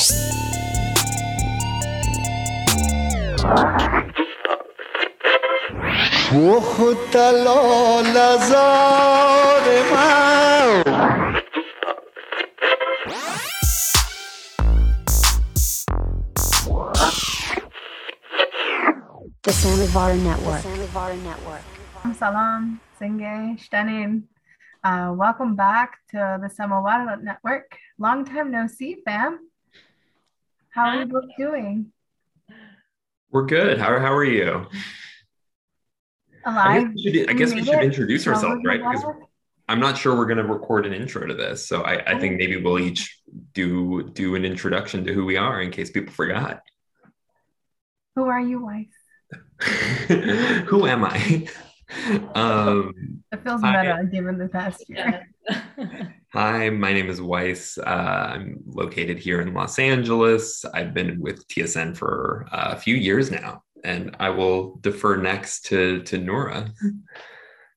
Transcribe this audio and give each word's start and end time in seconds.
The 0.00 0.06
Samovar 19.52 20.16
Network. 20.16 20.62
The 20.62 20.68
Samovar 20.68 21.16
Network. 21.16 21.62
Salam, 22.16 22.80
Singe, 22.98 23.58
Shtanin. 23.60 24.22
Uh, 24.82 25.12
welcome 25.14 25.54
back 25.56 25.98
to 26.08 26.38
the 26.40 26.48
Samovar 26.48 27.20
Network. 27.22 27.76
Long 27.98 28.24
time 28.24 28.50
no 28.50 28.66
see, 28.66 29.02
fam. 29.04 29.49
How 30.70 30.84
are 30.84 31.00
you 31.00 31.06
both 31.06 31.24
doing? 31.36 31.92
We're 33.30 33.46
good. 33.46 33.78
How, 33.78 33.98
how 33.98 34.14
are 34.14 34.24
you? 34.24 34.66
Alive. 36.44 36.82
I 36.82 36.84
guess 36.84 36.94
we 36.94 37.02
should, 37.12 37.30
I 37.30 37.32
guess 37.32 37.54
we 37.54 37.64
should 37.64 37.82
introduce 37.82 38.26
ourselves, 38.26 38.62
right? 38.64 38.80
Because? 38.80 39.04
I'm 39.68 39.78
not 39.78 39.98
sure 39.98 40.16
we're 40.16 40.26
going 40.26 40.38
to 40.38 40.44
record 40.44 40.86
an 40.86 40.92
intro 40.92 41.26
to 41.26 41.34
this. 41.34 41.66
So 41.66 41.82
I, 41.82 42.14
I 42.14 42.18
think 42.18 42.38
maybe 42.38 42.56
we'll 42.56 42.80
each 42.80 43.20
do 43.52 44.10
do 44.14 44.34
an 44.34 44.44
introduction 44.44 45.04
to 45.04 45.12
who 45.12 45.24
we 45.24 45.36
are 45.36 45.60
in 45.60 45.70
case 45.70 45.90
people 45.90 46.12
forgot. 46.12 46.60
Who 48.16 48.24
are 48.24 48.40
you, 48.40 48.64
wife? 48.64 48.86
who 50.66 50.86
am 50.86 51.04
I? 51.04 51.46
Um, 52.34 53.22
It 53.32 53.42
feels 53.42 53.60
Hi. 53.62 53.82
meta 53.82 54.04
given 54.10 54.38
the 54.38 54.48
past 54.48 54.88
year. 54.88 55.26
hi, 56.32 56.70
my 56.70 56.92
name 56.92 57.08
is 57.08 57.20
Weiss. 57.20 57.78
Uh, 57.78 58.30
I'm 58.34 58.60
located 58.66 59.18
here 59.18 59.40
in 59.40 59.52
Los 59.54 59.78
Angeles. 59.78 60.64
I've 60.74 60.94
been 60.94 61.20
with 61.20 61.46
TSN 61.48 61.96
for 61.96 62.46
uh, 62.52 62.72
a 62.72 62.76
few 62.76 62.94
years 62.94 63.30
now, 63.30 63.62
and 63.84 64.16
I 64.20 64.30
will 64.30 64.76
defer 64.80 65.16
next 65.16 65.62
to 65.66 66.02
to 66.02 66.18
Nura. 66.18 66.70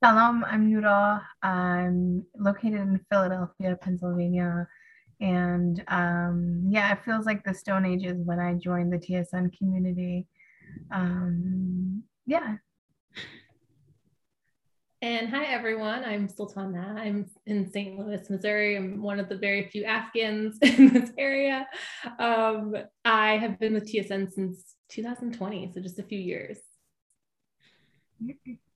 Salam, 0.03 0.43
I'm 0.45 0.69
Nura. 0.69 1.21
I'm 1.41 2.23
located 2.37 2.81
in 2.81 2.99
Philadelphia, 3.09 3.77
Pennsylvania. 3.81 4.67
And 5.21 5.83
um, 5.87 6.65
yeah, 6.67 6.91
it 6.91 7.03
feels 7.05 7.25
like 7.25 7.43
the 7.45 7.53
Stone 7.53 7.85
Ages 7.85 8.17
when 8.25 8.39
I 8.39 8.55
joined 8.55 8.91
the 8.91 8.97
TSN 8.97 9.57
community. 9.57 10.27
Um, 10.91 12.03
yeah, 12.25 12.57
And 15.03 15.27
hi 15.27 15.43
everyone, 15.47 16.05
I'm 16.05 16.29
Sultana. 16.29 16.95
I'm 16.97 17.29
in 17.45 17.69
St. 17.69 17.99
Louis, 17.99 18.29
Missouri. 18.29 18.77
I'm 18.77 19.01
one 19.01 19.19
of 19.19 19.27
the 19.27 19.35
very 19.35 19.67
few 19.67 19.83
Afghans 19.83 20.57
in 20.61 20.93
this 20.93 21.11
area. 21.17 21.67
Um, 22.19 22.73
I 23.03 23.35
have 23.35 23.59
been 23.59 23.73
with 23.73 23.91
TSN 23.91 24.31
since 24.31 24.75
2020, 24.91 25.73
so 25.73 25.81
just 25.81 25.99
a 25.99 26.03
few 26.03 26.17
years. 26.17 26.57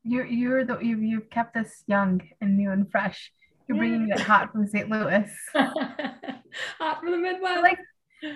you're 0.03 0.25
you're 0.25 0.65
the 0.65 0.79
you've, 0.79 1.01
you've 1.01 1.29
kept 1.29 1.55
us 1.55 1.85
young 1.87 2.19
and 2.41 2.57
new 2.57 2.71
and 2.71 2.91
fresh. 2.91 3.31
You're 3.69 3.77
bringing 3.77 4.09
it 4.09 4.19
hot 4.19 4.51
from 4.51 4.67
St. 4.67 4.89
Louis. 4.89 5.31
Hot 5.53 6.99
from 6.99 7.11
the 7.11 7.17
Midwest. 7.17 7.61
Like 7.61 7.79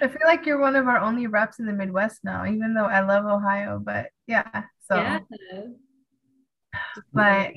I 0.02 0.08
feel 0.08 0.28
like 0.28 0.46
you're 0.46 0.62
one 0.62 0.78
of 0.78 0.88
our 0.88 1.00
only 1.00 1.28
reps 1.28 1.60
in 1.60 1.66
the 1.66 1.74
Midwest 1.74 2.22
now, 2.24 2.46
even 2.46 2.74
though 2.74 2.86
I 2.86 3.02
love 3.02 3.26
Ohio. 3.26 3.82
But 3.84 4.12
yeah, 4.28 4.64
so 4.88 4.96
yeah. 4.96 5.20
but 7.12 7.52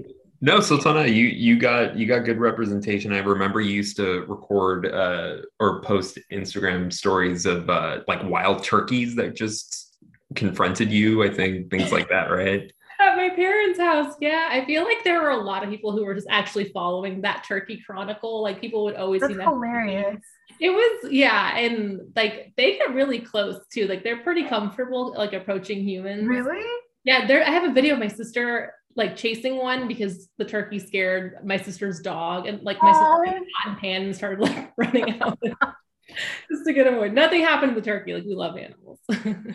No, 0.45 0.61
Sultana, 0.61 1.07
you 1.07 1.25
you 1.25 1.59
got 1.59 1.97
you 1.97 2.07
got 2.07 2.27
good 2.27 2.39
representation. 2.39 3.15
I 3.15 3.21
remember 3.21 3.63
you 3.63 3.73
used 3.73 3.97
to 3.97 4.27
record 4.27 4.85
uh, 4.85 5.37
or 5.59 5.81
post 5.81 6.19
Instagram 6.31 6.93
stories 6.93 7.47
of 7.47 7.71
uh, 7.71 8.01
like 8.07 8.23
wild 8.25 8.63
turkeys 8.63 9.17
that 9.17 9.35
just 9.35 9.97
confronted 10.35 10.93
you. 10.93 11.25
I 11.25 11.31
think 11.31 11.71
things 11.71 11.91
like 11.91 12.11
that, 12.11 12.27
right? 12.27 12.71
At 13.01 13.17
my 13.17 13.31
parents' 13.31 13.79
house, 13.79 14.17
yeah. 14.21 14.49
I 14.51 14.67
feel 14.67 14.85
like 14.85 15.03
there 15.03 15.23
were 15.23 15.31
a 15.31 15.43
lot 15.43 15.65
of 15.65 15.71
people 15.71 15.93
who 15.93 16.05
were 16.05 16.15
just 16.15 16.29
actually 16.29 16.69
following 16.75 17.23
that 17.23 17.45
turkey 17.49 17.83
chronicle. 17.87 18.43
Like 18.43 18.61
people 18.61 18.85
would 18.85 18.97
always 18.97 19.23
that's 19.23 19.33
see 19.33 19.39
that. 19.39 19.49
hilarious. 19.49 20.21
It 20.61 20.69
was, 20.69 21.11
yeah, 21.11 21.57
and 21.57 22.13
like 22.15 22.53
they 22.59 22.77
get 22.77 22.93
really 22.93 23.21
close 23.21 23.67
too. 23.73 23.87
Like 23.87 24.05
they're 24.05 24.23
pretty 24.23 24.45
comfortable, 24.45 25.15
like 25.17 25.33
approaching 25.33 25.83
humans. 25.83 26.29
Really? 26.29 26.63
Yeah, 27.05 27.27
there. 27.27 27.43
I 27.43 27.51
have 27.51 27.65
a 27.65 27.73
video 27.73 27.95
of 27.95 28.01
my 28.01 28.09
sister 28.09 28.75
like 28.97 29.17
chasing 29.17 29.57
one 29.57 29.89
because 29.89 30.29
the 30.39 30.45
turkey 30.45 30.79
scared 30.79 31.39
my 31.45 31.57
sister's 31.57 32.01
dog, 32.01 32.47
and 32.47 32.63
like 32.63 32.81
my 32.83 32.91
Aw. 32.91 32.93
sister 32.93 33.39
got 33.39 33.47
hot 33.57 33.69
and 33.71 33.79
pan 33.79 34.03
and 34.03 34.15
started 34.17 34.41
like 34.41 34.73
running 34.77 35.21
out 35.21 35.39
just 36.51 36.65
to 36.67 36.73
get 36.73 36.87
away. 36.93 37.09
Nothing 37.11 37.41
happened 37.43 37.75
to 37.75 37.81
the 37.81 37.85
turkey. 37.85 38.15
Like 38.15 38.25
we 38.25 38.35
love 38.35 38.57
animals. 38.57 39.01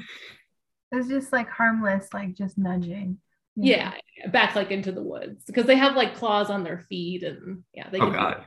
It's 0.92 1.08
just 1.08 1.32
like 1.32 1.48
harmless, 1.50 2.08
like 2.16 2.34
just 2.34 2.58
nudging. 2.58 3.20
you 3.56 3.76
know? 3.78 3.92
yeah, 4.18 4.28
back 4.32 4.56
like 4.56 4.72
into 4.72 4.92
the 4.92 5.04
woods 5.04 5.46
because 5.46 5.66
they 5.68 5.76
have 5.76 5.96
like 5.96 6.16
claws 6.16 6.50
on 6.50 6.64
their 6.64 6.80
feet 6.90 7.22
and 7.22 7.64
yeah, 7.76 7.90
they 7.92 8.00
Oh 8.00 8.06
can. 8.10 8.14
God. 8.14 8.46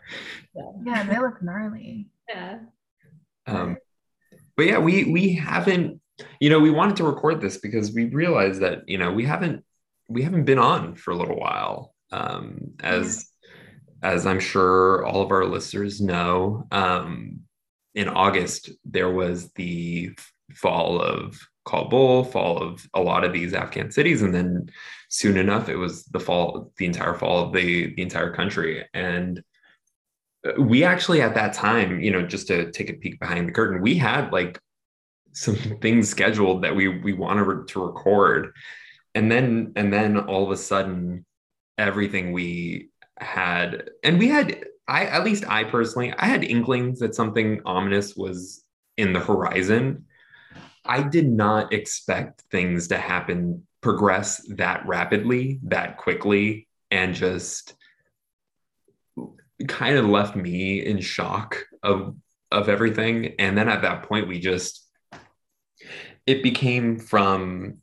Yeah, 0.85 1.05
they 1.05 1.19
look 1.21 1.41
gnarly. 1.41 2.09
Yeah. 2.29 2.59
Um, 3.47 3.77
but 4.57 4.67
yeah, 4.67 4.79
we 4.79 5.05
we 5.05 5.35
haven't. 5.35 6.01
You 6.41 6.51
know, 6.51 6.59
we 6.59 6.71
wanted 6.71 6.97
to 6.97 7.05
record 7.05 7.41
this 7.41 7.59
because 7.59 7.93
we 7.93 8.07
realized 8.07 8.61
that 8.61 8.89
you 8.89 8.99
know 8.99 9.13
we 9.13 9.25
haven't 9.25 9.65
we 10.09 10.23
haven't 10.23 10.45
been 10.45 10.59
on 10.59 10.95
for 10.95 11.13
a 11.13 11.17
little 11.17 11.39
while. 11.39 11.95
Um, 12.11 12.73
as 12.81 13.27
as 14.03 14.27
I'm 14.27 14.41
sure 14.41 15.05
all 15.05 15.23
of 15.23 15.31
our 15.31 15.45
listeners 15.45 16.01
know, 16.01 16.67
um, 16.71 17.41
in 17.95 18.09
August 18.09 18.71
there 18.85 19.11
was 19.11 19.53
the 19.53 20.11
fall 20.55 21.01
of 21.01 21.39
Kabul, 21.65 22.25
fall 22.25 22.59
of 22.59 22.87
a 22.95 23.01
lot 23.01 23.25
of 23.25 23.33
these 23.33 23.55
Afghan 23.55 23.91
cities, 23.91 24.23
and 24.23 24.35
then 24.35 24.69
soon 25.09 25.37
enough 25.37 25.69
it 25.69 25.77
was 25.77 26.05
the 26.07 26.21
fall, 26.21 26.73
the 26.77 26.87
entire 26.87 27.15
fall 27.15 27.47
of 27.47 27.53
the 27.53 27.95
the 27.95 28.03
entire 28.03 28.35
country, 28.35 28.85
and 28.93 29.43
uh, 30.47 30.61
we 30.61 30.85
actually 30.85 31.23
at 31.23 31.35
that 31.35 31.55
time, 31.55 32.01
you 32.01 32.11
know, 32.11 32.23
just 32.23 32.49
to 32.49 32.71
take 32.73 32.91
a 32.91 32.95
peek 32.95 33.21
behind 33.21 33.49
the 33.49 33.53
curtain, 33.53 33.81
we 33.81 33.97
had 33.97 34.33
like 34.33 34.59
some 35.33 35.57
things 35.81 36.09
scheduled 36.09 36.62
that 36.65 36.75
we 36.75 36.89
we 36.89 37.12
wanted 37.12 37.69
to 37.69 37.85
record, 37.85 38.53
and 39.15 39.31
then 39.31 39.73
and 39.77 39.93
then 39.93 40.19
all 40.19 40.45
of 40.45 40.50
a 40.50 40.56
sudden, 40.56 41.25
everything 41.78 42.33
we 42.33 42.91
had, 43.19 43.91
and 44.03 44.19
we 44.19 44.28
had, 44.28 44.65
I 44.89 45.06
at 45.06 45.25
least 45.25 45.45
I 45.49 45.65
personally, 45.65 46.12
I 46.17 46.27
had 46.27 46.45
inklings 46.45 47.00
that 47.00 47.15
something 47.15 47.61
ominous 47.65 48.17
was 48.17 48.65
in 48.97 49.12
the 49.12 49.21
horizon. 49.21 50.06
I 50.84 51.03
did 51.03 51.28
not 51.28 51.73
expect 51.73 52.43
things 52.50 52.89
to 52.89 52.99
happen, 52.99 53.67
progress 53.81 54.45
that 54.56 54.87
rapidly, 54.87 55.61
that 55.65 55.99
quickly, 55.99 56.69
and 56.91 57.15
just 57.15 57.75
kind 59.69 59.97
of 59.97 60.06
left 60.06 60.37
me 60.37 60.84
in 60.84 61.00
shock 61.00 61.65
of 61.83 62.17
of 62.50 62.69
everything 62.69 63.34
and 63.39 63.56
then 63.56 63.69
at 63.69 63.83
that 63.83 64.03
point 64.03 64.29
we 64.29 64.39
just 64.39 64.87
it 66.27 66.43
became 66.43 66.99
from 66.99 67.79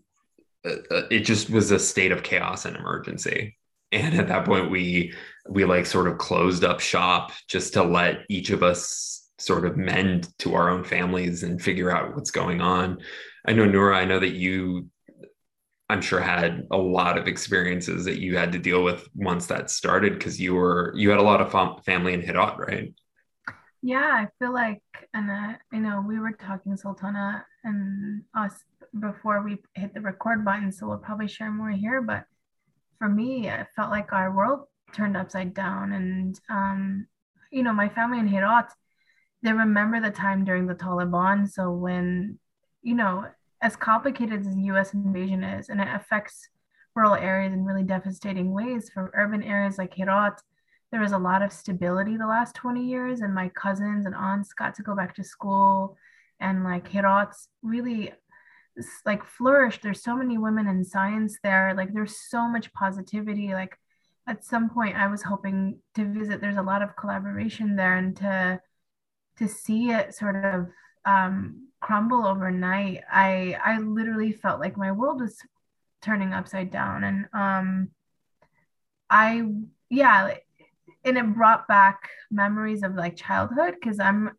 it 0.63 1.21
just 1.21 1.49
was 1.49 1.71
a 1.71 1.79
state 1.79 2.11
of 2.11 2.23
chaos 2.23 2.65
and 2.65 2.75
emergency. 2.75 3.57
And 3.91 4.15
at 4.15 4.27
that 4.27 4.45
point 4.45 4.69
we 4.69 5.13
we 5.49 5.65
like 5.65 5.85
sort 5.85 6.07
of 6.07 6.17
closed 6.17 6.63
up 6.63 6.79
shop 6.79 7.31
just 7.47 7.73
to 7.73 7.83
let 7.83 8.19
each 8.29 8.51
of 8.51 8.61
us 8.61 9.27
sort 9.39 9.65
of 9.65 9.77
mend 9.77 10.29
to 10.39 10.53
our 10.53 10.69
own 10.69 10.83
families 10.83 11.43
and 11.43 11.61
figure 11.61 11.89
out 11.89 12.15
what's 12.15 12.31
going 12.31 12.61
on. 12.61 12.99
I 13.47 13.53
know 13.53 13.67
Nura 13.67 13.95
i 13.95 14.05
know 14.05 14.19
that 14.19 14.33
you 14.33 14.89
i'm 15.89 16.01
sure 16.01 16.19
had 16.19 16.67
a 16.71 16.77
lot 16.77 17.17
of 17.17 17.27
experiences 17.27 18.05
that 18.05 18.19
you 18.19 18.37
had 18.37 18.51
to 18.51 18.59
deal 18.59 18.83
with 18.83 19.07
once 19.15 19.47
that 19.47 19.71
started 19.71 20.13
because 20.13 20.39
you 20.39 20.53
were 20.53 20.93
you 20.95 21.09
had 21.09 21.19
a 21.19 21.23
lot 21.23 21.41
of 21.41 21.51
fam- 21.51 21.81
family 21.83 22.13
in 22.13 22.21
Herat, 22.21 22.59
right? 22.59 22.93
Yeah, 23.81 23.99
I 23.99 24.27
feel 24.39 24.53
like, 24.53 24.81
and 25.13 25.31
uh, 25.31 25.57
you 25.71 25.79
know, 25.79 26.03
we 26.05 26.19
were 26.19 26.33
talking 26.33 26.75
Sultana 26.75 27.45
and 27.63 28.23
us 28.35 28.53
before 28.97 29.43
we 29.43 29.57
hit 29.75 29.93
the 29.93 30.01
record 30.01 30.45
button, 30.45 30.71
so 30.71 30.87
we'll 30.87 30.97
probably 30.97 31.27
share 31.27 31.51
more 31.51 31.69
here. 31.69 32.01
But 32.01 32.25
for 32.97 33.09
me, 33.09 33.49
it 33.49 33.67
felt 33.75 33.91
like 33.91 34.11
our 34.13 34.35
world 34.35 34.65
turned 34.93 35.17
upside 35.17 35.53
down, 35.53 35.93
and 35.93 36.39
um, 36.49 37.07
you 37.51 37.63
know, 37.63 37.73
my 37.73 37.89
family 37.89 38.19
in 38.19 38.27
Herat, 38.27 38.71
they 39.41 39.53
remember 39.53 39.99
the 39.99 40.11
time 40.11 40.43
during 40.43 40.67
the 40.67 40.75
Taliban. 40.75 41.49
So 41.49 41.71
when, 41.71 42.39
you 42.81 42.95
know, 42.95 43.25
as 43.61 43.75
complicated 43.75 44.45
as 44.45 44.55
the 44.55 44.63
U.S. 44.63 44.93
invasion 44.93 45.43
is, 45.43 45.69
and 45.69 45.81
it 45.81 45.87
affects 45.93 46.49
rural 46.95 47.15
areas 47.15 47.53
in 47.53 47.65
really 47.65 47.83
devastating 47.83 48.51
ways. 48.51 48.89
For 48.93 49.11
urban 49.13 49.43
areas 49.43 49.77
like 49.77 49.93
Herat, 49.93 50.41
there 50.91 51.01
was 51.01 51.11
a 51.11 51.17
lot 51.17 51.41
of 51.41 51.53
stability 51.53 52.17
the 52.17 52.27
last 52.27 52.55
20 52.55 52.83
years 52.83 53.21
and 53.21 53.33
my 53.33 53.49
cousins 53.49 54.05
and 54.05 54.15
aunts 54.15 54.53
got 54.53 54.75
to 54.75 54.83
go 54.83 54.95
back 54.95 55.15
to 55.15 55.23
school 55.23 55.97
and 56.39 56.63
like 56.63 56.87
Herat's 56.87 57.49
really 57.61 58.11
like 59.05 59.25
flourished. 59.25 59.81
There's 59.81 60.03
so 60.03 60.15
many 60.15 60.37
women 60.37 60.67
in 60.67 60.83
science 60.83 61.37
there. 61.43 61.73
Like 61.75 61.93
there's 61.93 62.17
so 62.29 62.47
much 62.47 62.71
positivity. 62.73 63.53
Like 63.53 63.77
at 64.27 64.45
some 64.45 64.69
point 64.69 64.95
i 64.95 65.07
was 65.07 65.23
hoping 65.23 65.79
to 65.95 66.05
visit. 66.05 66.41
There's 66.41 66.57
a 66.57 66.61
lot 66.61 66.81
of 66.81 66.95
collaboration 66.95 67.75
there 67.75 67.97
and 67.97 68.15
to 68.17 68.59
to 69.37 69.47
see 69.47 69.89
it 69.89 70.13
sort 70.13 70.35
of 70.35 70.67
um, 71.05 71.67
crumble 71.79 72.27
overnight. 72.27 73.01
I 73.11 73.57
I 73.63 73.79
literally 73.79 74.31
felt 74.31 74.59
like 74.59 74.77
my 74.77 74.91
world 74.91 75.21
was 75.21 75.37
turning 76.01 76.33
upside 76.33 76.71
down, 76.71 77.03
and 77.03 77.25
um, 77.33 77.89
I 79.09 79.43
yeah, 79.89 80.35
and 81.03 81.17
it 81.17 81.33
brought 81.33 81.67
back 81.67 82.09
memories 82.29 82.83
of 82.83 82.95
like 82.95 83.15
childhood 83.15 83.75
because 83.79 83.99
I'm 83.99 84.31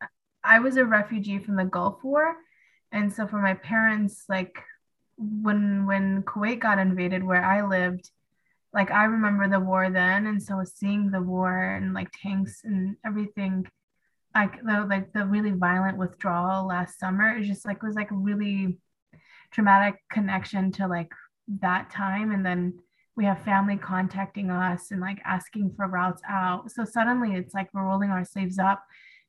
I 0.45 0.61
was 0.61 0.77
a 0.77 0.85
refugee 0.85 1.39
from 1.39 1.57
the 1.57 1.65
Gulf 1.65 2.05
War, 2.05 2.37
and 2.93 3.13
so 3.13 3.27
for 3.27 3.41
my 3.41 3.55
parents, 3.55 4.25
like 4.29 4.57
when 5.17 5.87
when 5.87 6.23
Kuwait 6.23 6.61
got 6.61 6.79
invaded, 6.79 7.23
where 7.25 7.45
I 7.45 7.67
lived, 7.67 8.11
like 8.73 8.91
I 8.91 9.05
remember 9.05 9.49
the 9.49 9.61
war 9.61 9.91
then, 9.91 10.27
and 10.27 10.43
so 10.43 10.63
seeing 10.65 11.11
the 11.11 11.23
war 11.23 11.77
and 11.77 11.95
like 11.95 12.09
tanks 12.23 12.63
and 12.65 12.97
everything 13.05 13.67
like 14.35 14.63
the 14.63 14.87
like 14.89 15.13
the 15.13 15.27
really 15.27 15.51
violent 15.51 15.99
withdrawal 15.99 16.65
last 16.65 17.01
summer 17.01 17.37
it 17.37 17.43
just 17.43 17.67
like 17.67 17.83
was 17.83 17.97
like 17.97 18.13
a 18.13 18.15
really 18.15 18.79
traumatic 19.51 19.97
connection 20.11 20.73
to 20.73 20.87
like 20.87 21.13
that 21.61 21.91
time. 21.91 22.31
And 22.31 22.45
then 22.45 22.75
we 23.17 23.25
have 23.25 23.43
family 23.43 23.77
contacting 23.77 24.51
us 24.51 24.91
and 24.91 25.01
like 25.01 25.21
asking 25.25 25.73
for 25.77 25.87
routes 25.87 26.23
out. 26.29 26.71
So 26.71 26.85
suddenly 26.85 27.35
it's 27.35 27.55
like 27.55 27.69
we're 27.75 27.85
rolling 27.87 28.11
our 28.11 28.25
sleeves 28.25 28.59
up 28.59 28.85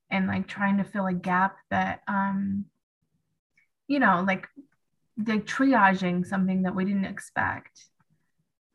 and 0.10 0.28
like 0.28 0.48
trying 0.48 0.78
to 0.78 0.84
fill 0.84 1.08
a 1.08 1.13
gap 1.13 1.56
that 1.69 2.02
um 2.08 2.66
you 3.92 4.00
know 4.00 4.24
like 4.26 4.48
the 5.18 5.38
triaging 5.40 6.26
something 6.26 6.64
that 6.64 6.76
we 6.76 6.86
didn't 6.86 7.06
expect 7.06 7.86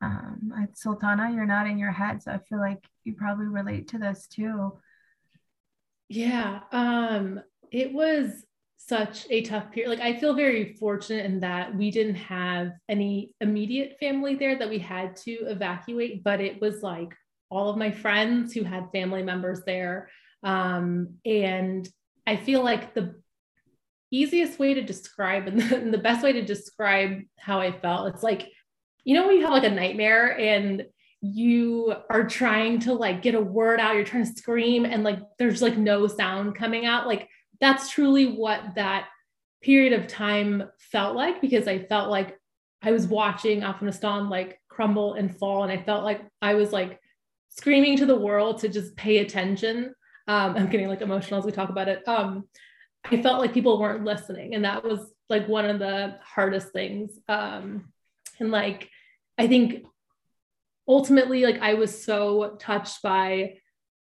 um 0.02 0.52
sultana 0.74 1.32
you're 1.34 1.46
nodding 1.46 1.78
your 1.78 1.90
head 1.90 2.22
so 2.22 2.30
i 2.30 2.38
feel 2.38 2.58
like 2.58 2.84
you 3.04 3.14
probably 3.14 3.46
relate 3.46 3.88
to 3.88 3.98
this 3.98 4.26
too 4.26 4.72
yeah, 6.08 6.60
um, 6.72 7.40
it 7.72 7.92
was 7.92 8.44
such 8.76 9.26
a 9.30 9.42
tough 9.42 9.72
period. 9.72 9.90
Like 9.90 10.00
I 10.00 10.18
feel 10.18 10.34
very 10.34 10.74
fortunate 10.74 11.24
in 11.24 11.40
that 11.40 11.74
we 11.74 11.90
didn't 11.90 12.16
have 12.16 12.72
any 12.88 13.34
immediate 13.40 13.96
family 13.98 14.36
there 14.36 14.56
that 14.58 14.68
we 14.68 14.78
had 14.78 15.16
to 15.16 15.32
evacuate, 15.32 16.22
but 16.22 16.40
it 16.40 16.60
was 16.60 16.82
like 16.82 17.12
all 17.50 17.68
of 17.68 17.76
my 17.76 17.90
friends 17.90 18.52
who 18.52 18.62
had 18.62 18.90
family 18.92 19.22
members 19.22 19.62
there. 19.66 20.08
Um, 20.42 21.14
and 21.24 21.88
I 22.26 22.36
feel 22.36 22.62
like 22.62 22.94
the 22.94 23.20
easiest 24.10 24.58
way 24.58 24.74
to 24.74 24.82
describe 24.82 25.46
and 25.46 25.60
the, 25.60 25.76
and 25.76 25.92
the 25.92 25.98
best 25.98 26.22
way 26.22 26.32
to 26.32 26.42
describe 26.42 27.22
how 27.38 27.60
I 27.60 27.72
felt, 27.72 28.14
it's 28.14 28.22
like, 28.22 28.48
you 29.04 29.14
know, 29.14 29.26
when 29.26 29.36
you 29.36 29.42
have 29.42 29.52
like 29.52 29.64
a 29.64 29.70
nightmare 29.70 30.38
and 30.38 30.84
you 31.20 31.94
are 32.10 32.24
trying 32.24 32.78
to 32.80 32.92
like 32.92 33.22
get 33.22 33.34
a 33.34 33.40
word 33.40 33.80
out, 33.80 33.94
you're 33.94 34.04
trying 34.04 34.26
to 34.26 34.32
scream, 34.32 34.84
and 34.84 35.02
like 35.02 35.18
there's 35.38 35.62
like 35.62 35.76
no 35.76 36.06
sound 36.06 36.54
coming 36.54 36.86
out. 36.86 37.06
Like 37.06 37.28
that's 37.60 37.90
truly 37.90 38.26
what 38.26 38.74
that 38.74 39.08
period 39.62 39.92
of 39.92 40.06
time 40.06 40.64
felt 40.78 41.16
like 41.16 41.40
because 41.40 41.66
I 41.66 41.80
felt 41.80 42.10
like 42.10 42.38
I 42.82 42.92
was 42.92 43.06
watching 43.06 43.64
Afghanistan 43.64 44.28
like 44.28 44.60
crumble 44.68 45.14
and 45.14 45.36
fall, 45.36 45.62
and 45.62 45.72
I 45.72 45.82
felt 45.82 46.04
like 46.04 46.22
I 46.42 46.54
was 46.54 46.72
like 46.72 47.00
screaming 47.48 47.96
to 47.98 48.06
the 48.06 48.16
world 48.16 48.58
to 48.60 48.68
just 48.68 48.94
pay 48.96 49.18
attention. 49.18 49.94
Um, 50.28 50.56
I'm 50.56 50.68
getting 50.68 50.88
like 50.88 51.00
emotional 51.00 51.40
as 51.40 51.46
we 51.46 51.52
talk 51.52 51.70
about 51.70 51.88
it. 51.88 52.06
Um, 52.06 52.48
I 53.10 53.22
felt 53.22 53.40
like 53.40 53.54
people 53.54 53.80
weren't 53.80 54.04
listening, 54.04 54.54
and 54.54 54.64
that 54.64 54.84
was 54.84 55.00
like 55.28 55.48
one 55.48 55.66
of 55.66 55.78
the 55.78 56.18
hardest 56.22 56.72
things. 56.72 57.18
Um, 57.28 57.92
and 58.38 58.50
like 58.50 58.90
I 59.38 59.46
think 59.46 59.84
ultimately 60.88 61.42
like 61.42 61.60
i 61.60 61.74
was 61.74 62.04
so 62.04 62.56
touched 62.58 63.02
by 63.02 63.54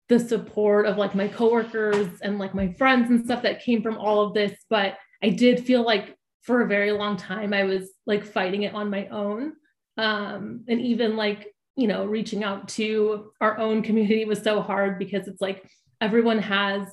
the 0.07 0.19
support 0.19 0.85
of 0.85 0.97
like 0.97 1.13
my 1.13 1.27
coworkers 1.27 2.07
and 2.21 2.39
like 2.39 2.55
my 2.55 2.71
friends 2.73 3.09
and 3.09 3.23
stuff 3.23 3.43
that 3.43 3.63
came 3.63 3.81
from 3.81 3.97
all 3.97 4.21
of 4.21 4.33
this 4.33 4.57
but 4.69 4.95
i 5.23 5.29
did 5.29 5.65
feel 5.65 5.83
like 5.83 6.15
for 6.41 6.61
a 6.61 6.67
very 6.67 6.91
long 6.91 7.17
time 7.17 7.53
i 7.53 7.63
was 7.63 7.91
like 8.05 8.23
fighting 8.25 8.63
it 8.63 8.73
on 8.73 8.89
my 8.89 9.07
own 9.07 9.53
um 9.97 10.63
and 10.67 10.81
even 10.81 11.15
like 11.15 11.53
you 11.75 11.87
know 11.87 12.05
reaching 12.05 12.43
out 12.43 12.67
to 12.67 13.31
our 13.41 13.57
own 13.57 13.81
community 13.83 14.25
was 14.25 14.41
so 14.41 14.61
hard 14.61 14.97
because 14.97 15.27
it's 15.27 15.41
like 15.41 15.69
everyone 16.01 16.39
has 16.39 16.87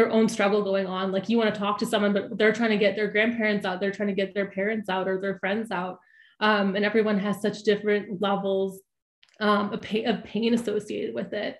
their 0.00 0.10
own 0.10 0.28
struggle 0.28 0.62
going 0.62 0.86
on 0.86 1.12
like 1.12 1.28
you 1.28 1.36
want 1.36 1.52
to 1.52 1.60
talk 1.60 1.78
to 1.78 1.86
someone 1.86 2.12
but 2.12 2.38
they're 2.38 2.52
trying 2.52 2.70
to 2.70 2.78
get 2.78 2.96
their 2.96 3.10
grandparents 3.10 3.64
out 3.66 3.80
they're 3.80 3.90
trying 3.90 4.08
to 4.08 4.14
get 4.14 4.34
their 4.34 4.50
parents 4.50 4.88
out 4.88 5.08
or 5.08 5.20
their 5.20 5.38
friends 5.38 5.70
out 5.70 5.98
um, 6.40 6.74
and 6.74 6.84
everyone 6.84 7.18
has 7.18 7.40
such 7.40 7.62
different 7.62 8.20
levels 8.20 8.80
um, 9.40 9.72
of, 9.72 9.82
pain, 9.82 10.06
of 10.06 10.24
pain 10.24 10.54
associated 10.54 11.14
with 11.14 11.32
it. 11.32 11.58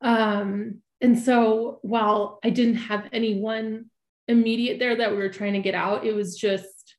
Um, 0.00 0.82
and 1.00 1.18
so 1.18 1.78
while 1.82 2.38
I 2.42 2.50
didn't 2.50 2.76
have 2.76 3.08
anyone 3.12 3.86
immediate 4.28 4.78
there 4.78 4.96
that 4.96 5.10
we 5.10 5.18
were 5.18 5.28
trying 5.28 5.52
to 5.52 5.60
get 5.60 5.74
out, 5.74 6.06
it 6.06 6.14
was 6.14 6.36
just 6.36 6.96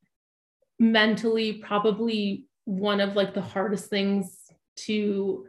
mentally 0.80 1.54
probably 1.54 2.46
one 2.66 3.00
of 3.00 3.16
like 3.16 3.34
the 3.34 3.42
hardest 3.42 3.90
things 3.90 4.38
to 4.76 5.48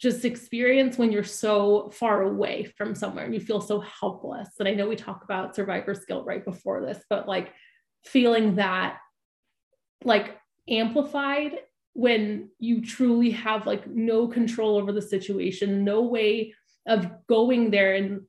just 0.00 0.24
experience 0.24 0.96
when 0.96 1.12
you're 1.12 1.22
so 1.22 1.90
far 1.90 2.22
away 2.22 2.64
from 2.76 2.94
somewhere 2.94 3.24
and 3.26 3.34
you 3.34 3.40
feel 3.40 3.60
so 3.60 3.80
helpless. 3.80 4.48
And 4.58 4.66
I 4.66 4.72
know 4.72 4.88
we 4.88 4.96
talk 4.96 5.24
about 5.24 5.54
survivor's 5.54 6.06
guilt 6.06 6.24
right 6.24 6.44
before 6.44 6.80
this, 6.80 7.04
but 7.10 7.28
like 7.28 7.52
feeling 8.04 8.56
that 8.56 8.98
like 10.02 10.38
amplified 10.68 11.58
when 11.92 12.48
you 12.58 12.80
truly 12.80 13.30
have 13.30 13.66
like 13.66 13.86
no 13.86 14.26
control 14.26 14.78
over 14.78 14.90
the 14.90 15.02
situation, 15.02 15.84
no 15.84 16.00
way 16.02 16.54
of 16.86 17.10
going 17.26 17.70
there 17.70 17.94
and 17.94 18.22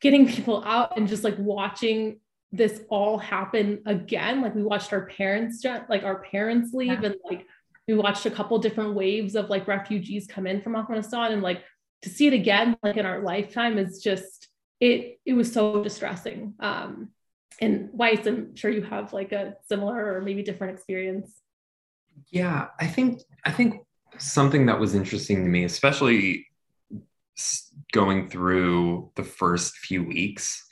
getting 0.00 0.26
people 0.26 0.64
out 0.64 0.96
and 0.96 1.06
just 1.06 1.22
like 1.22 1.36
watching 1.38 2.18
this 2.50 2.80
all 2.88 3.18
happen 3.18 3.82
again. 3.84 4.40
Like 4.40 4.54
we 4.54 4.62
watched 4.62 4.92
our 4.94 5.06
parents, 5.06 5.62
like 5.88 6.04
our 6.04 6.22
parents 6.22 6.72
leave, 6.72 7.02
yeah. 7.02 7.10
and 7.10 7.16
like 7.28 7.46
we 7.86 7.94
watched 7.94 8.26
a 8.26 8.30
couple 8.30 8.58
different 8.58 8.94
waves 8.94 9.34
of 9.34 9.50
like 9.50 9.68
refugees 9.68 10.26
come 10.26 10.46
in 10.46 10.62
from 10.62 10.76
Afghanistan, 10.76 11.32
and 11.32 11.42
like 11.42 11.62
to 12.02 12.08
see 12.08 12.26
it 12.26 12.32
again, 12.32 12.76
like 12.82 12.96
in 12.96 13.06
our 13.06 13.20
lifetime, 13.20 13.78
is 13.78 14.02
just 14.02 14.48
it. 14.80 15.18
It 15.24 15.34
was 15.34 15.52
so 15.52 15.82
distressing. 15.82 16.54
Um, 16.60 17.10
and 17.60 17.90
Weiss, 17.92 18.26
I'm 18.26 18.56
sure 18.56 18.70
you 18.70 18.82
have 18.82 19.12
like 19.12 19.32
a 19.32 19.54
similar 19.68 20.14
or 20.14 20.22
maybe 20.22 20.42
different 20.42 20.74
experience. 20.74 21.40
Yeah, 22.30 22.68
I 22.80 22.86
think 22.86 23.22
I 23.44 23.52
think 23.52 23.82
something 24.18 24.66
that 24.66 24.78
was 24.78 24.94
interesting 24.94 25.44
to 25.44 25.50
me, 25.50 25.64
especially 25.64 26.46
going 27.92 28.28
through 28.28 29.10
the 29.16 29.24
first 29.24 29.76
few 29.78 30.04
weeks, 30.04 30.64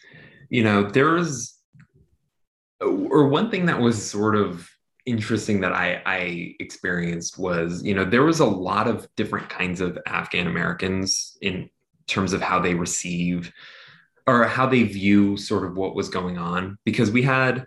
you 0.48 0.62
know, 0.62 0.84
there 0.84 1.10
was 1.10 1.58
or 2.80 3.28
one 3.28 3.50
thing 3.50 3.66
that 3.66 3.80
was 3.80 4.10
sort 4.10 4.34
of 4.36 4.68
interesting 5.04 5.60
that 5.60 5.72
I, 5.72 6.02
I 6.06 6.54
experienced 6.60 7.38
was, 7.38 7.82
you 7.82 7.94
know, 7.94 8.04
there 8.04 8.22
was 8.22 8.40
a 8.40 8.46
lot 8.46 8.86
of 8.86 9.08
different 9.16 9.48
kinds 9.48 9.80
of 9.80 9.98
Afghan 10.06 10.46
Americans 10.46 11.36
in 11.40 11.68
terms 12.06 12.32
of 12.32 12.40
how 12.40 12.60
they 12.60 12.74
receive 12.74 13.52
or 14.26 14.44
how 14.44 14.66
they 14.66 14.84
view 14.84 15.36
sort 15.36 15.64
of 15.64 15.76
what 15.76 15.94
was 15.94 16.08
going 16.08 16.38
on 16.38 16.78
because 16.84 17.10
we 17.10 17.22
had 17.22 17.66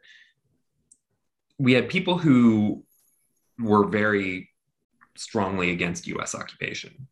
we 1.57 1.73
had 1.73 1.89
people 1.89 2.17
who 2.17 2.83
were 3.59 3.87
very 3.87 4.49
strongly 5.15 5.71
against 5.71 6.07
US 6.07 6.35
occupation 6.35 7.07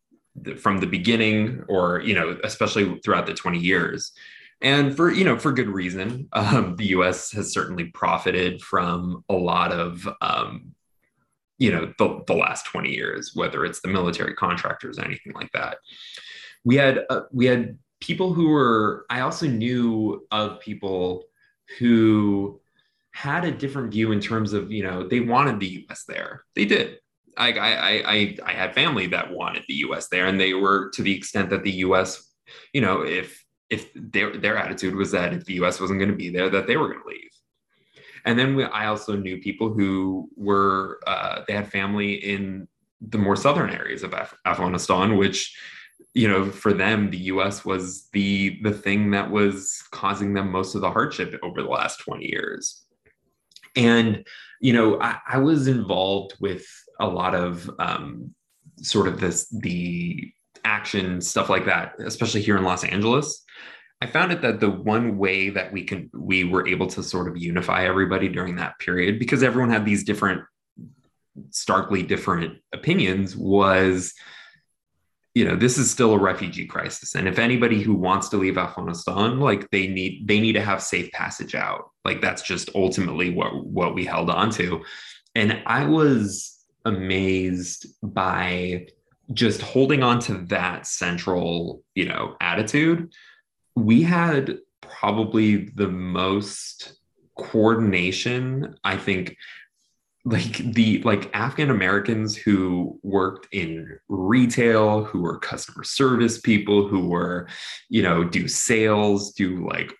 from 0.58 0.78
the 0.78 0.86
beginning 0.86 1.62
or 1.68 2.00
you 2.00 2.14
know 2.14 2.38
especially 2.44 2.98
throughout 3.04 3.26
the 3.26 3.34
20 3.34 3.58
years 3.58 4.12
and 4.64 4.96
for 4.96 5.12
you 5.12 5.24
know 5.24 5.38
for 5.38 5.52
good 5.52 5.68
reason 5.68 6.28
um, 6.32 6.74
the 6.76 6.86
us 6.86 7.30
has 7.30 7.52
certainly 7.52 7.84
profited 7.84 8.60
from 8.60 9.24
a 9.28 9.34
lot 9.34 9.70
of 9.70 10.08
um, 10.20 10.72
you 11.58 11.70
know 11.70 11.92
the, 11.98 12.24
the 12.26 12.34
last 12.34 12.66
20 12.66 12.90
years 12.90 13.32
whether 13.34 13.64
it's 13.64 13.80
the 13.80 13.88
military 13.88 14.34
contractors 14.34 14.98
or 14.98 15.04
anything 15.04 15.32
like 15.34 15.52
that 15.52 15.78
we 16.64 16.74
had 16.74 17.04
uh, 17.10 17.22
we 17.30 17.46
had 17.46 17.78
people 18.00 18.34
who 18.34 18.48
were 18.48 19.06
i 19.10 19.20
also 19.20 19.46
knew 19.46 20.26
of 20.32 20.58
people 20.60 21.22
who 21.78 22.60
had 23.14 23.44
a 23.44 23.52
different 23.52 23.92
view 23.92 24.10
in 24.10 24.20
terms 24.20 24.52
of 24.52 24.72
you 24.72 24.82
know 24.82 25.06
they 25.06 25.20
wanted 25.20 25.60
the 25.60 25.68
U.S. 25.68 26.04
there. 26.06 26.44
They 26.54 26.64
did. 26.64 26.98
I 27.36 27.52
I 27.52 28.12
I 28.12 28.36
I 28.44 28.52
had 28.52 28.74
family 28.74 29.06
that 29.08 29.32
wanted 29.32 29.62
the 29.68 29.74
U.S. 29.74 30.08
there, 30.08 30.26
and 30.26 30.38
they 30.38 30.52
were 30.52 30.90
to 30.94 31.02
the 31.02 31.16
extent 31.16 31.50
that 31.50 31.62
the 31.62 31.70
U.S. 31.86 32.28
You 32.72 32.80
know, 32.80 33.02
if 33.02 33.43
if 33.70 33.90
their 33.94 34.36
their 34.36 34.56
attitude 34.56 34.94
was 34.94 35.10
that 35.12 35.32
if 35.32 35.44
the 35.44 35.54
U.S. 35.54 35.80
wasn't 35.80 35.98
going 35.98 36.10
to 36.10 36.16
be 36.16 36.30
there, 36.30 36.50
that 36.50 36.66
they 36.66 36.76
were 36.76 36.88
going 36.88 37.02
to 37.02 37.08
leave. 37.08 37.30
And 38.26 38.38
then 38.38 38.56
we, 38.56 38.64
I 38.64 38.86
also 38.86 39.16
knew 39.16 39.38
people 39.38 39.72
who 39.72 40.28
were 40.36 41.00
uh, 41.06 41.42
they 41.46 41.54
had 41.54 41.70
family 41.70 42.14
in 42.14 42.68
the 43.00 43.18
more 43.18 43.36
southern 43.36 43.70
areas 43.70 44.02
of 44.02 44.12
Af- 44.12 44.36
Afghanistan, 44.46 45.16
which 45.16 45.56
you 46.14 46.28
know 46.28 46.50
for 46.50 46.72
them 46.72 47.10
the 47.10 47.18
us 47.18 47.64
was 47.64 48.08
the 48.12 48.60
the 48.62 48.72
thing 48.72 49.10
that 49.10 49.30
was 49.30 49.82
causing 49.90 50.34
them 50.34 50.50
most 50.50 50.74
of 50.74 50.80
the 50.80 50.90
hardship 50.90 51.38
over 51.42 51.62
the 51.62 51.68
last 51.68 51.98
20 52.00 52.24
years 52.26 52.84
and, 53.76 54.26
you 54.60 54.72
know, 54.72 55.00
I, 55.00 55.18
I 55.26 55.38
was 55.38 55.66
involved 55.66 56.34
with 56.40 56.66
a 57.00 57.06
lot 57.06 57.34
of 57.34 57.70
um, 57.78 58.34
sort 58.78 59.08
of 59.08 59.20
this, 59.20 59.48
the 59.48 60.30
action 60.64 61.20
stuff 61.20 61.48
like 61.50 61.66
that, 61.66 61.94
especially 61.98 62.42
here 62.42 62.56
in 62.56 62.64
Los 62.64 62.84
Angeles. 62.84 63.43
I 64.00 64.06
found 64.06 64.32
it 64.32 64.42
that 64.42 64.60
the 64.60 64.70
one 64.70 65.16
way 65.16 65.50
that 65.50 65.72
we 65.72 65.84
can 65.84 66.10
we 66.12 66.44
were 66.44 66.66
able 66.66 66.86
to 66.88 67.02
sort 67.02 67.28
of 67.28 67.36
unify 67.36 67.84
everybody 67.84 68.28
during 68.28 68.56
that 68.56 68.78
period 68.78 69.18
because 69.18 69.42
everyone 69.42 69.70
had 69.70 69.84
these 69.84 70.04
different 70.04 70.42
starkly 71.50 72.02
different 72.02 72.58
opinions 72.72 73.34
was 73.34 74.14
you 75.34 75.44
know 75.44 75.56
this 75.56 75.78
is 75.78 75.90
still 75.90 76.12
a 76.12 76.18
refugee 76.18 76.66
crisis. 76.66 77.14
And 77.14 77.26
if 77.26 77.38
anybody 77.38 77.82
who 77.82 77.94
wants 77.94 78.28
to 78.28 78.36
leave 78.36 78.58
afghanistan 78.58 79.40
like 79.40 79.70
they 79.70 79.86
need 79.86 80.28
they 80.28 80.40
need 80.40 80.52
to 80.52 80.62
have 80.62 80.82
safe 80.82 81.10
passage 81.12 81.54
out. 81.54 81.90
Like 82.04 82.20
that's 82.20 82.42
just 82.42 82.70
ultimately 82.74 83.30
what 83.30 83.64
what 83.66 83.94
we 83.94 84.04
held 84.04 84.30
on 84.30 84.50
to. 84.52 84.84
And 85.34 85.62
i 85.66 85.84
was 85.84 86.64
amazed 86.84 87.86
by 88.02 88.86
just 89.32 89.62
holding 89.62 90.02
on 90.02 90.18
to 90.20 90.34
that 90.34 90.86
central 90.86 91.82
you 91.94 92.04
know 92.04 92.36
attitude 92.40 93.10
we 93.76 94.02
had 94.02 94.58
probably 94.80 95.68
the 95.74 95.88
most 95.88 96.98
coordination 97.36 98.76
i 98.84 98.96
think 98.96 99.36
like 100.24 100.56
the 100.72 101.02
like 101.02 101.30
Afghan 101.34 101.68
Americans 101.68 102.34
who 102.34 102.98
worked 103.02 103.46
in 103.52 103.98
retail, 104.08 105.04
who 105.04 105.20
were 105.20 105.38
customer 105.38 105.84
service 105.84 106.40
people, 106.40 106.88
who 106.88 107.08
were, 107.08 107.46
you 107.90 108.02
know, 108.02 108.24
do 108.24 108.48
sales, 108.48 109.32
do 109.32 109.68
like 109.68 109.92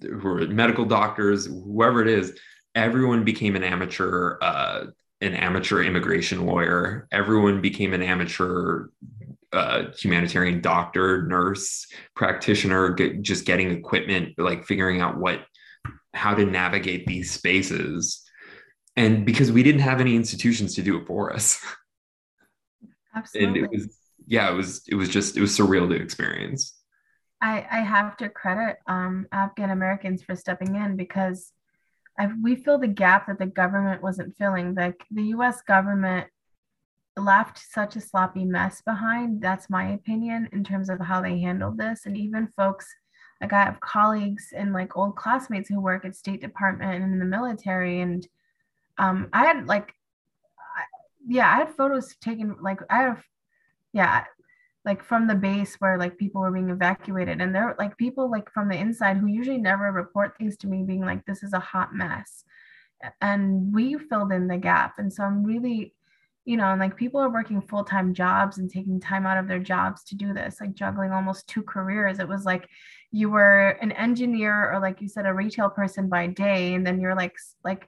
who 0.00 0.18
were 0.18 0.46
medical 0.48 0.84
doctors, 0.84 1.46
whoever 1.46 2.02
it 2.02 2.08
is, 2.08 2.36
everyone 2.74 3.24
became 3.24 3.56
an 3.56 3.64
amateur, 3.64 4.38
uh, 4.40 4.86
an 5.20 5.34
amateur 5.34 5.82
immigration 5.82 6.46
lawyer. 6.46 7.08
Everyone 7.10 7.60
became 7.60 7.94
an 7.94 8.02
amateur 8.02 8.88
uh, 9.52 9.84
humanitarian 9.98 10.60
doctor, 10.60 11.26
nurse, 11.26 11.86
practitioner, 12.14 12.90
get, 12.90 13.22
just 13.22 13.44
getting 13.44 13.70
equipment, 13.70 14.34
like 14.38 14.64
figuring 14.64 15.00
out 15.00 15.18
what 15.18 15.40
how 16.14 16.34
to 16.34 16.44
navigate 16.44 17.06
these 17.06 17.30
spaces 17.30 18.24
and 18.96 19.24
because 19.24 19.52
we 19.52 19.62
didn't 19.62 19.80
have 19.80 20.00
any 20.00 20.16
institutions 20.16 20.74
to 20.74 20.82
do 20.82 20.98
it 20.98 21.06
for 21.06 21.32
us 21.32 21.64
Absolutely. 23.14 23.60
and 23.60 23.64
it 23.64 23.70
was 23.70 23.98
yeah 24.26 24.50
it 24.50 24.54
was 24.54 24.82
it 24.88 24.94
was 24.94 25.08
just 25.08 25.36
it 25.36 25.40
was 25.40 25.56
surreal 25.56 25.88
to 25.88 25.94
experience 25.94 26.74
I, 27.40 27.64
I 27.70 27.80
have 27.80 28.16
to 28.16 28.28
credit 28.28 28.78
um, 28.88 29.28
Afghan 29.30 29.70
Americans 29.70 30.24
for 30.24 30.34
stepping 30.34 30.74
in 30.74 30.96
because 30.96 31.52
i 32.18 32.28
we 32.42 32.56
fill 32.56 32.78
the 32.78 32.88
gap 32.88 33.28
that 33.28 33.38
the 33.38 33.46
government 33.46 34.02
wasn't 34.02 34.36
filling. 34.36 34.74
Like 34.74 35.04
the 35.12 35.22
US 35.34 35.62
government 35.62 36.26
left 37.18 37.58
such 37.58 37.96
a 37.96 38.00
sloppy 38.00 38.44
mess 38.44 38.80
behind. 38.82 39.42
That's 39.42 39.68
my 39.68 39.90
opinion 39.90 40.48
in 40.52 40.64
terms 40.64 40.88
of 40.88 41.00
how 41.00 41.20
they 41.20 41.38
handled 41.40 41.78
this. 41.78 42.06
And 42.06 42.16
even 42.16 42.48
folks, 42.56 42.86
like 43.40 43.52
I 43.52 43.62
have 43.64 43.80
colleagues 43.80 44.52
and 44.56 44.72
like 44.72 44.96
old 44.96 45.16
classmates 45.16 45.68
who 45.68 45.80
work 45.80 46.04
at 46.04 46.16
State 46.16 46.40
Department 46.40 46.94
and 46.94 47.12
in 47.12 47.18
the 47.18 47.24
military, 47.24 48.00
and 48.00 48.26
um, 48.98 49.28
I 49.32 49.44
had 49.44 49.66
like, 49.66 49.94
yeah, 51.26 51.52
I 51.52 51.58
had 51.58 51.74
photos 51.74 52.16
taken, 52.16 52.56
like, 52.62 52.80
I 52.88 53.02
have, 53.02 53.22
yeah, 53.92 54.24
like 54.84 55.04
from 55.04 55.26
the 55.26 55.34
base 55.34 55.76
where 55.78 55.98
like 55.98 56.16
people 56.16 56.40
were 56.40 56.50
being 56.50 56.70
evacuated. 56.70 57.40
And 57.40 57.54
there 57.54 57.76
like 57.78 57.98
people 57.98 58.30
like 58.30 58.50
from 58.50 58.68
the 58.68 58.76
inside 58.76 59.18
who 59.18 59.26
usually 59.26 59.58
never 59.58 59.92
report 59.92 60.38
things 60.38 60.56
to 60.58 60.66
me 60.66 60.82
being 60.84 61.04
like, 61.04 61.26
this 61.26 61.42
is 61.42 61.52
a 61.52 61.60
hot 61.60 61.94
mess. 61.94 62.44
And 63.20 63.72
we 63.72 63.98
filled 63.98 64.32
in 64.32 64.48
the 64.48 64.56
gap. 64.56 64.98
And 64.98 65.12
so 65.12 65.24
I'm 65.24 65.44
really, 65.44 65.94
you 66.48 66.56
know, 66.56 66.72
and 66.72 66.80
like 66.80 66.96
people 66.96 67.20
are 67.20 67.28
working 67.28 67.60
full 67.60 67.84
time 67.84 68.14
jobs 68.14 68.56
and 68.56 68.70
taking 68.70 68.98
time 68.98 69.26
out 69.26 69.36
of 69.36 69.46
their 69.46 69.58
jobs 69.58 70.02
to 70.04 70.14
do 70.14 70.32
this, 70.32 70.62
like 70.62 70.72
juggling 70.72 71.12
almost 71.12 71.46
two 71.46 71.62
careers. 71.62 72.20
It 72.20 72.26
was 72.26 72.46
like 72.46 72.70
you 73.10 73.28
were 73.28 73.76
an 73.82 73.92
engineer 73.92 74.72
or 74.72 74.80
like 74.80 75.02
you 75.02 75.08
said, 75.08 75.26
a 75.26 75.34
retail 75.34 75.68
person 75.68 76.08
by 76.08 76.26
day, 76.28 76.72
and 76.72 76.86
then 76.86 77.02
you're 77.02 77.14
like, 77.14 77.36
like, 77.62 77.86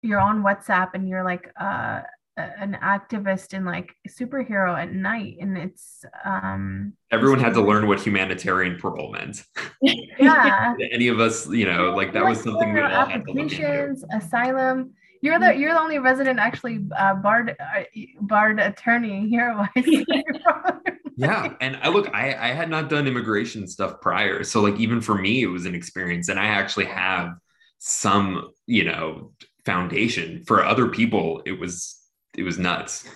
you're 0.00 0.18
on 0.18 0.42
WhatsApp 0.42 0.94
and 0.94 1.10
you're 1.10 1.22
like 1.22 1.52
uh, 1.60 2.00
an 2.38 2.78
activist 2.82 3.52
and 3.52 3.66
like 3.66 3.94
superhero 4.08 4.82
at 4.82 4.94
night, 4.94 5.36
and 5.38 5.58
it's 5.58 6.02
um. 6.24 6.94
Everyone 7.10 7.38
had 7.38 7.52
to 7.52 7.60
learn 7.60 7.86
what 7.86 8.00
humanitarian 8.00 8.78
parole 8.78 9.12
meant. 9.12 9.44
Yeah. 10.18 10.74
Any 10.90 11.08
of 11.08 11.20
us, 11.20 11.48
you 11.50 11.66
know, 11.66 11.94
like 11.94 12.14
that 12.14 12.24
was 12.24 12.42
something 12.42 12.72
we 12.72 12.80
all 12.80 13.04
had 13.04 13.26
to 13.26 13.32
look 13.32 13.52
into. 13.52 13.94
asylum. 14.10 14.94
You're 15.22 15.38
the 15.38 15.54
you're 15.54 15.74
the 15.74 15.80
only 15.80 15.98
resident 15.98 16.38
actually 16.38 16.86
uh, 16.96 17.14
barred 17.14 17.56
uh, 17.60 17.82
barred 18.20 18.58
attorney 18.58 19.28
here. 19.28 19.68
yeah 21.16 21.54
and 21.60 21.76
i 21.82 21.88
look 21.88 22.08
I, 22.14 22.34
I 22.34 22.48
had 22.48 22.70
not 22.70 22.88
done 22.88 23.06
immigration 23.06 23.66
stuff 23.66 24.00
prior 24.00 24.44
so 24.44 24.60
like 24.60 24.78
even 24.78 25.00
for 25.00 25.14
me 25.14 25.42
it 25.42 25.46
was 25.46 25.66
an 25.66 25.74
experience 25.74 26.28
and 26.28 26.38
i 26.38 26.46
actually 26.46 26.86
have 26.86 27.34
some 27.78 28.50
you 28.66 28.84
know 28.84 29.32
foundation 29.64 30.44
for 30.46 30.64
other 30.64 30.88
people 30.88 31.42
it 31.44 31.58
was 31.58 31.98
it 32.36 32.42
was 32.42 32.58
nuts 32.58 33.08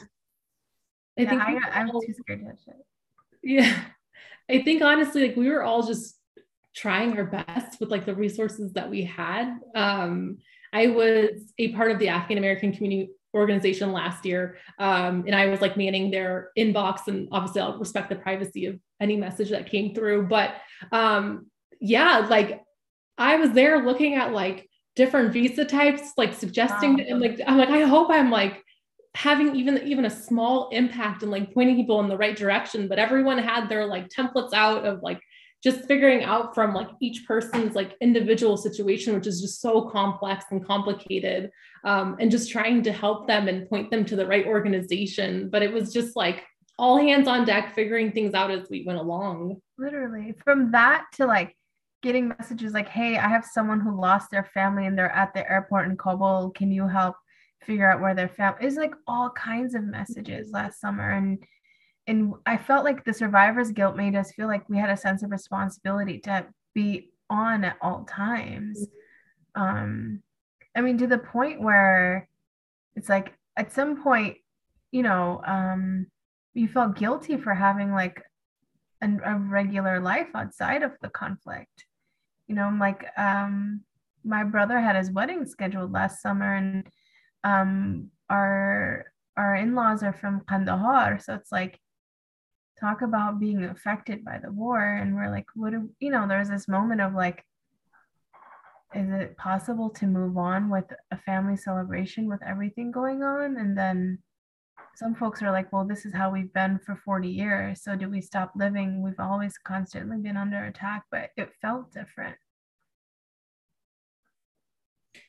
I 1.19 1.23
Yeah, 1.23 1.31
think 1.31 1.43
I, 1.43 1.53
we 1.55 1.61
I'm 1.73 1.89
too 1.91 2.13
scared 2.13 2.41
to 2.41 2.47
touch 2.47 2.61
it. 2.67 2.77
Yeah. 3.43 3.85
I 4.51 4.63
think 4.63 4.83
honestly, 4.83 5.29
like 5.29 5.37
we 5.37 5.49
were 5.49 5.63
all 5.63 5.87
just 5.87 6.19
trying 6.75 7.17
our 7.17 7.25
best 7.25 7.81
with 7.81 7.91
like 7.91 8.05
the 8.05 8.15
resources 8.15 8.73
that 8.73 8.91
we 8.91 9.05
had. 9.05 9.59
Um, 9.75 10.39
I 10.75 10.89
was 10.89 11.53
a 11.59 11.73
part 11.73 11.91
of 11.93 11.99
the 11.99 12.09
African 12.09 12.37
American 12.37 12.73
community 12.73 13.11
organization 13.35 13.93
last 13.93 14.25
year. 14.27 14.59
Um, 14.79 15.25
and 15.27 15.35
I 15.35 15.47
was 15.47 15.61
like 15.61 15.77
manning 15.77 16.11
their 16.11 16.51
inbox 16.59 17.09
and 17.09 17.29
obviously 17.33 17.63
I'll 17.63 17.79
respect 17.79 18.09
the 18.09 18.17
privacy 18.17 18.67
of 18.67 18.79
any 19.01 19.17
message 19.17 19.51
that 19.51 19.71
came 19.71 19.95
through. 19.95 20.29
But 20.29 20.55
um, 20.93 21.47
yeah, 21.81 22.19
like 22.29 22.63
I 23.19 23.37
was 23.37 23.51
there 23.53 23.85
looking 23.85 24.15
at 24.15 24.33
like 24.33 24.69
different 24.97 25.33
visa 25.33 25.65
types, 25.65 26.13
like 26.17 26.35
suggesting 26.35 26.99
Wow. 26.99 27.05
and 27.09 27.21
like 27.21 27.41
I'm 27.47 27.59
like, 27.59 27.71
I 27.71 27.81
hope 27.83 28.09
I'm 28.11 28.31
like 28.31 28.63
having 29.17 29.55
even 29.55 29.79
even 29.87 30.07
a 30.07 30.11
small 30.11 30.69
impact 30.71 31.23
and 31.23 31.31
like 31.31 31.55
pointing 31.55 31.77
people 31.77 32.01
in 32.01 32.09
the 32.09 32.17
right 32.17 32.37
direction 32.37 32.89
but 32.89 32.99
everyone 32.99 33.39
had 33.39 33.69
their 33.69 33.87
like 33.87 34.09
templates 34.09 34.53
out 34.53 34.85
of 34.85 35.03
like 35.03 35.21
just 35.65 35.87
figuring 35.87 36.23
out 36.23 36.55
from 36.55 36.75
like 36.75 36.89
each 37.01 37.27
person's 37.27 37.75
like 37.75 37.97
individual 38.01 38.57
situation 38.57 39.15
which 39.15 39.27
is 39.27 39.41
just 39.41 39.61
so 39.61 39.89
complex 39.89 40.45
and 40.51 40.65
complicated 40.65 41.51
um, 41.85 42.17
and 42.21 42.31
just 42.31 42.53
trying 42.53 42.83
to 42.83 42.93
help 42.93 43.27
them 43.27 43.49
and 43.49 43.69
point 43.69 43.91
them 43.91 44.05
to 44.05 44.15
the 44.15 44.27
right 44.27 44.47
organization 44.47 45.49
but 45.51 45.63
it 45.63 45.73
was 45.73 45.93
just 45.93 46.15
like 46.15 46.45
all 46.79 46.99
hands 46.99 47.27
on 47.27 47.45
deck 47.45 47.75
figuring 47.75 48.13
things 48.13 48.35
out 48.35 48.51
as 48.51 48.69
we 48.69 48.85
went 48.85 48.99
along 48.99 49.57
Literally, 49.77 50.35
from 50.45 50.71
that 50.71 51.07
to 51.15 51.27
like 51.27 51.57
getting 52.03 52.29
messages 52.29 52.73
like, 52.73 52.89
"Hey, 52.89 53.19
I 53.19 53.29
have 53.29 53.45
someone 53.45 53.81
who 53.81 54.01
lost 54.01 54.31
their 54.31 54.45
family 54.45 54.87
and 54.87 54.97
they're 54.97 55.11
at 55.11 55.35
the 55.35 55.51
airport 55.51 55.89
in 55.89 55.97
Kabul. 55.97 56.51
Can 56.51 56.71
you 56.71 56.87
help 56.87 57.17
figure 57.63 57.91
out 57.91 58.01
where 58.01 58.15
their 58.15 58.29
family 58.29 58.67
is?" 58.67 58.77
Like 58.77 58.95
all 59.09 59.31
kinds 59.31 59.75
of 59.75 59.83
messages 59.83 60.53
last 60.53 60.81
summer, 60.81 61.11
and 61.11 61.45
and 62.07 62.35
I 62.45 62.57
felt 62.57 62.85
like 62.85 63.05
the 63.05 63.15
survivor's 63.15 63.71
guilt 63.71 63.97
made 63.97 64.15
us 64.15 64.33
feel 64.33 64.47
like 64.47 64.69
we 64.69 64.79
had 64.79 64.91
a 64.91 64.97
sense 64.97 65.23
of 65.23 65.31
responsibility 65.31 66.19
to 66.21 66.47
be 66.75 67.11
on 67.31 67.65
at 67.65 67.77
all 67.81 68.05
times. 68.05 68.87
Um, 69.55 70.23
I 70.77 70.81
mean, 70.81 70.99
to 70.99 71.07
the 71.07 71.19
point 71.19 71.61
where 71.61 72.29
it's 72.95 73.09
like 73.09 73.33
at 73.57 73.73
some 73.73 74.03
point, 74.03 74.37
you 74.91 75.03
know, 75.03 75.41
um, 75.47 76.07
you 76.53 76.69
felt 76.69 76.97
guilty 76.97 77.37
for 77.37 77.55
having 77.55 77.93
like 77.93 78.23
an, 79.01 79.21
a 79.25 79.37
regular 79.37 80.01
life 80.01 80.29
outside 80.35 80.83
of 80.83 80.93
the 81.01 81.09
conflict. 81.09 81.87
You 82.47 82.55
know, 82.55 82.65
I'm 82.65 82.79
like 82.79 83.07
um, 83.17 83.81
my 84.25 84.45
brother 84.45 84.79
had 84.79 84.97
his 84.97 85.11
wedding 85.11 85.47
scheduled 85.47 85.93
last 85.93 86.21
summer, 86.21 86.55
and 86.55 86.87
um, 87.45 88.11
our 88.29 89.07
our 89.37 89.57
in-laws 89.57 90.03
are 90.03 90.13
from 90.13 90.43
Kandahar, 90.49 91.19
so 91.19 91.35
it's 91.35 91.51
like 91.51 91.81
talk 92.85 93.03
about 93.03 93.41
being 93.41 93.65
affected 93.65 94.25
by 94.25 94.39
the 94.39 94.53
war, 94.53 94.83
and 94.83 95.15
we're 95.15 95.31
like, 95.31 95.47
what 95.55 95.71
do 95.71 95.91
you 96.01 96.11
know? 96.11 96.27
There's 96.29 96.49
this 96.49 96.69
moment 96.69 97.01
of 97.01 97.15
like, 97.15 97.45
is 98.95 99.09
it 99.11 99.37
possible 99.37 99.91
to 99.91 100.07
move 100.07 100.37
on 100.37 100.71
with 100.71 100.85
a 101.11 101.19
family 101.19 101.57
celebration 101.57 102.29
with 102.29 102.41
everything 102.47 102.91
going 102.91 103.23
on, 103.23 103.57
and 103.57 103.77
then 103.77 104.19
some 104.97 105.15
folks 105.15 105.43
are 105.43 105.51
like, 105.51 105.73
well, 105.73 105.85
this 105.85 106.07
is 106.07 106.15
how 106.15 106.31
we've 106.31 106.53
been 106.53 106.79
for 106.85 106.97
40 107.05 107.29
years. 107.29 107.83
So 107.83 107.97
do 107.97 108.09
we 108.09 108.21
stop 108.21 108.53
living? 108.55 109.03
We've 109.03 109.19
always 109.19 109.59
constantly 109.59 110.19
been 110.19 110.37
under 110.37 110.65
attack, 110.65 111.05
but 111.11 111.31
it 111.37 111.51
felt 111.61 111.93
different. 111.93 112.37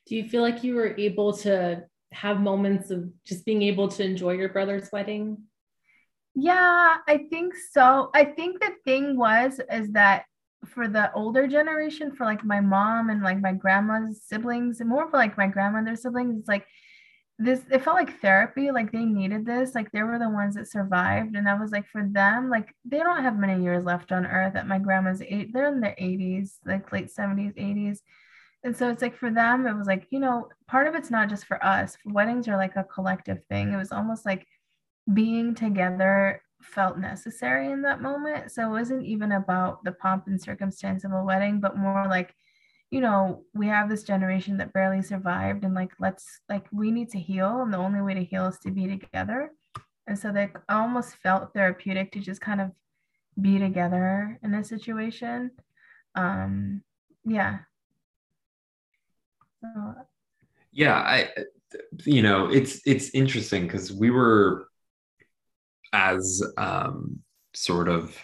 do 0.06 0.16
you 0.16 0.28
feel 0.30 0.42
like 0.42 0.64
you 0.64 0.76
were 0.76 0.96
able 0.98 1.34
to 1.34 1.84
have 2.12 2.40
moments 2.40 2.92
of 2.92 3.10
just 3.26 3.46
being 3.46 3.64
able 3.64 3.88
to 3.88 4.04
enjoy 4.04 4.32
your 4.32 4.50
brother's 4.50 4.92
wedding 4.92 5.38
Yeah, 6.36 6.98
I 7.08 7.18
think 7.30 7.54
so. 7.72 8.10
I 8.14 8.26
think 8.26 8.60
the 8.60 8.72
thing 8.84 9.18
was 9.18 9.60
is 9.72 9.92
that 9.92 10.26
for 10.66 10.88
the 10.88 11.12
older 11.14 11.48
generation, 11.48 12.12
for 12.16 12.26
like 12.26 12.44
my 12.44 12.60
mom 12.60 13.10
and 13.10 13.24
like 13.24 13.40
my 13.40 13.54
grandma's 13.54 14.22
siblings, 14.24 14.80
and 14.82 14.90
more 14.90 15.10
for 15.10 15.18
like 15.18 15.38
my 15.38 15.48
grandmother's 15.48 16.02
siblings, 16.02 16.38
it's 16.40 16.48
like 16.48 16.66
this 17.40 17.62
it 17.72 17.84
felt 17.84 17.98
like 17.98 18.22
therapy 18.22 18.72
like 18.72 18.92
they 18.92 19.06
needed 19.06 19.46
this 19.46 19.76
like 19.76 19.92
they 19.92 20.04
were 20.04 20.20
the 20.20 20.30
ones 20.30 20.56
that 20.56 20.68
survived 20.70 21.36
and 21.36 21.50
i 21.50 21.56
was 21.56 21.72
like 21.72 21.88
for 21.88 22.08
them 22.14 22.50
like 22.50 22.74
they 22.86 23.00
don't 23.00 23.24
have 23.24 23.38
many 23.38 23.64
years 23.64 23.86
left 23.86 24.12
on 24.12 24.26
earth 24.26 24.56
at 24.56 24.68
my 24.68 24.80
grandma's 24.80 25.22
eight 25.22 25.52
they're 25.54 25.68
in 25.74 25.82
their 25.82 25.96
80s 25.98 26.60
like 26.66 26.92
late 26.94 27.12
70s 27.12 27.54
80s 27.58 28.04
and 28.64 28.76
so 28.78 28.90
it's 28.90 29.02
like 29.02 29.18
for 29.18 29.32
them 29.32 29.68
it 29.68 29.76
was 29.76 29.88
like 29.88 30.08
you 30.12 30.20
know 30.20 30.50
part 30.68 30.88
of 30.88 30.96
it's 30.96 31.12
not 31.12 31.30
just 31.30 31.46
for 31.46 31.64
us 31.66 31.98
weddings 32.06 32.48
are 32.48 32.58
like 32.58 32.76
a 32.78 32.84
collective 32.86 33.40
thing 33.50 33.74
it 33.74 33.78
was 33.78 33.92
almost 33.92 34.26
like 34.26 34.48
being 35.14 35.54
together 35.54 36.42
felt 36.62 36.98
necessary 36.98 37.72
in 37.72 37.82
that 37.84 38.02
moment 38.02 38.52
so 38.52 38.68
it 38.68 38.72
wasn't 38.72 39.04
even 39.04 39.34
about 39.34 39.84
the 39.84 39.92
pomp 39.92 40.26
and 40.28 40.42
circumstance 40.42 41.04
of 41.04 41.12
a 41.12 41.24
wedding 41.24 41.60
but 41.60 41.78
more 41.78 42.08
like 42.08 42.34
you 42.92 43.02
know, 43.02 43.44
we 43.54 43.68
have 43.68 43.90
this 43.90 44.04
generation 44.04 44.58
that 44.58 44.74
barely 44.74 45.02
survived 45.02 45.64
and 45.64 45.74
like 45.74 45.92
let's 46.00 46.40
like 46.48 46.66
we 46.72 46.92
need 46.92 47.10
to 47.10 47.20
heal 47.20 47.62
and 47.62 47.74
the 47.74 47.78
only 47.78 48.02
way 48.02 48.14
to 48.14 48.24
heal 48.24 48.46
is 48.46 48.58
to 48.60 48.72
be 48.72 48.88
together. 48.88 49.52
And 50.08 50.18
so 50.18 50.32
they 50.32 50.50
almost 50.70 51.16
felt 51.18 51.54
therapeutic 51.54 52.12
to 52.12 52.20
just 52.20 52.42
kind 52.42 52.62
of 52.62 52.72
be 53.42 53.60
together 53.60 54.40
in 54.44 54.54
a 54.54 54.64
situation. 54.64 55.52
Um 56.16 56.84
yeah. 57.26 57.60
So, 59.62 59.96
yeah, 60.72 60.96
I 60.96 61.30
you 62.06 62.22
know, 62.22 62.48
it's 62.48 62.82
it's 62.86 63.10
interesting 63.10 63.64
because 63.64 63.92
we 63.92 64.12
were 64.12 64.70
as 65.94 66.44
um 66.58 67.20
sort 67.54 67.88
of 67.88 68.18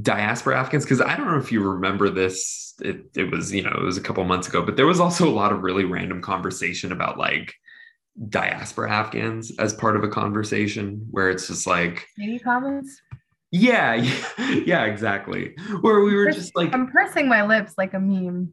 diaspora 0.00 0.58
Afghans 0.58 0.84
because 0.84 1.00
I 1.00 1.16
don't 1.16 1.26
know 1.26 1.38
if 1.38 1.52
you 1.52 1.60
remember 1.60 2.10
this. 2.10 2.74
It, 2.80 3.06
it 3.14 3.30
was 3.30 3.52
you 3.52 3.62
know 3.62 3.70
it 3.70 3.82
was 3.82 3.96
a 3.96 4.02
couple 4.02 4.22
months 4.24 4.48
ago, 4.48 4.62
but 4.62 4.76
there 4.76 4.86
was 4.86 5.00
also 5.00 5.28
a 5.28 5.30
lot 5.30 5.52
of 5.52 5.62
really 5.62 5.84
random 5.84 6.20
conversation 6.20 6.92
about 6.92 7.18
like 7.18 7.54
diaspora 8.28 8.90
Afghans 8.90 9.52
as 9.58 9.74
part 9.74 9.96
of 9.96 10.04
a 10.04 10.08
conversation 10.08 11.06
where 11.10 11.30
it's 11.30 11.48
just 11.48 11.66
like 11.66 12.06
any 12.20 12.38
comments. 12.38 13.00
Yeah, 13.56 13.94
yeah, 14.38 14.50
yeah, 14.66 14.84
exactly. 14.84 15.54
Where 15.80 16.00
we 16.00 16.14
were 16.14 16.30
just 16.30 16.54
like 16.54 16.74
I'm 16.74 16.88
pressing 16.88 17.28
my 17.28 17.46
lips 17.46 17.74
like 17.78 17.94
a 17.94 18.00
meme 18.00 18.52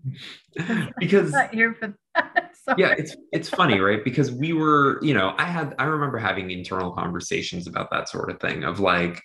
because 1.00 1.32
not 1.34 1.54
here 1.54 1.76
for 1.76 1.94
that. 2.16 2.52
yeah, 2.78 2.94
it's 2.98 3.16
it's 3.32 3.50
funny, 3.50 3.80
right? 3.80 4.04
Because 4.04 4.32
we 4.32 4.54
were, 4.54 5.04
you 5.04 5.14
know, 5.14 5.36
I 5.38 5.46
had 5.46 5.76
I 5.78 5.86
remember 5.86 6.18
having 6.18 6.52
internal 6.52 6.92
conversations 6.92 7.68
about 7.68 7.92
that 7.92 8.08
sort 8.08 8.32
of 8.32 8.40
thing 8.40 8.64
of 8.64 8.80
like, 8.80 9.22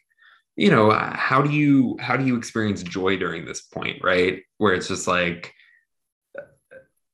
you 0.57 0.71
know 0.71 0.91
uh, 0.91 1.17
how 1.17 1.41
do 1.41 1.51
you 1.51 1.97
how 2.01 2.17
do 2.17 2.27
you 2.27 2.37
experience 2.37 2.83
joy 2.83 3.17
during 3.17 3.45
this 3.45 3.61
point 3.63 4.03
right 4.03 4.43
where 4.57 4.75
it's 4.75 4.89
just 4.89 5.07
like 5.07 5.55
uh, 6.37 6.43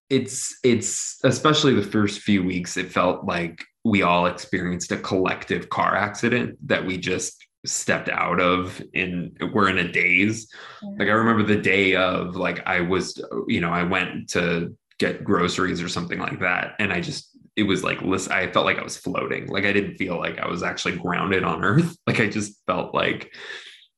it's 0.09 0.59
it's 0.65 1.21
especially 1.25 1.75
the 1.75 1.83
first 1.83 2.21
few 2.21 2.43
weeks 2.43 2.79
it 2.79 2.91
felt 2.91 3.27
like 3.27 3.63
we 3.85 4.01
all 4.01 4.25
experienced 4.25 4.91
a 4.93 4.97
collective 4.97 5.69
car 5.69 5.95
accident 5.95 6.57
that 6.67 6.87
we 6.87 6.97
just 6.97 7.45
stepped 7.65 8.09
out 8.09 8.41
of 8.41 8.83
in 8.93 9.37
we're 9.53 9.69
in 9.69 9.79
a 9.79 9.91
daze. 9.91 10.49
Like 10.83 11.09
i 11.09 11.13
remember 11.13 11.43
the 11.43 11.61
day 11.61 11.97
of 11.97 12.37
like 12.37 12.67
i 12.67 12.81
was 12.81 13.23
you 13.49 13.61
know 13.61 13.71
i 13.71 13.83
went 13.83 14.31
to 14.31 14.77
get 14.99 15.25
groceries 15.25 15.83
or 15.83 15.89
something 15.89 16.21
like 16.21 16.39
that 16.39 16.77
and 16.79 16.93
i 16.93 17.01
just 17.01 17.37
it 17.57 17.65
was 17.65 17.83
like 17.83 18.01
listen 18.03 18.33
i 18.33 18.51
felt 18.51 18.67
like 18.67 18.79
i 18.79 18.83
was 18.83 18.97
floating. 18.97 19.47
Like 19.47 19.65
i 19.65 19.73
didn't 19.73 19.97
feel 19.97 20.19
like 20.19 20.39
i 20.39 20.47
was 20.47 20.63
actually 20.63 20.97
grounded 20.97 21.45
on 21.45 21.65
earth. 21.65 21.97
Like 22.07 22.21
i 22.21 22.29
just 22.29 22.61
felt 22.67 22.95
like 22.95 23.33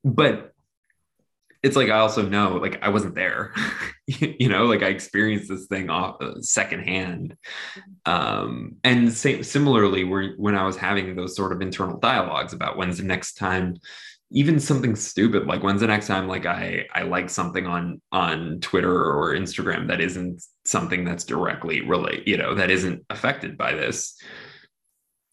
but 0.04 0.52
it's 1.66 1.76
like 1.76 1.90
i 1.90 1.98
also 1.98 2.26
know 2.26 2.56
like 2.56 2.78
i 2.82 2.88
wasn't 2.88 3.14
there. 3.14 3.52
You 4.08 4.48
know 4.48 4.66
like 4.66 4.84
i 4.84 4.86
experienced 4.86 5.48
this 5.48 5.66
thing 5.66 5.90
off 5.90 6.22
uh, 6.22 6.40
secondhand. 6.40 7.36
Um 8.04 8.76
and 8.84 9.12
same 9.12 9.42
similarly 9.42 10.04
where 10.04 10.34
when 10.36 10.54
i 10.54 10.64
was 10.64 10.76
having 10.76 11.16
those 11.16 11.34
sort 11.34 11.52
of 11.52 11.60
internal 11.60 11.98
dialogues 11.98 12.52
about 12.52 12.76
when's 12.76 12.98
the 12.98 13.04
next 13.04 13.34
time 13.34 13.74
even 14.30 14.60
something 14.60 14.94
stupid 14.94 15.46
like 15.46 15.64
when's 15.64 15.80
the 15.80 15.88
next 15.88 16.06
time 16.06 16.28
like 16.28 16.46
i 16.46 16.86
i 16.94 17.02
like 17.02 17.28
something 17.28 17.66
on 17.66 18.00
on 18.12 18.60
twitter 18.60 19.12
or 19.12 19.34
instagram 19.34 19.88
that 19.88 20.00
isn't 20.00 20.40
something 20.64 21.04
that's 21.04 21.24
directly 21.24 21.80
relate 21.80 22.26
you 22.28 22.36
know 22.36 22.54
that 22.54 22.70
isn't 22.70 23.04
affected 23.10 23.56
by 23.56 23.72
this. 23.72 24.20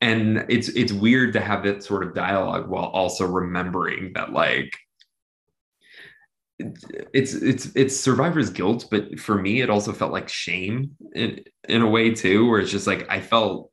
And 0.01 0.45
it's 0.49 0.67
it's 0.69 0.91
weird 0.91 1.33
to 1.33 1.39
have 1.39 1.63
that 1.63 1.83
sort 1.83 2.05
of 2.05 2.13
dialogue 2.13 2.69
while 2.69 2.85
also 2.85 3.25
remembering 3.25 4.11
that 4.15 4.33
like 4.33 4.77
it's 6.59 7.33
it's 7.33 7.75
it's 7.75 7.99
survivor's 7.99 8.49
guilt 8.49 8.85
but 8.91 9.19
for 9.19 9.41
me 9.41 9.61
it 9.61 9.69
also 9.69 9.91
felt 9.91 10.11
like 10.11 10.29
shame 10.29 10.91
in 11.13 11.43
in 11.67 11.81
a 11.81 11.89
way 11.89 12.13
too 12.13 12.47
where 12.47 12.59
it's 12.59 12.71
just 12.71 12.85
like 12.85 13.09
i 13.09 13.19
felt 13.19 13.71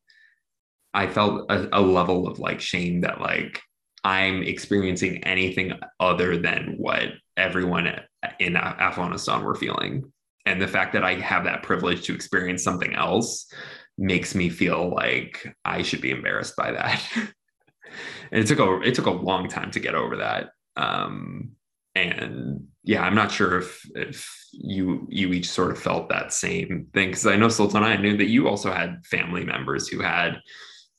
i 0.94 1.06
felt 1.06 1.50
a, 1.50 1.68
a 1.78 1.80
level 1.80 2.26
of 2.26 2.38
like 2.38 2.60
shame 2.60 3.02
that 3.02 3.20
like 3.20 3.60
I'm 4.04 4.42
experiencing 4.42 5.22
anything 5.24 5.72
other 5.98 6.36
than 6.36 6.74
what 6.78 7.08
everyone 7.36 8.00
in 8.38 8.56
Afghanistan 8.56 9.42
were 9.42 9.54
feeling. 9.54 10.10
And 10.46 10.60
the 10.60 10.68
fact 10.68 10.94
that 10.94 11.04
I 11.04 11.14
have 11.14 11.44
that 11.44 11.62
privilege 11.62 12.04
to 12.04 12.14
experience 12.14 12.62
something 12.62 12.94
else 12.94 13.52
makes 13.98 14.34
me 14.34 14.48
feel 14.48 14.90
like 14.94 15.54
I 15.64 15.82
should 15.82 16.00
be 16.00 16.12
embarrassed 16.12 16.56
by 16.56 16.72
that. 16.72 17.02
and 18.32 18.42
it 18.42 18.46
took 18.46 18.58
a 18.58 18.80
it 18.80 18.94
took 18.94 19.06
a 19.06 19.10
long 19.10 19.48
time 19.48 19.70
to 19.72 19.80
get 19.80 19.94
over 19.94 20.16
that. 20.16 20.50
Um, 20.76 21.52
and 21.94 22.66
yeah, 22.84 23.02
I'm 23.02 23.14
not 23.14 23.32
sure 23.32 23.58
if 23.58 23.82
if 23.94 24.28
you 24.52 25.06
you 25.10 25.32
each 25.32 25.48
sort 25.48 25.70
of 25.70 25.78
felt 25.78 26.08
that 26.08 26.32
same 26.32 26.88
thing 26.92 27.08
because 27.08 27.26
I 27.26 27.36
know 27.36 27.48
Sultana, 27.48 27.86
I 27.86 27.96
knew 27.96 28.16
that 28.16 28.28
you 28.28 28.48
also 28.48 28.72
had 28.72 29.04
family 29.06 29.44
members 29.44 29.88
who 29.88 30.00
had, 30.00 30.40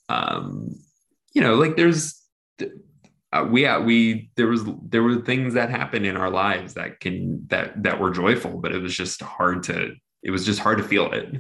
um, 0.10 0.70
you 1.34 1.42
know, 1.42 1.56
like 1.56 1.76
there's 1.76 2.22
uh, 3.34 3.48
we 3.50 3.66
uh, 3.66 3.80
we 3.80 4.30
there 4.36 4.48
was 4.48 4.66
there 4.90 5.04
were 5.04 5.22
things 5.22 5.54
that 5.54 5.70
happened 5.70 6.06
in 6.06 6.18
our 6.18 6.30
lives 6.30 6.74
that 6.74 7.00
can 7.00 7.46
that 7.48 7.82
that 7.82 8.00
were 8.00 8.12
joyful 8.12 8.58
but 8.58 8.74
it 8.74 8.82
was 8.82 8.96
just 8.96 9.22
hard 9.22 9.64
to 9.64 9.94
it 10.24 10.32
was 10.32 10.46
just 10.46 10.60
hard 10.60 10.78
to 10.78 10.84
feel 10.84 11.12
it 11.12 11.34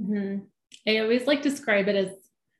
mm-hmm. 0.00 0.38
i 0.88 0.98
always 0.98 1.26
like 1.26 1.42
describe 1.42 1.88
it 1.88 1.94
as 1.94 2.10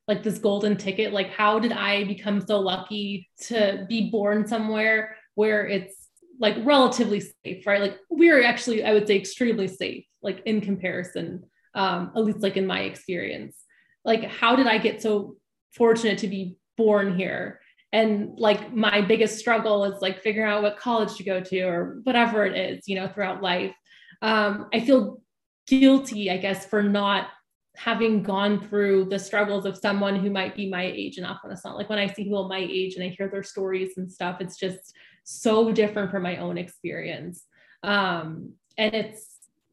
like 0.06 0.22
this 0.22 0.38
golden 0.38 0.76
ticket 0.76 1.12
like 1.12 1.30
how 1.30 1.58
did 1.58 1.72
i 1.72 2.04
become 2.04 2.40
so 2.40 2.60
lucky 2.60 3.28
to 3.40 3.84
be 3.88 4.08
born 4.08 4.46
somewhere 4.46 5.16
where 5.34 5.66
it's 5.66 6.05
like 6.38 6.56
relatively 6.64 7.20
safe 7.20 7.66
right? 7.66 7.80
Like 7.80 7.98
we're 8.10 8.42
actually 8.42 8.84
i 8.84 8.92
would 8.92 9.06
say 9.06 9.16
extremely 9.16 9.68
safe 9.68 10.04
like 10.22 10.42
in 10.46 10.60
comparison 10.60 11.44
um 11.74 12.12
at 12.16 12.24
least 12.24 12.42
like 12.42 12.56
in 12.56 12.66
my 12.66 12.80
experience. 12.80 13.56
Like 14.04 14.24
how 14.24 14.56
did 14.56 14.66
i 14.66 14.78
get 14.78 15.02
so 15.02 15.36
fortunate 15.72 16.18
to 16.18 16.28
be 16.28 16.56
born 16.76 17.16
here? 17.16 17.60
And 17.92 18.38
like 18.38 18.74
my 18.74 19.00
biggest 19.00 19.38
struggle 19.38 19.84
is 19.84 20.02
like 20.02 20.20
figuring 20.20 20.50
out 20.50 20.62
what 20.62 20.78
college 20.78 21.16
to 21.16 21.24
go 21.24 21.40
to 21.40 21.60
or 21.62 22.00
whatever 22.04 22.44
it 22.44 22.56
is 22.56 22.86
you 22.86 22.96
know 22.96 23.08
throughout 23.08 23.42
life. 23.42 23.74
Um, 24.22 24.68
i 24.72 24.80
feel 24.80 25.20
guilty 25.66 26.30
i 26.30 26.36
guess 26.36 26.64
for 26.66 26.82
not 26.82 27.28
having 27.76 28.22
gone 28.22 28.60
through 28.60 29.04
the 29.04 29.18
struggles 29.18 29.66
of 29.66 29.76
someone 29.76 30.16
who 30.16 30.30
might 30.30 30.56
be 30.56 30.70
my 30.70 30.84
age 30.84 31.18
in 31.18 31.24
afghanistan 31.24 31.74
like 31.74 31.90
when 31.90 31.98
i 31.98 32.06
see 32.06 32.24
people 32.24 32.48
my 32.48 32.66
age 32.70 32.94
and 32.94 33.04
i 33.04 33.08
hear 33.08 33.28
their 33.28 33.42
stories 33.42 33.98
and 33.98 34.10
stuff 34.10 34.38
it's 34.40 34.56
just 34.56 34.94
so 35.28 35.72
different 35.72 36.10
from 36.10 36.22
my 36.22 36.36
own 36.36 36.56
experience 36.56 37.44
um, 37.82 38.52
and 38.78 38.94
it's 38.94 39.26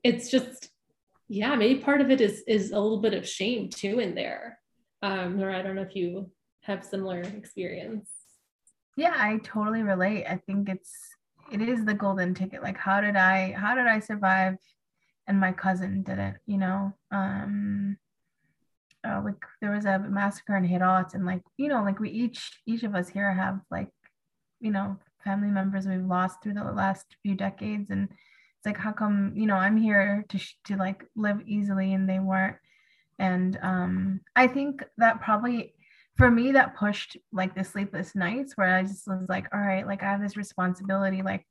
it's 0.03 0.29
just 0.29 0.69
yeah 1.29 1.55
maybe 1.55 1.79
part 1.79 2.01
of 2.01 2.11
it 2.11 2.19
is 2.19 2.43
is 2.47 2.71
a 2.71 2.79
little 2.79 3.01
bit 3.01 3.13
of 3.13 3.27
shame 3.27 3.69
too 3.69 3.99
in 3.99 4.13
there 4.15 4.59
um, 5.01 5.41
or 5.41 5.49
i 5.51 5.61
don't 5.61 5.75
know 5.75 5.81
if 5.81 5.95
you 5.95 6.29
have 6.63 6.83
similar 6.83 7.21
experience. 7.21 8.09
Yeah, 8.95 9.13
I 9.15 9.39
totally 9.43 9.83
relate. 9.83 10.25
I 10.25 10.37
think 10.37 10.69
it's 10.69 10.91
it 11.51 11.61
is 11.61 11.85
the 11.85 11.93
golden 11.93 12.33
ticket. 12.33 12.63
Like 12.63 12.77
how 12.77 13.01
did 13.01 13.15
I 13.15 13.53
how 13.53 13.75
did 13.75 13.85
I 13.85 13.99
survive 13.99 14.55
and 15.27 15.39
my 15.39 15.51
cousin 15.51 16.03
didn't, 16.03 16.37
you 16.45 16.57
know? 16.57 16.93
Um 17.11 17.97
uh, 19.05 19.21
like 19.23 19.43
there 19.61 19.71
was 19.71 19.83
a 19.83 19.99
massacre 19.99 20.55
in 20.55 20.63
Herat 20.63 21.13
and 21.13 21.25
like, 21.25 21.41
you 21.57 21.67
know, 21.67 21.83
like 21.83 21.99
we 21.99 22.09
each 22.09 22.61
each 22.65 22.83
of 22.83 22.95
us 22.95 23.09
here 23.09 23.33
have 23.33 23.59
like, 23.69 23.91
you 24.61 24.71
know, 24.71 24.97
family 25.23 25.49
members 25.49 25.87
we've 25.87 26.05
lost 26.05 26.41
through 26.41 26.53
the 26.53 26.63
last 26.63 27.15
few 27.21 27.35
decades. 27.35 27.89
And 27.89 28.09
it's 28.09 28.65
like 28.65 28.77
how 28.77 28.91
come, 28.91 29.33
you 29.35 29.45
know, 29.45 29.55
I'm 29.55 29.77
here 29.77 30.25
to 30.29 30.39
to 30.65 30.77
like 30.77 31.03
live 31.15 31.41
easily 31.47 31.93
and 31.93 32.09
they 32.09 32.19
weren't. 32.19 32.57
And 33.19 33.57
um 33.61 34.21
I 34.35 34.47
think 34.47 34.83
that 34.97 35.21
probably 35.21 35.73
for 36.17 36.29
me 36.29 36.51
that 36.51 36.75
pushed 36.75 37.17
like 37.31 37.55
the 37.55 37.63
sleepless 37.63 38.13
nights 38.13 38.53
where 38.55 38.75
i 38.75 38.83
just 38.83 39.07
was 39.07 39.25
like 39.29 39.47
all 39.51 39.59
right 39.59 39.87
like 39.87 40.03
i 40.03 40.11
have 40.11 40.21
this 40.21 40.37
responsibility 40.37 41.23
like 41.23 41.43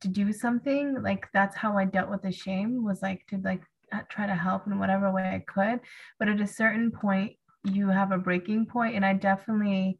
to 0.00 0.08
do 0.08 0.32
something. 0.32 1.02
Like 1.02 1.26
that's 1.32 1.56
how 1.56 1.76
i 1.76 1.84
dealt 1.84 2.10
with 2.10 2.22
the 2.22 2.32
shame 2.32 2.84
was 2.84 3.02
like 3.02 3.26
to 3.28 3.38
like 3.38 3.62
try 4.10 4.26
to 4.26 4.34
help 4.34 4.66
in 4.66 4.78
whatever 4.78 5.10
way 5.12 5.22
i 5.24 5.44
could. 5.52 5.80
But 6.18 6.28
at 6.28 6.40
a 6.40 6.46
certain 6.46 6.90
point 6.90 7.32
you 7.64 7.88
have 7.88 8.12
a 8.12 8.18
breaking 8.18 8.66
point. 8.66 8.94
And 8.94 9.04
i 9.04 9.12
definitely 9.12 9.98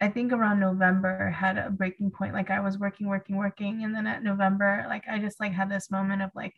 i 0.00 0.08
think 0.08 0.32
around 0.32 0.60
november 0.60 1.30
had 1.30 1.58
a 1.58 1.70
breaking 1.70 2.10
point 2.10 2.34
like 2.34 2.50
i 2.50 2.60
was 2.60 2.78
working 2.78 3.06
working 3.06 3.36
working 3.36 3.84
and 3.84 3.94
then 3.94 4.06
at 4.06 4.22
november 4.22 4.84
like 4.88 5.04
i 5.10 5.18
just 5.18 5.40
like 5.40 5.52
had 5.52 5.70
this 5.70 5.90
moment 5.90 6.22
of 6.22 6.30
like 6.34 6.54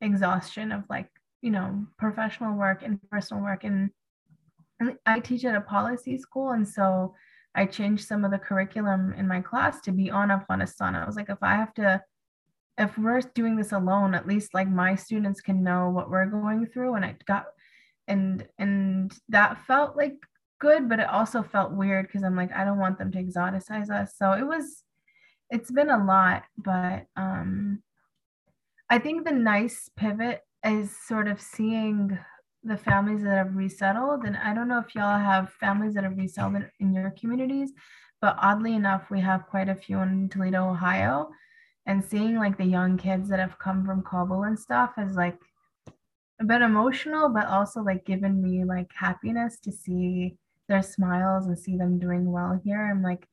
exhaustion 0.00 0.72
of 0.72 0.82
like 0.90 1.08
you 1.40 1.50
know 1.50 1.84
professional 1.98 2.56
work 2.56 2.82
and 2.82 2.98
personal 3.10 3.42
work 3.42 3.64
and 3.64 3.90
I 5.06 5.20
teach 5.20 5.44
at 5.44 5.54
a 5.54 5.60
policy 5.60 6.18
school, 6.18 6.50
and 6.50 6.66
so 6.66 7.14
I 7.54 7.66
changed 7.66 8.06
some 8.06 8.24
of 8.24 8.30
the 8.30 8.38
curriculum 8.38 9.14
in 9.16 9.28
my 9.28 9.40
class 9.40 9.80
to 9.82 9.92
be 9.92 10.10
on 10.10 10.30
Afghanistan. 10.30 10.94
I 10.94 11.06
was 11.06 11.16
like, 11.16 11.28
if 11.28 11.42
I 11.42 11.54
have 11.54 11.74
to, 11.74 12.02
if 12.78 12.96
we're 12.96 13.20
doing 13.34 13.56
this 13.56 13.72
alone, 13.72 14.14
at 14.14 14.26
least 14.26 14.54
like 14.54 14.68
my 14.68 14.94
students 14.94 15.40
can 15.40 15.62
know 15.62 15.90
what 15.90 16.10
we're 16.10 16.26
going 16.26 16.66
through. 16.66 16.94
And 16.94 17.04
I 17.04 17.16
got, 17.26 17.46
and 18.08 18.46
and 18.58 19.12
that 19.28 19.64
felt 19.66 19.96
like 19.96 20.16
good, 20.62 20.88
but 20.88 21.00
it 21.00 21.08
also 21.08 21.42
felt 21.42 21.72
weird 21.72 22.06
because 22.06 22.22
I'm 22.22 22.36
like, 22.36 22.52
I 22.52 22.64
don't 22.64 22.78
want 22.78 22.96
them 22.96 23.10
to 23.12 23.22
exoticize 23.22 23.90
us. 23.90 24.14
So 24.16 24.32
it 24.32 24.46
was, 24.46 24.84
it's 25.50 25.72
been 25.72 25.90
a 25.90 26.04
lot, 26.04 26.44
but 26.56 27.06
um, 27.16 27.82
I 28.88 29.00
think 29.00 29.24
the 29.24 29.32
nice 29.32 29.90
pivot 29.96 30.40
is 30.64 30.96
sort 31.08 31.26
of 31.26 31.40
seeing 31.40 32.16
the 32.62 32.76
families 32.76 33.24
that 33.24 33.36
have 33.36 33.56
resettled. 33.56 34.22
And 34.22 34.36
I 34.36 34.54
don't 34.54 34.68
know 34.68 34.78
if 34.78 34.94
y'all 34.94 35.18
have 35.18 35.52
families 35.54 35.94
that 35.94 36.04
have 36.04 36.16
resettled 36.16 36.62
in 36.78 36.94
your 36.94 37.10
communities, 37.18 37.72
but 38.20 38.36
oddly 38.40 38.74
enough, 38.74 39.10
we 39.10 39.20
have 39.20 39.48
quite 39.50 39.68
a 39.68 39.74
few 39.74 39.98
in 39.98 40.28
Toledo, 40.28 40.70
Ohio. 40.70 41.30
And 41.86 42.04
seeing 42.04 42.36
like 42.36 42.56
the 42.56 42.64
young 42.64 42.96
kids 42.96 43.28
that 43.30 43.40
have 43.40 43.58
come 43.58 43.84
from 43.84 44.04
Kabul 44.04 44.44
and 44.44 44.56
stuff 44.56 44.92
is 44.96 45.16
like 45.16 45.40
a 46.40 46.44
bit 46.44 46.62
emotional, 46.62 47.28
but 47.30 47.48
also 47.48 47.82
like 47.82 48.04
given 48.04 48.40
me 48.40 48.64
like 48.64 48.90
happiness 48.94 49.58
to 49.64 49.72
see 49.72 50.36
their 50.68 50.82
smiles 50.82 51.46
and 51.46 51.58
see 51.58 51.76
them 51.76 51.98
doing 51.98 52.30
well 52.30 52.60
here. 52.64 52.80
I'm 52.80 53.02
like, 53.02 53.28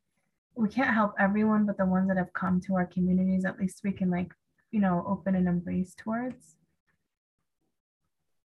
we 0.55 0.67
can't 0.67 0.93
help 0.93 1.13
everyone, 1.19 1.65
but 1.65 1.77
the 1.77 1.85
ones 1.85 2.07
that 2.09 2.17
have 2.17 2.33
come 2.33 2.59
to 2.61 2.75
our 2.75 2.85
communities, 2.85 3.45
at 3.45 3.59
least 3.59 3.81
we 3.83 3.91
can 3.91 4.09
like, 4.09 4.33
you 4.71 4.79
know, 4.79 5.05
open 5.07 5.35
and 5.35 5.47
embrace 5.47 5.95
towards. 5.95 6.55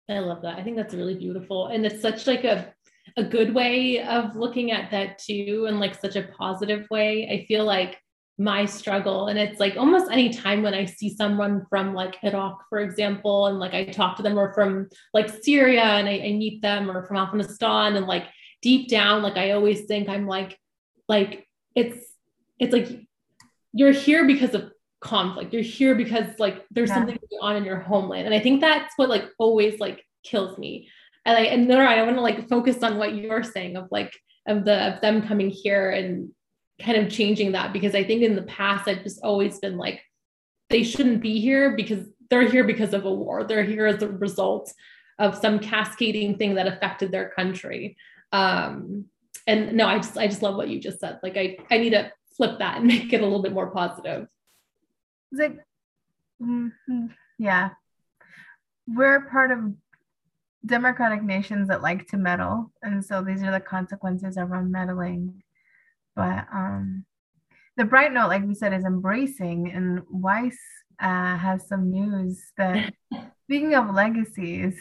I 0.07 0.19
love 0.19 0.43
that. 0.43 0.59
I 0.59 0.63
think 0.63 0.75
that's 0.77 0.93
really 0.93 1.15
beautiful. 1.15 1.67
And 1.67 1.85
it's 1.85 2.01
such 2.01 2.27
like 2.27 2.43
a 2.43 2.73
a 3.17 3.23
good 3.23 3.53
way 3.53 4.01
of 4.03 4.35
looking 4.35 4.71
at 4.71 4.91
that 4.91 5.17
too 5.19 5.65
and 5.67 5.79
like 5.79 5.99
such 5.99 6.15
a 6.15 6.23
positive 6.23 6.87
way. 6.89 7.29
I 7.29 7.45
feel 7.45 7.63
like 7.63 7.99
my 8.37 8.65
struggle 8.65 9.27
and 9.27 9.39
it's 9.39 9.61
like 9.61 9.77
almost 9.77 10.11
any 10.11 10.29
time 10.29 10.61
when 10.61 10.73
I 10.73 10.83
see 10.83 11.15
someone 11.15 11.65
from 11.69 11.93
like 11.93 12.17
Iraq, 12.21 12.63
for 12.67 12.79
example, 12.79 13.47
and 13.47 13.59
like 13.59 13.73
I 13.73 13.85
talk 13.85 14.17
to 14.17 14.23
them 14.23 14.37
or 14.37 14.53
from 14.53 14.89
like 15.13 15.29
Syria 15.29 15.83
and 15.83 16.07
I, 16.07 16.13
I 16.13 16.31
meet 16.33 16.61
them 16.61 16.91
or 16.91 17.05
from 17.05 17.17
Afghanistan 17.17 17.95
and 17.95 18.07
like 18.07 18.25
deep 18.65 18.89
down, 18.89 19.21
like 19.21 19.37
I 19.37 19.51
always 19.51 19.85
think 19.85 20.09
I'm 20.09 20.25
like, 20.25 20.57
like 21.07 21.47
it's 21.75 22.03
it's 22.57 22.73
like 22.73 22.89
you're 23.71 23.91
here 23.91 24.25
because 24.25 24.55
of 24.55 24.71
conflict. 25.01 25.53
You're 25.53 25.61
here 25.61 25.93
because 25.93 26.39
like 26.39 26.65
there's 26.71 26.89
yeah. 26.89 26.95
something 26.95 27.19
going 27.29 27.41
on 27.43 27.55
in 27.57 27.63
your 27.63 27.79
homeland. 27.79 28.25
And 28.25 28.33
I 28.33 28.39
think 28.39 28.61
that's 28.61 28.91
what 28.95 29.07
like 29.07 29.25
always 29.37 29.79
like 29.79 30.03
kills 30.23 30.57
me. 30.57 30.89
And 31.25 31.37
I 31.37 31.41
and 31.41 31.67
no, 31.67 31.79
I 31.79 32.01
want 32.01 32.17
to 32.17 32.21
like 32.21 32.49
focus 32.49 32.81
on 32.81 32.97
what 32.97 33.13
you're 33.13 33.43
saying 33.43 33.77
of 33.77 33.87
like 33.91 34.11
of 34.47 34.65
the 34.65 34.95
of 34.95 35.01
them 35.01 35.27
coming 35.27 35.51
here 35.51 35.91
and 35.91 36.31
kind 36.81 36.97
of 36.97 37.11
changing 37.11 37.51
that 37.51 37.71
because 37.71 37.93
I 37.93 38.03
think 38.03 38.23
in 38.23 38.35
the 38.35 38.49
past 38.59 38.87
I've 38.87 39.03
just 39.03 39.21
always 39.21 39.59
been 39.59 39.77
like 39.77 40.01
they 40.71 40.81
shouldn't 40.81 41.21
be 41.21 41.39
here 41.39 41.75
because 41.75 42.07
they're 42.31 42.49
here 42.49 42.63
because 42.63 42.95
of 42.95 43.05
a 43.05 43.13
war. 43.13 43.43
They're 43.43 43.63
here 43.63 43.85
as 43.85 44.01
a 44.01 44.09
result 44.09 44.73
of 45.19 45.37
some 45.37 45.59
cascading 45.59 46.39
thing 46.39 46.55
that 46.55 46.67
affected 46.67 47.11
their 47.11 47.29
country. 47.29 47.95
Um, 48.35 49.05
and 49.47 49.73
no, 49.73 49.87
I 49.87 49.97
just 49.97 50.17
I 50.17 50.27
just 50.27 50.41
love 50.41 50.55
what 50.55 50.69
you 50.69 50.79
just 50.79 50.99
said. 50.99 51.19
Like 51.23 51.37
I 51.37 51.57
I 51.71 51.77
need 51.77 51.91
to 51.91 52.11
flip 52.35 52.59
that 52.59 52.77
and 52.77 52.87
make 52.93 53.13
it 53.13 53.21
a 53.21 53.23
little 53.23 53.41
bit 53.41 53.53
more 53.53 53.71
positive. 53.71 54.27
Like, 55.31 55.57
mm-hmm, 56.41 57.05
yeah, 57.37 57.69
we're 58.87 59.21
part 59.29 59.51
of 59.51 59.59
democratic 60.65 61.23
nations 61.23 61.67
that 61.67 61.81
like 61.81 62.07
to 62.07 62.17
meddle, 62.17 62.71
and 62.81 63.03
so 63.03 63.21
these 63.21 63.43
are 63.43 63.51
the 63.51 63.59
consequences 63.59 64.37
of 64.37 64.51
our 64.51 64.63
meddling. 64.63 65.43
But 66.15 66.47
um, 66.53 67.05
the 67.77 67.85
bright 67.85 68.13
note, 68.13 68.29
like 68.29 68.45
we 68.45 68.55
said, 68.55 68.73
is 68.73 68.85
embracing, 68.85 69.71
and 69.71 70.01
Weiss 70.09 70.57
uh, 70.99 71.37
has 71.37 71.67
some 71.67 71.91
news 71.91 72.51
that 72.57 72.93
speaking 73.43 73.75
of 73.75 73.93
legacies, 73.93 74.79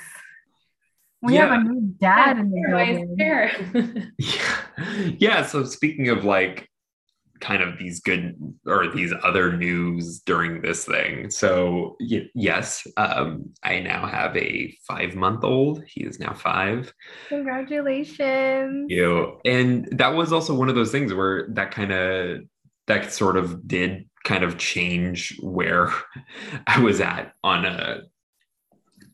we 1.24 1.34
yeah. 1.34 1.48
have 1.48 1.60
a 1.60 1.64
new 1.64 1.80
dad 2.00 2.38
in 2.38 2.50
the 2.50 2.62
building. 2.68 4.12
yeah. 4.18 5.10
yeah. 5.18 5.46
So 5.46 5.64
speaking 5.64 6.08
of 6.08 6.24
like 6.24 6.68
kind 7.40 7.62
of 7.62 7.78
these 7.78 8.00
good 8.00 8.34
or 8.66 8.88
these 8.88 9.12
other 9.22 9.56
news 9.56 10.20
during 10.20 10.62
this 10.62 10.84
thing. 10.84 11.30
So 11.30 11.96
y- 12.00 12.28
yes, 12.34 12.86
um, 12.96 13.50
I 13.62 13.80
now 13.80 14.06
have 14.06 14.36
a 14.36 14.74
five 14.86 15.14
month 15.14 15.44
old. 15.44 15.82
He 15.86 16.04
is 16.04 16.18
now 16.18 16.32
five. 16.32 16.92
Congratulations. 17.28 18.86
You 18.88 19.40
and 19.44 19.88
that 19.92 20.14
was 20.14 20.32
also 20.32 20.54
one 20.54 20.68
of 20.68 20.74
those 20.74 20.92
things 20.92 21.12
where 21.12 21.46
that 21.50 21.70
kind 21.70 21.92
of 21.92 22.40
that 22.86 23.12
sort 23.12 23.36
of 23.36 23.66
did 23.66 24.08
kind 24.24 24.42
of 24.44 24.58
change 24.58 25.36
where 25.42 25.92
I 26.66 26.80
was 26.80 27.00
at 27.00 27.34
on 27.42 27.64
a 27.64 28.02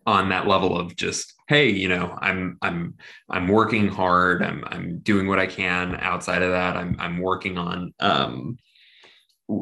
on 0.06 0.28
that 0.30 0.46
level 0.46 0.78
of 0.78 0.96
just 0.96 1.34
hey 1.48 1.68
you 1.68 1.88
know 1.88 2.16
i'm 2.20 2.56
i'm 2.62 2.94
i'm 3.28 3.48
working 3.48 3.88
hard. 3.88 4.42
I'm 4.42 4.64
i'm 4.68 4.98
doing 5.00 5.26
what 5.26 5.38
i 5.38 5.46
can 5.46 5.96
outside 6.00 6.42
of 6.42 6.52
that. 6.52 6.76
I'm 6.76 6.96
i'm 6.98 7.18
working 7.18 7.58
on 7.58 7.92
um 8.00 8.58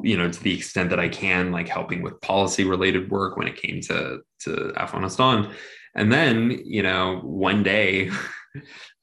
you 0.02 0.16
know 0.16 0.30
to 0.30 0.42
the 0.42 0.54
extent 0.54 0.90
that 0.90 1.00
i 1.00 1.08
can 1.08 1.50
like 1.50 1.66
helping 1.66 2.02
with 2.02 2.20
policy 2.20 2.64
related 2.64 3.10
work 3.10 3.36
when 3.36 3.48
it 3.48 3.56
came 3.56 3.80
to 3.82 4.20
to 4.40 4.72
afghanistan. 4.76 5.50
And 5.94 6.12
then 6.12 6.60
you 6.64 6.82
know 6.82 7.20
one 7.22 7.62
day 7.62 8.10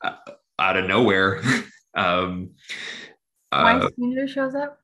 out 0.60 0.78
of 0.78 0.88
nowhere 0.88 1.42
um 1.96 2.52
uh, 3.52 3.90
Senior 3.98 4.28
shows 4.28 4.54
up? 4.54 4.80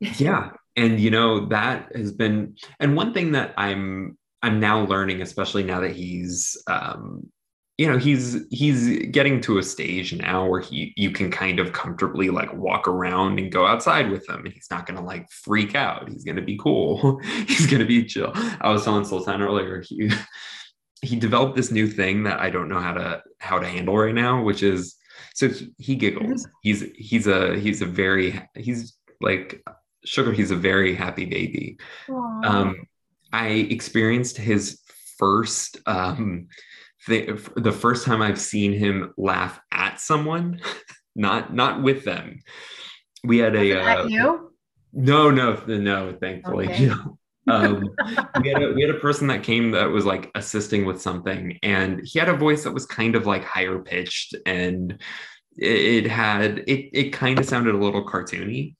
Yeah. 0.00 0.50
And 0.76 0.98
you 0.98 1.10
know 1.10 1.46
that 1.46 1.94
has 1.94 2.12
been 2.12 2.56
and 2.78 2.96
one 2.96 3.12
thing 3.12 3.32
that 3.32 3.54
i'm 3.56 4.16
I'm 4.42 4.60
now 4.60 4.84
learning, 4.86 5.22
especially 5.22 5.62
now 5.62 5.80
that 5.80 5.92
he's, 5.92 6.56
um, 6.66 7.30
you 7.76 7.86
know, 7.86 7.98
he's 7.98 8.38
he's 8.50 9.06
getting 9.06 9.40
to 9.42 9.58
a 9.58 9.62
stage 9.62 10.14
now 10.14 10.46
where 10.46 10.60
he 10.60 10.92
you 10.96 11.10
can 11.10 11.30
kind 11.30 11.58
of 11.58 11.72
comfortably 11.72 12.28
like 12.28 12.52
walk 12.52 12.86
around 12.86 13.38
and 13.38 13.50
go 13.50 13.66
outside 13.66 14.10
with 14.10 14.28
him, 14.28 14.44
and 14.44 14.52
he's 14.52 14.68
not 14.70 14.86
gonna 14.86 15.04
like 15.04 15.30
freak 15.30 15.74
out. 15.74 16.08
He's 16.08 16.24
gonna 16.24 16.42
be 16.42 16.58
cool. 16.58 17.18
he's 17.48 17.66
gonna 17.66 17.86
be 17.86 18.04
chill. 18.04 18.32
I 18.34 18.70
was 18.70 18.84
telling 18.84 19.04
Sultan 19.04 19.40
earlier, 19.40 19.80
he 19.80 20.10
he 21.02 21.16
developed 21.16 21.56
this 21.56 21.70
new 21.70 21.86
thing 21.86 22.24
that 22.24 22.40
I 22.40 22.50
don't 22.50 22.68
know 22.68 22.80
how 22.80 22.92
to 22.92 23.22
how 23.38 23.58
to 23.58 23.66
handle 23.66 23.96
right 23.96 24.14
now, 24.14 24.42
which 24.42 24.62
is 24.62 24.96
so 25.34 25.48
he 25.78 25.96
giggles. 25.96 26.46
He's 26.62 26.84
he's 26.94 27.26
a 27.26 27.58
he's 27.58 27.80
a 27.80 27.86
very 27.86 28.42
he's 28.54 28.96
like 29.20 29.62
sugar. 30.04 30.32
He's 30.32 30.50
a 30.50 30.56
very 30.56 30.94
happy 30.94 31.24
baby. 31.24 31.78
Aww. 32.08 32.44
Um, 32.44 32.76
I 33.32 33.48
experienced 33.48 34.36
his 34.36 34.80
first 35.18 35.78
um 35.86 36.48
the, 37.06 37.50
the 37.56 37.72
first 37.72 38.04
time 38.04 38.22
I've 38.22 38.40
seen 38.40 38.72
him 38.72 39.12
laugh 39.16 39.60
at 39.72 40.00
someone, 40.00 40.60
not 41.16 41.54
not 41.54 41.82
with 41.82 42.04
them. 42.04 42.40
We 43.24 43.38
had 43.38 43.56
a 43.56 43.80
uh, 43.80 44.06
you? 44.06 44.52
No, 44.92 45.30
no, 45.30 45.62
no, 45.66 46.16
thankfully. 46.20 46.68
Okay. 46.68 46.90
um, 47.48 47.88
we 48.40 48.48
had 48.48 48.62
a 48.62 48.72
we 48.72 48.82
had 48.82 48.90
a 48.90 48.98
person 48.98 49.26
that 49.28 49.42
came 49.42 49.70
that 49.72 49.90
was 49.90 50.04
like 50.04 50.30
assisting 50.34 50.84
with 50.84 51.00
something, 51.00 51.58
and 51.62 52.00
he 52.04 52.18
had 52.18 52.28
a 52.28 52.36
voice 52.36 52.64
that 52.64 52.72
was 52.72 52.86
kind 52.86 53.14
of 53.14 53.26
like 53.26 53.44
higher 53.44 53.78
pitched, 53.78 54.34
and 54.46 55.00
it, 55.56 56.04
it 56.04 56.10
had 56.10 56.58
it 56.66 56.90
it 56.92 57.12
kind 57.12 57.38
of 57.38 57.46
sounded 57.46 57.74
a 57.74 57.78
little 57.78 58.06
cartoony. 58.06 58.74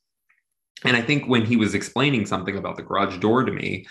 And 0.85 0.97
I 0.97 1.03
think 1.03 1.29
when 1.29 1.45
he 1.45 1.57
was 1.57 1.75
explaining 1.75 2.25
something 2.25 2.57
about 2.57 2.77
the 2.77 2.83
garage 2.83 3.19
door 3.19 3.45
to 3.45 3.53
me, 3.53 3.87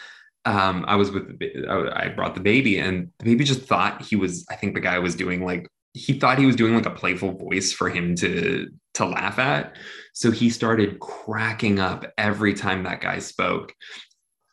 um, 0.46 0.86
I 0.88 0.96
was 0.96 1.12
with, 1.12 1.42
I 1.70 2.10
brought 2.10 2.36
the 2.36 2.42
baby, 2.42 2.80
and 2.80 3.12
the 3.20 3.26
baby 3.26 3.44
just 3.44 3.64
thought 3.64 4.02
he 4.02 4.16
was. 4.16 4.46
I 4.50 4.56
think 4.56 4.74
the 4.74 4.80
guy 4.80 5.00
was 5.00 5.16
doing 5.16 5.44
like 5.44 5.68
he 5.94 6.14
thought 6.14 6.40
he 6.40 6.46
was 6.46 6.56
doing 6.56 6.76
like 6.76 6.86
a 6.86 6.92
playful 6.92 7.34
voice 7.34 7.74
for 7.74 7.90
him 7.90 8.16
to 8.16 8.70
to 8.96 9.06
laugh 9.06 9.40
at. 9.40 9.76
So 10.14 10.32
he 10.32 10.50
started 10.50 11.00
cracking 11.00 11.80
up 11.80 12.06
every 12.18 12.54
time 12.54 12.84
that 12.84 13.02
guy 13.02 13.20
spoke. 13.20 13.74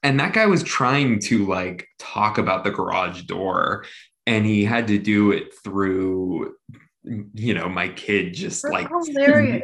And 0.03 0.20
that 0.20 0.33
guy 0.35 0.46
was 0.46 0.62
trying 0.62 1.18
to 1.20 1.46
like 1.46 1.88
talk 1.99 2.38
about 2.38 2.62
the 2.64 2.70
garage 2.70 3.22
door 3.22 3.85
and 4.27 4.44
he 4.44 4.64
had 4.64 4.88
to 4.88 4.99
do 4.99 5.31
it 5.31 5.55
through 5.64 6.55
you 7.35 7.55
know 7.55 7.68
my 7.68 7.88
kid 7.88 8.35
just 8.35 8.62
That's 8.62 8.72
like 8.72 8.90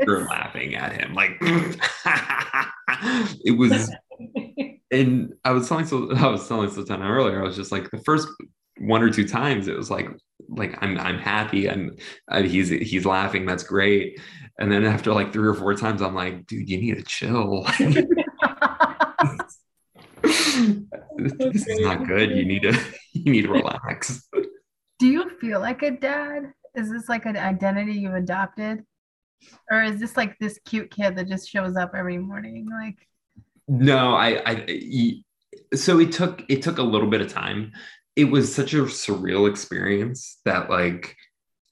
laughing 0.06 0.76
at 0.76 0.92
him 0.92 1.12
like 1.12 1.36
it 3.44 3.58
was 3.58 3.90
and 4.92 5.34
I 5.44 5.50
was 5.52 5.68
telling 5.68 5.86
so 5.86 6.12
I 6.16 6.28
was 6.28 6.46
telling 6.46 6.70
Sultana 6.70 7.08
earlier. 7.08 7.40
I 7.40 7.44
was 7.44 7.56
just 7.56 7.72
like 7.72 7.90
the 7.90 8.02
first 8.04 8.28
one 8.78 9.02
or 9.02 9.10
two 9.10 9.26
times 9.26 9.68
it 9.68 9.76
was 9.76 9.90
like 9.90 10.08
like 10.48 10.76
I'm 10.82 10.98
I'm 10.98 11.18
happy 11.18 11.66
and 11.66 11.98
he's 12.44 12.68
he's 12.68 13.06
laughing. 13.06 13.46
That's 13.46 13.64
great. 13.64 14.20
And 14.58 14.70
then 14.70 14.84
after 14.84 15.12
like 15.12 15.32
three 15.32 15.48
or 15.48 15.54
four 15.54 15.74
times, 15.74 16.02
I'm 16.02 16.14
like, 16.14 16.46
dude, 16.46 16.68
you 16.68 16.78
need 16.78 16.96
to 16.96 17.02
chill. 17.02 17.64
this, 21.16 21.66
is 21.66 21.80
not 21.80 22.06
good. 22.06 22.30
You 22.30 22.44
need 22.44 22.62
to 22.62 22.78
you 23.12 23.32
need 23.32 23.42
to 23.42 23.50
relax. 23.50 24.28
Do 24.98 25.08
you 25.08 25.30
feel 25.40 25.58
like 25.58 25.82
a 25.82 25.92
dad 25.92 26.52
Is 26.74 26.90
this 26.90 27.08
like 27.08 27.26
an 27.26 27.36
identity 27.36 27.94
you've 27.94 28.14
adopted? 28.14 28.84
Or 29.70 29.82
is 29.82 29.98
this 29.98 30.16
like 30.16 30.38
this 30.38 30.60
cute 30.64 30.90
kid 30.90 31.16
that 31.16 31.28
just 31.28 31.48
shows 31.48 31.76
up 31.76 31.92
every 31.96 32.18
morning? 32.18 32.68
Like 32.70 33.08
No, 33.72 34.14
I, 34.14 34.42
I, 34.44 35.22
so 35.74 35.98
it 35.98 36.12
took 36.12 36.44
it 36.50 36.60
took 36.60 36.76
a 36.76 36.82
little 36.82 37.08
bit 37.08 37.22
of 37.22 37.32
time. 37.32 37.72
It 38.16 38.24
was 38.24 38.54
such 38.54 38.74
a 38.74 38.82
surreal 38.82 39.48
experience 39.48 40.40
that 40.44 40.68
like 40.68 41.16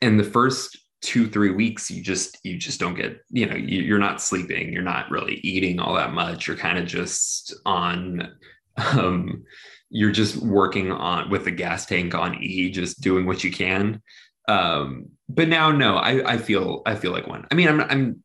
in 0.00 0.16
the 0.16 0.24
first 0.24 0.78
two 1.02 1.28
three 1.28 1.50
weeks 1.50 1.90
you 1.90 2.02
just 2.02 2.38
you 2.42 2.56
just 2.56 2.80
don't 2.80 2.94
get 2.94 3.20
you 3.28 3.44
know 3.44 3.54
you, 3.54 3.80
you're 3.82 3.98
not 3.98 4.20
sleeping 4.20 4.70
you're 4.72 4.82
not 4.82 5.10
really 5.10 5.34
eating 5.42 5.78
all 5.78 5.94
that 5.94 6.14
much. 6.14 6.46
You're 6.46 6.56
kind 6.56 6.78
of 6.78 6.86
just 6.86 7.54
on 7.66 8.32
um 8.78 9.44
you're 9.90 10.10
just 10.10 10.36
working 10.36 10.90
on 10.90 11.28
with 11.28 11.44
the 11.44 11.50
gas 11.50 11.84
tank 11.84 12.14
on 12.14 12.42
e 12.42 12.70
just 12.70 13.02
doing 13.02 13.26
what 13.26 13.44
you 13.44 13.52
can. 13.52 14.00
Um 14.48 15.10
but 15.28 15.48
now 15.48 15.70
no 15.70 15.96
i 15.96 16.32
i 16.32 16.38
feel 16.38 16.80
i 16.86 16.94
feel 16.94 17.12
like 17.12 17.26
one. 17.26 17.46
I 17.50 17.54
mean 17.54 17.68
i'm 17.68 17.80
i'm 17.82 18.24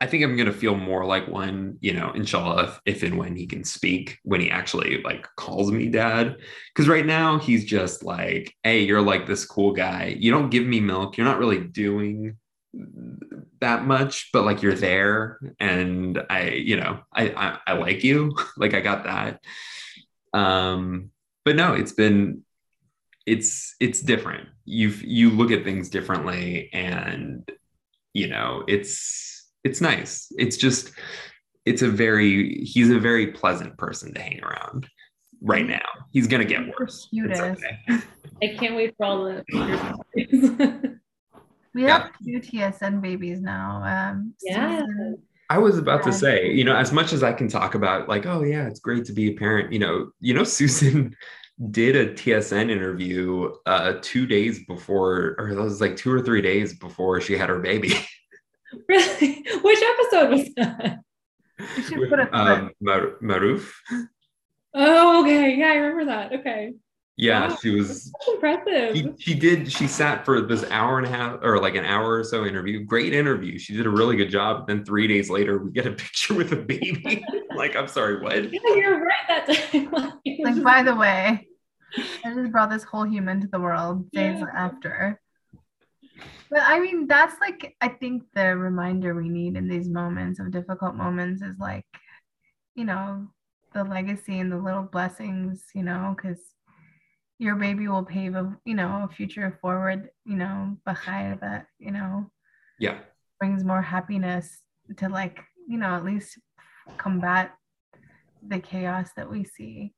i 0.00 0.06
think 0.06 0.24
i'm 0.24 0.36
gonna 0.36 0.52
feel 0.52 0.74
more 0.74 1.04
like 1.04 1.28
one 1.28 1.76
you 1.80 1.92
know 1.92 2.12
inshallah 2.12 2.64
if, 2.64 2.80
if 2.96 3.02
and 3.02 3.18
when 3.18 3.36
he 3.36 3.46
can 3.46 3.64
speak 3.64 4.18
when 4.22 4.40
he 4.40 4.50
actually 4.50 5.02
like 5.02 5.26
calls 5.36 5.70
me 5.70 5.88
dad. 5.88 6.36
Because 6.74 6.88
right 6.88 7.06
now 7.06 7.38
he's 7.38 7.64
just 7.64 8.02
like 8.02 8.54
hey 8.62 8.80
you're 8.80 9.02
like 9.02 9.26
this 9.26 9.44
cool 9.44 9.72
guy. 9.72 10.16
You 10.18 10.30
don't 10.30 10.50
give 10.50 10.64
me 10.64 10.80
milk. 10.80 11.16
You're 11.16 11.26
not 11.26 11.38
really 11.38 11.60
doing 11.60 12.36
that 13.60 13.84
much 13.84 14.30
but 14.32 14.44
like 14.44 14.62
you're 14.62 14.72
there 14.76 15.40
and 15.58 16.22
i 16.30 16.50
you 16.50 16.76
know 16.76 17.00
i 17.12 17.28
i, 17.30 17.58
I 17.66 17.72
like 17.74 18.04
you. 18.04 18.34
Like 18.56 18.74
i 18.74 18.80
got 18.80 19.04
that. 19.04 19.40
Um 20.32 21.10
but 21.44 21.56
no 21.56 21.74
it's 21.74 21.92
been 21.92 22.44
it's 23.26 23.74
it's 23.80 24.00
different. 24.00 24.48
You've 24.64 25.02
you 25.02 25.30
look 25.30 25.50
at 25.50 25.64
things 25.64 25.90
differently 25.90 26.70
and 26.72 27.48
you 28.12 28.28
know 28.28 28.64
it's 28.66 29.29
it's 29.64 29.80
nice 29.80 30.32
it's 30.38 30.56
just 30.56 30.92
it's 31.66 31.82
a 31.82 31.88
very 31.88 32.64
he's 32.64 32.90
a 32.90 32.98
very 32.98 33.28
pleasant 33.28 33.76
person 33.76 34.12
to 34.14 34.20
hang 34.20 34.40
around 34.42 34.88
right 35.42 35.66
now 35.66 35.80
he's 36.12 36.26
gonna 36.26 36.44
get 36.44 36.62
worse 36.78 37.08
okay. 37.18 37.54
I 38.42 38.56
can't 38.58 38.74
wait 38.74 38.94
for 38.96 39.06
all 39.06 39.24
the 39.24 39.44
pictures. 40.14 40.50
We 41.74 41.84
Yeah. 41.84 41.98
have 42.02 42.10
two 42.24 42.40
TSN 42.40 43.00
babies 43.00 43.40
now. 43.40 43.82
Um, 43.84 44.34
Yeah. 44.42 44.80
Susan- 44.80 45.22
I 45.50 45.58
was 45.58 45.78
about 45.78 46.02
to 46.04 46.12
say, 46.12 46.50
you 46.52 46.64
know, 46.64 46.74
as 46.76 46.92
much 46.92 47.12
as 47.12 47.22
I 47.22 47.32
can 47.32 47.48
talk 47.48 47.74
about, 47.74 48.08
like, 48.08 48.24
oh 48.26 48.42
yeah, 48.42 48.66
it's 48.66 48.80
great 48.80 49.04
to 49.06 49.12
be 49.12 49.30
a 49.30 49.34
parent. 49.34 49.72
You 49.72 49.78
know, 49.80 50.10
you 50.20 50.32
know, 50.34 50.44
Susan 50.58 51.14
did 51.70 51.94
a 51.96 52.12
TSN 52.14 52.70
interview 52.70 53.52
uh, 53.66 53.94
two 54.00 54.26
days 54.26 54.64
before, 54.66 55.34
or 55.38 55.54
that 55.54 55.60
was 55.62 55.80
like 55.80 55.96
two 55.96 56.12
or 56.12 56.22
three 56.22 56.40
days 56.42 56.78
before 56.78 57.20
she 57.20 57.36
had 57.36 57.48
her 57.48 57.58
baby. 57.60 57.94
really? 58.88 59.44
Which 59.62 59.78
episode 59.82 60.30
was 60.30 60.48
that? 60.56 60.98
We 61.76 61.82
should 61.82 61.98
with 61.98 62.10
put 62.10 62.20
a 62.20 62.36
um, 62.36 62.70
Mar- 62.80 63.16
Maruf. 63.22 63.70
Oh, 64.74 65.22
okay. 65.22 65.56
Yeah, 65.56 65.66
I 65.68 65.74
remember 65.74 66.04
that. 66.06 66.32
Okay. 66.40 66.72
Yeah, 67.16 67.48
Wow. 67.48 67.56
she 67.60 67.70
was. 67.70 68.10
That's 68.12 68.28
impressive. 68.32 68.96
She, 68.96 69.12
she 69.18 69.34
did. 69.38 69.70
She 69.70 69.86
sat 69.86 70.24
for 70.24 70.40
this 70.40 70.64
hour 70.70 70.96
and 70.96 71.06
a 71.06 71.10
half, 71.10 71.40
or 71.42 71.58
like 71.60 71.74
an 71.74 71.84
hour 71.84 72.14
or 72.18 72.24
so 72.24 72.46
interview. 72.46 72.82
Great 72.84 73.12
interview. 73.12 73.58
She 73.58 73.76
did 73.76 73.84
a 73.84 73.90
really 73.90 74.16
good 74.16 74.30
job. 74.30 74.66
Then 74.66 74.84
three 74.86 75.06
days 75.06 75.28
later, 75.28 75.58
we 75.58 75.70
get 75.70 75.86
a 75.86 75.90
picture 76.04 76.32
with 76.34 76.52
a 76.52 76.56
baby. 76.56 77.22
like, 77.54 77.76
I'm 77.76 77.88
sorry, 77.88 78.22
what? 78.22 78.50
yeah, 78.50 78.60
you're 78.74 79.00
right 79.04 79.28
that 79.28 79.46
time. 79.70 79.90
like, 80.42 80.62
by 80.62 80.82
the 80.82 80.94
way, 80.94 81.46
I 82.24 82.32
just 82.34 82.52
brought 82.52 82.70
this 82.70 82.84
whole 82.84 83.04
human 83.04 83.42
to 83.42 83.48
the 83.48 83.60
world 83.60 84.10
days 84.12 84.38
Yeah. 84.38 84.46
after. 84.54 85.20
But 86.50 86.62
I 86.64 86.80
mean, 86.80 87.06
that's 87.06 87.36
like, 87.40 87.76
I 87.80 87.88
think 87.88 88.24
the 88.34 88.56
reminder 88.56 89.14
we 89.14 89.28
need 89.28 89.56
in 89.56 89.68
these 89.68 89.88
moments 89.88 90.40
of 90.40 90.50
difficult 90.50 90.96
moments 90.96 91.42
is 91.42 91.56
like, 91.58 91.84
you 92.74 92.84
know, 92.84 93.28
the 93.72 93.84
legacy 93.84 94.40
and 94.40 94.50
the 94.50 94.58
little 94.58 94.82
blessings, 94.82 95.64
you 95.74 95.84
know, 95.84 96.14
because 96.16 96.40
your 97.38 97.54
baby 97.54 97.88
will 97.88 98.04
pave 98.04 98.34
a, 98.34 98.56
you 98.64 98.74
know, 98.74 99.06
a 99.08 99.14
future 99.14 99.58
forward, 99.60 100.10
you 100.24 100.36
know, 100.36 100.76
behind 100.84 101.40
that, 101.40 101.66
you 101.78 101.92
know, 101.92 102.30
Yeah. 102.78 102.98
brings 103.38 103.64
more 103.64 103.82
happiness 103.82 104.60
to 104.96 105.08
like, 105.08 105.38
you 105.68 105.78
know, 105.78 105.94
at 105.94 106.04
least 106.04 106.38
combat 106.98 107.54
the 108.46 108.58
chaos 108.58 109.10
that 109.16 109.30
we 109.30 109.44
see. 109.44 109.94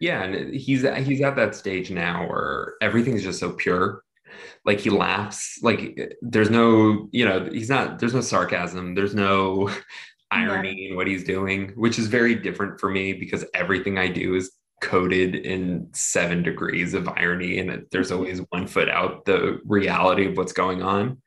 Yeah, 0.00 0.24
and 0.24 0.54
he's 0.54 0.82
he's 0.82 1.22
at 1.22 1.36
that 1.36 1.54
stage 1.54 1.90
now 1.90 2.26
where 2.28 2.74
everything's 2.82 3.22
just 3.22 3.38
so 3.38 3.52
pure. 3.52 4.02
Like 4.64 4.80
he 4.80 4.90
laughs, 4.90 5.58
like 5.62 5.98
there's 6.22 6.50
no, 6.50 7.08
you 7.12 7.24
know, 7.24 7.48
he's 7.52 7.68
not 7.68 7.98
there's 7.98 8.14
no 8.14 8.20
sarcasm, 8.20 8.94
there's 8.94 9.14
no 9.14 9.70
irony 10.30 10.88
in 10.88 10.96
what 10.96 11.06
he's 11.06 11.24
doing, 11.24 11.72
which 11.76 11.98
is 11.98 12.06
very 12.08 12.34
different 12.34 12.80
for 12.80 12.90
me 12.90 13.12
because 13.12 13.44
everything 13.54 13.98
I 13.98 14.08
do 14.08 14.34
is 14.34 14.52
coated 14.82 15.34
in 15.34 15.88
seven 15.92 16.42
degrees 16.42 16.92
of 16.92 17.08
irony 17.08 17.58
and 17.58 17.86
there's 17.90 18.12
always 18.12 18.40
one 18.50 18.66
foot 18.66 18.88
out 18.88 19.24
the 19.24 19.58
reality 19.64 20.26
of 20.26 20.36
what's 20.36 20.52
going 20.52 20.82
on. 20.82 21.20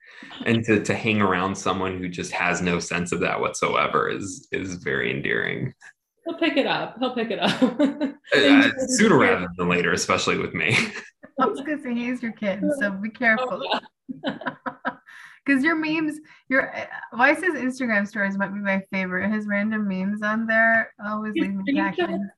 And 0.45 0.63
to 0.65 0.83
to 0.83 0.95
hang 0.95 1.21
around 1.21 1.55
someone 1.55 1.97
who 1.97 2.09
just 2.09 2.31
has 2.31 2.61
no 2.61 2.79
sense 2.79 3.11
of 3.11 3.19
that 3.19 3.39
whatsoever 3.39 4.09
is 4.09 4.47
is 4.51 4.75
very 4.75 5.11
endearing. 5.11 5.73
He'll 6.25 6.39
pick 6.39 6.57
it 6.57 6.65
up. 6.65 6.97
He'll 6.99 7.15
pick 7.15 7.31
it 7.31 7.39
up. 7.39 8.13
Uh, 8.35 8.69
sooner 8.87 9.17
rather 9.17 9.47
than 9.57 9.69
later, 9.69 9.93
especially 9.93 10.37
with 10.37 10.53
me. 10.53 10.77
I 11.39 11.45
was 11.45 11.61
gonna 11.61 11.81
say 11.81 11.93
he's 11.93 12.21
your 12.21 12.31
kid, 12.33 12.61
so 12.79 12.87
oh, 12.87 12.91
be 12.91 13.09
careful. 13.09 13.61
Oh, 13.63 13.79
yeah. 14.25 14.37
Because 15.45 15.63
your 15.63 15.75
memes, 15.75 16.19
your 16.49 16.75
uh, 16.75 16.85
Weiss's 17.13 17.55
Instagram 17.55 18.05
stories 18.05 18.37
might 18.37 18.53
be 18.53 18.59
my 18.59 18.81
favorite. 18.91 19.31
His 19.31 19.47
random 19.47 19.87
memes 19.87 20.21
on 20.21 20.45
there 20.45 20.93
always 21.05 21.31
His 21.35 21.43
leave 21.43 21.55
me 21.55 21.63
screenshots. 21.73 21.95
cackling. 21.95 22.29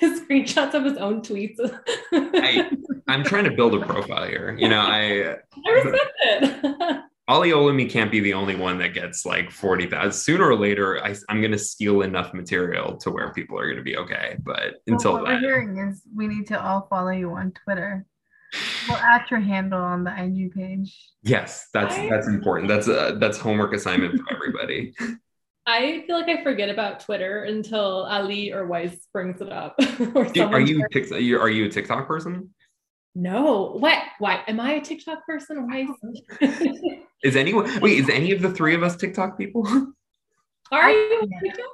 His 0.00 0.20
screenshots 0.22 0.74
of 0.74 0.84
his 0.84 0.96
own 0.96 1.20
tweets. 1.20 1.58
I, 2.12 2.70
I'm 3.08 3.24
trying 3.24 3.44
to 3.44 3.50
build 3.50 3.74
a 3.74 3.84
profile 3.84 4.26
here. 4.26 4.56
You 4.58 4.68
know, 4.70 4.80
I 4.80 5.36
I 5.66 5.70
uh, 5.70 5.72
respect 5.72 6.12
it. 6.20 7.00
Ali 7.28 7.50
Olomi 7.50 7.90
can't 7.90 8.10
be 8.10 8.20
the 8.20 8.32
only 8.32 8.54
one 8.54 8.78
that 8.78 8.94
gets 8.94 9.26
like 9.26 9.50
40,000. 9.50 10.12
Sooner 10.12 10.48
or 10.48 10.56
later, 10.56 11.04
I, 11.04 11.14
I'm 11.28 11.40
going 11.40 11.52
to 11.52 11.58
steal 11.58 12.02
enough 12.02 12.32
material 12.32 12.96
to 12.98 13.10
where 13.10 13.32
people 13.32 13.58
are 13.58 13.66
going 13.66 13.78
to 13.78 13.82
be 13.82 13.96
okay. 13.96 14.36
But 14.44 14.74
Well, 14.86 14.94
until 14.94 15.12
what 15.14 15.24
we're 15.24 15.40
hearing 15.40 15.76
is 15.78 16.02
we 16.14 16.28
need 16.28 16.46
to 16.48 16.64
all 16.64 16.86
follow 16.88 17.10
you 17.10 17.32
on 17.32 17.52
Twitter. 17.64 18.06
We'll 18.88 18.98
at 18.98 19.30
your 19.30 19.40
handle 19.40 19.80
on 19.80 20.04
the 20.04 20.12
IG 20.22 20.52
page. 20.54 20.96
yes, 21.22 21.68
that's 21.72 21.96
that's 22.08 22.28
important. 22.28 22.68
That's 22.68 22.88
a 22.88 23.16
that's 23.20 23.38
homework 23.38 23.72
assignment 23.74 24.20
for 24.20 24.34
everybody. 24.34 24.94
I 25.68 26.04
feel 26.06 26.16
like 26.16 26.28
I 26.28 26.44
forget 26.44 26.68
about 26.68 27.00
Twitter 27.00 27.42
until 27.42 28.04
Ali 28.04 28.52
or 28.52 28.68
Weiss 28.68 28.94
brings 29.12 29.40
it 29.40 29.50
up. 29.52 29.74
or 30.14 30.24
Do- 30.26 30.44
are 30.44 30.60
you 30.60 30.84
shares- 30.92 31.10
Tik- 31.10 31.12
are 31.40 31.50
you 31.50 31.64
a 31.66 31.68
TikTok 31.68 32.06
person? 32.06 32.50
No. 33.16 33.72
What? 33.78 33.98
Why? 34.20 34.42
Am 34.46 34.60
I 34.60 34.74
a 34.74 34.80
TikTok 34.80 35.26
person? 35.26 35.66
Why? 35.66 35.88
Oh. 36.04 36.12
Is... 36.40 36.80
Is 37.24 37.34
anyone 37.36 37.80
wait? 37.80 37.98
Is 37.98 38.08
any 38.08 38.30
of 38.30 38.42
the 38.42 38.52
three 38.52 38.74
of 38.76 38.82
us 38.84 38.94
TikTok 38.94 39.36
people? 39.38 39.66
Are 40.70 40.90
you 40.90 41.20
on 41.22 41.28
Yeah. 41.30 41.40
TikTok? 41.40 41.66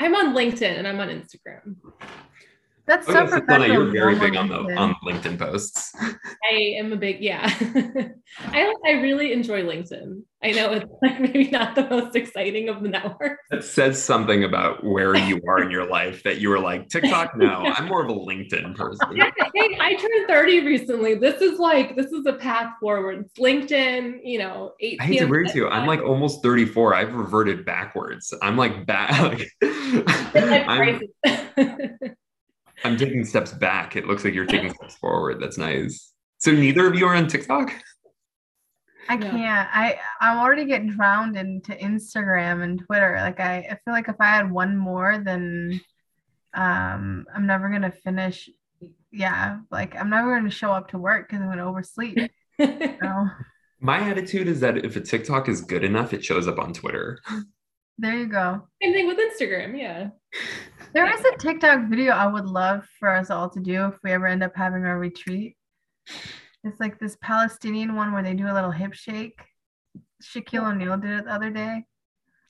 I'm 0.00 0.14
on 0.16 0.34
LinkedIn 0.34 0.76
and 0.78 0.86
I'm 0.86 1.00
on 1.00 1.08
Instagram. 1.08 1.76
That's 2.86 3.06
so 3.06 3.12
yes, 3.12 3.30
professional. 3.30 3.68
you're 3.68 3.92
very 3.92 4.18
big 4.18 4.36
on 4.36 4.48
the 4.48 4.58
on 4.76 4.94
LinkedIn 5.04 5.38
posts. 5.38 5.94
I 5.98 6.74
am 6.78 6.92
a 6.92 6.96
big 6.96 7.20
yeah. 7.20 7.46
I 8.38 8.74
I 8.86 8.90
really 8.92 9.32
enjoy 9.32 9.62
LinkedIn. 9.62 10.22
I 10.42 10.50
know 10.50 10.72
it's 10.72 10.84
like 11.02 11.18
maybe 11.18 11.50
not 11.50 11.74
the 11.74 11.88
most 11.88 12.14
exciting 12.14 12.68
of 12.68 12.82
the 12.82 12.90
networks. 12.90 13.42
That 13.50 13.64
says 13.64 14.02
something 14.02 14.44
about 14.44 14.84
where 14.84 15.16
you 15.16 15.40
are 15.48 15.62
in 15.62 15.70
your 15.70 15.88
life 15.88 16.22
that 16.24 16.40
you 16.40 16.50
were 16.50 16.60
like 16.60 16.88
TikTok. 16.88 17.36
No, 17.36 17.46
I'm 17.64 17.86
more 17.86 18.02
of 18.02 18.10
a 18.10 18.14
LinkedIn 18.14 18.76
person. 18.76 19.16
Yeah, 19.16 19.30
hey, 19.54 19.78
I 19.80 19.94
turned 19.94 20.28
30 20.28 20.66
recently. 20.66 21.14
This 21.14 21.40
is 21.40 21.58
like 21.58 21.96
this 21.96 22.12
is 22.12 22.26
a 22.26 22.34
path 22.34 22.74
forward. 22.80 23.24
It's 23.24 23.38
LinkedIn, 23.38 24.20
you 24.22 24.38
know, 24.38 24.72
8 24.80 24.98
I 25.00 25.04
hate 25.04 25.12
to 25.12 25.18
p.m. 25.18 25.26
agree 25.26 25.42
with 25.44 25.54
you. 25.54 25.68
I'm 25.68 25.86
like 25.86 26.02
almost 26.02 26.42
34. 26.42 26.94
I've 26.94 27.14
reverted 27.14 27.64
backwards. 27.64 28.34
I'm 28.42 28.58
like 28.58 28.84
back. 28.84 29.14
Like, 29.24 29.48
I'm, 29.62 31.00
I'm 32.84 32.96
taking 32.96 33.24
steps 33.24 33.52
back. 33.52 33.96
It 33.96 34.06
looks 34.06 34.24
like 34.24 34.34
you're 34.34 34.46
taking 34.46 34.72
steps 34.74 34.96
forward. 34.96 35.40
That's 35.40 35.58
nice. 35.58 36.12
So 36.38 36.52
neither 36.52 36.86
of 36.86 36.94
you 36.94 37.06
are 37.06 37.14
on 37.14 37.26
TikTok? 37.26 37.72
I 39.08 39.16
can't. 39.16 39.68
I 39.72 39.98
I'm 40.20 40.38
already 40.38 40.64
getting 40.64 40.90
drowned 40.90 41.36
into 41.36 41.72
Instagram 41.72 42.62
and 42.62 42.82
Twitter. 42.86 43.16
Like 43.20 43.40
I, 43.40 43.56
I 43.70 43.78
feel 43.84 43.92
like 43.92 44.08
if 44.08 44.16
I 44.20 44.26
had 44.26 44.50
one 44.50 44.76
more, 44.76 45.18
then 45.18 45.80
um 46.54 47.26
I'm 47.34 47.46
never 47.46 47.68
gonna 47.70 47.92
finish. 47.92 48.48
Yeah, 49.10 49.58
like 49.70 49.96
I'm 49.96 50.10
never 50.10 50.36
gonna 50.36 50.50
show 50.50 50.70
up 50.70 50.88
to 50.88 50.98
work 50.98 51.28
because 51.28 51.42
I'm 51.42 51.48
gonna 51.48 51.68
oversleep. 51.68 52.30
You 52.56 52.96
know? 53.02 53.28
My 53.80 53.98
attitude 53.98 54.46
is 54.46 54.60
that 54.60 54.84
if 54.84 54.94
a 54.94 55.00
TikTok 55.00 55.48
is 55.48 55.60
good 55.60 55.82
enough, 55.82 56.14
it 56.14 56.24
shows 56.24 56.46
up 56.46 56.60
on 56.60 56.72
Twitter. 56.72 57.18
There 57.98 58.16
you 58.16 58.26
go. 58.26 58.66
Same 58.82 58.92
thing 58.92 59.06
with 59.06 59.18
Instagram. 59.18 59.78
Yeah. 59.78 60.08
There 60.92 61.12
is 61.12 61.24
a 61.24 61.36
TikTok 61.38 61.88
video 61.88 62.12
I 62.12 62.26
would 62.26 62.46
love 62.46 62.86
for 62.98 63.08
us 63.08 63.30
all 63.30 63.48
to 63.50 63.60
do 63.60 63.86
if 63.86 63.98
we 64.02 64.12
ever 64.12 64.26
end 64.26 64.42
up 64.42 64.52
having 64.54 64.84
our 64.84 64.98
retreat. 64.98 65.56
It's 66.64 66.80
like 66.80 66.98
this 66.98 67.16
Palestinian 67.20 67.94
one 67.94 68.12
where 68.12 68.22
they 68.22 68.34
do 68.34 68.50
a 68.50 68.54
little 68.54 68.70
hip 68.70 68.94
shake. 68.94 69.40
Shaquille 70.22 70.70
O'Neal 70.70 70.96
did 70.96 71.10
it 71.10 71.24
the 71.26 71.32
other 71.32 71.50
day. 71.50 71.84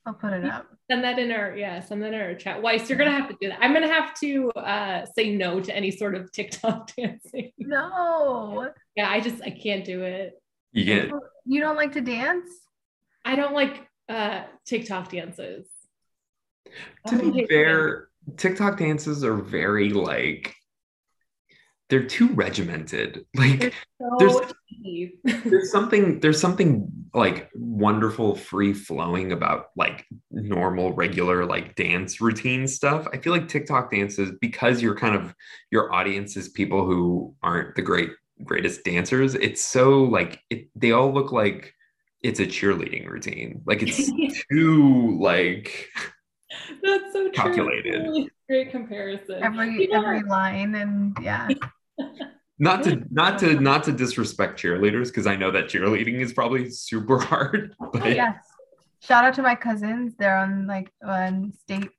I'll 0.07 0.14
put 0.14 0.35
it 0.35 0.44
up. 0.44 0.66
Send 0.90 1.02
that 1.02 1.18
in 1.18 1.33
our 1.33 1.57
yeah, 1.57 1.80
send 1.80 2.02
that 2.02 2.12
in 2.12 2.20
our 2.20 2.35
chat. 2.35 2.61
Weiss, 2.61 2.88
you're 2.88 2.98
gonna 2.98 3.11
have 3.11 3.28
to 3.28 3.37
do 3.40 3.48
that. 3.48 3.59
I'm 3.62 3.72
gonna 3.72 3.88
have 3.88 4.14
to 4.20 4.50
uh, 4.50 5.07
say 5.16 5.35
no 5.35 5.61
to 5.61 5.74
any 5.74 5.90
sort 5.90 6.14
of 6.14 6.30
TikTok 6.30 6.94
dancing. 6.96 7.52
No. 7.59 8.68
Yeah, 8.94 9.09
I 9.09 9.20
just 9.20 9.42
I 9.42 9.50
can't 9.50 9.85
do 9.85 10.02
it. 10.02 10.35
You 10.72 10.85
get 10.85 11.11
You 11.46 11.61
don't 11.61 11.76
like 11.76 11.92
to 11.92 12.02
dance? 12.02 12.50
I 13.24 13.37
don't 13.37 13.54
like 13.54 13.88
uh, 14.09 14.43
TikTok 14.67 15.11
dances. 15.11 15.67
to 17.09 17.33
be 17.33 17.47
fair, 17.47 18.09
TikTok 18.37 18.79
dances 18.79 19.25
are 19.25 19.37
very 19.37 19.90
like 19.90 20.55
they're 21.90 22.05
too 22.07 22.29
regimented. 22.35 23.25
Like 23.37 23.75
So 24.01 24.17
There's- 24.19 24.53
there's 25.45 25.71
something 25.71 26.21
there's 26.21 26.40
something 26.40 26.88
like 27.14 27.49
wonderful 27.55 28.35
free 28.35 28.75
flowing 28.75 29.33
about 29.33 29.67
like 29.77 30.05
normal 30.31 30.93
regular 30.93 31.47
like 31.47 31.75
dance 31.75 32.21
routine 32.21 32.67
stuff 32.69 33.07
i 33.14 33.17
feel 33.17 33.33
like 33.33 33.49
tiktok 33.49 33.90
dances 33.90 34.33
because 34.43 34.83
you're 34.83 34.97
kind 34.97 35.14
of 35.14 35.35
your 35.71 35.90
audience 35.95 36.37
is 36.37 36.49
people 36.51 36.85
who 36.85 37.35
aren't 37.43 37.75
the 37.77 37.83
great 37.83 38.11
greatest 38.43 38.85
dancers 38.85 39.35
it's 39.37 39.62
so 39.64 40.03
like 40.03 40.40
it, 40.51 40.69
they 40.75 40.93
all 40.93 41.12
look 41.12 41.33
like 41.33 41.73
it's 42.25 42.41
a 42.41 42.47
cheerleading 42.47 43.07
routine 43.09 43.61
like 43.67 43.83
it's 43.83 44.11
too 44.51 45.17
like 45.21 45.89
That's 46.83 47.13
so 47.13 47.25
true. 47.25 47.33
Calculated. 47.33 48.03
Really 48.03 48.31
great 48.49 48.71
comparison. 48.71 49.43
Every 49.43 49.77
People 49.77 49.97
every 49.97 50.21
are- 50.21 50.27
line 50.27 50.75
and 50.75 51.17
yeah. 51.23 51.49
not 52.59 52.83
to 52.85 53.03
not 53.11 53.39
to 53.41 53.61
not 53.61 53.85
to 53.85 53.93
disrespect 53.93 54.61
cheerleaders 54.61 55.09
because 55.09 55.27
i 55.27 55.35
know 55.37 55.51
that 55.51 55.65
cheerleading 55.67 56.21
is 56.21 56.33
probably 56.33 56.71
super 56.71 57.19
hard 57.31 57.75
but 57.93 58.07
Yes. 58.15 58.37
Shout 59.01 59.23
out 59.27 59.35
to 59.35 59.43
my 59.43 59.55
cousins. 59.55 60.15
They're 60.19 60.39
on 60.39 60.67
like 60.67 60.91
on 61.05 61.53
state 61.61 61.91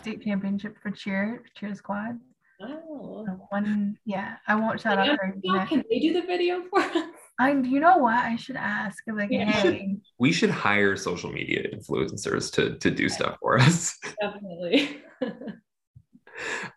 state 0.00 0.22
championship 0.22 0.76
for 0.80 0.92
cheer 0.92 1.42
cheer 1.56 1.74
squad. 1.74 2.20
Oh. 2.60 3.24
So 3.26 3.32
One 3.50 3.98
yeah, 4.04 4.36
I 4.46 4.54
won't 4.54 4.80
shout 4.80 4.96
out 4.98 5.08
her. 5.08 5.34
Can 5.66 5.82
they 5.90 5.98
do 5.98 6.12
the 6.12 6.22
video 6.22 6.62
for 6.70 6.78
us? 6.78 7.08
I 7.42 7.50
you 7.52 7.80
know 7.80 7.98
what? 7.98 8.14
I 8.32 8.36
should 8.36 8.56
ask. 8.56 9.02
Like, 9.06 9.30
Yeah. 9.30 9.50
hey, 9.50 9.96
we 10.18 10.32
should 10.32 10.50
hire 10.50 10.96
social 10.96 11.30
media 11.32 11.60
influencers 11.74 12.52
to 12.54 12.76
to 12.78 12.90
do 12.90 13.08
stuff 13.08 13.36
for 13.40 13.58
us 13.58 13.98
Definitely. 14.20 15.00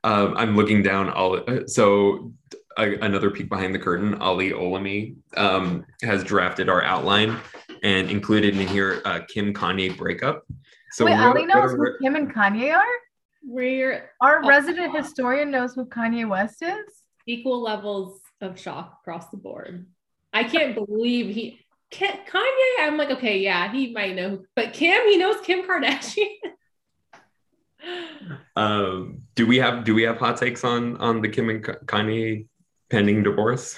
Um, 0.03 0.35
I'm 0.37 0.55
looking 0.55 0.83
down. 0.83 1.09
All 1.09 1.39
so 1.67 2.33
a, 2.77 2.95
another 2.99 3.31
peek 3.31 3.49
behind 3.49 3.73
the 3.73 3.79
curtain. 3.79 4.13
Ali 4.15 4.51
Olomi 4.51 5.15
um, 5.37 5.85
has 6.03 6.23
drafted 6.23 6.69
our 6.69 6.83
outline 6.83 7.37
and 7.81 8.09
included 8.11 8.55
in 8.57 8.67
here 8.67 9.01
uh, 9.05 9.21
Kim 9.27 9.53
Kanye 9.53 9.95
breakup. 9.97 10.43
So 10.91 11.05
wait, 11.05 11.17
Ali 11.17 11.45
knows 11.45 11.73
are- 11.73 11.77
who 11.77 11.97
Kim 12.01 12.15
and 12.15 12.31
Kanye 12.33 12.75
are? 12.75 12.85
We're 13.47 14.11
Our 14.21 14.43
Oh. 14.43 14.47
resident 14.47 14.95
historian 14.95 15.51
knows 15.51 15.73
who 15.73 15.85
Kanye 15.85 16.27
West 16.27 16.61
is. 16.61 16.85
equal 17.25 17.61
levels 17.61 18.19
of 18.41 18.59
shock 18.59 18.99
across 19.01 19.29
the 19.29 19.37
board. 19.37 19.87
I 20.35 20.43
can't 20.43 20.75
believe 20.75 21.33
he 21.33 21.65
Ka- 21.91 22.19
Kanye. 22.29 22.71
I'm 22.79 22.97
like, 22.97 23.11
okay, 23.11 23.39
yeah, 23.39 23.71
he 23.71 23.93
might 23.93 24.15
know, 24.15 24.43
but 24.55 24.73
Kim, 24.73 25.07
he 25.07 25.17
knows 25.17 25.39
Kim 25.41 25.65
Kardashian. 25.65 26.25
um, 28.55 29.21
do 29.35 29.47
we 29.47 29.57
have 29.57 29.85
do 29.85 29.95
we 29.95 30.03
have 30.03 30.17
hot 30.17 30.37
takes 30.37 30.63
on 30.63 30.97
on 30.97 31.21
the 31.21 31.29
Kim 31.29 31.49
and 31.49 31.63
Kanye 31.63 32.47
pending 32.89 33.23
divorce? 33.23 33.77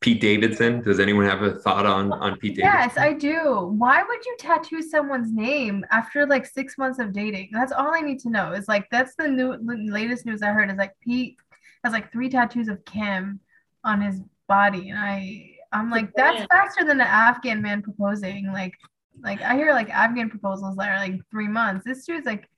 Pete 0.00 0.20
Davidson. 0.20 0.82
Does 0.82 1.00
anyone 1.00 1.24
have 1.24 1.42
a 1.42 1.54
thought 1.54 1.84
on 1.84 2.12
on 2.12 2.36
Pete 2.36 2.56
Davidson? 2.56 2.80
Yes, 2.80 2.96
I 2.96 3.12
do. 3.14 3.74
Why 3.76 4.04
would 4.04 4.24
you 4.24 4.36
tattoo 4.38 4.82
someone's 4.82 5.32
name 5.32 5.84
after 5.90 6.26
like 6.26 6.46
six 6.46 6.78
months 6.78 7.00
of 7.00 7.12
dating? 7.12 7.48
That's 7.50 7.72
all 7.72 7.92
I 7.92 8.02
need 8.02 8.20
to 8.20 8.30
know. 8.30 8.52
Is 8.52 8.68
like 8.68 8.86
that's 8.92 9.16
the 9.16 9.26
new 9.26 9.56
the 9.56 9.90
latest 9.90 10.26
news 10.26 10.42
I 10.42 10.48
heard 10.48 10.70
is 10.70 10.76
like 10.76 10.94
Pete 11.00 11.38
has 11.82 11.92
like 11.92 12.12
three 12.12 12.28
tattoos 12.28 12.68
of 12.68 12.84
Kim 12.84 13.40
on 13.82 14.00
his 14.00 14.20
body, 14.46 14.90
and 14.90 14.98
I 14.98 15.55
I'm 15.72 15.90
like 15.90 16.10
that's 16.14 16.44
faster 16.46 16.84
than 16.84 17.00
an 17.00 17.06
Afghan 17.06 17.62
man 17.62 17.82
proposing. 17.82 18.52
Like 18.52 18.74
like 19.22 19.40
I 19.42 19.54
hear 19.56 19.72
like 19.72 19.90
Afghan 19.90 20.30
proposals 20.30 20.76
that 20.76 20.88
are 20.90 20.98
like 20.98 21.20
three 21.30 21.48
months. 21.48 21.84
This 21.84 22.04
dude's 22.04 22.26
like 22.26 22.48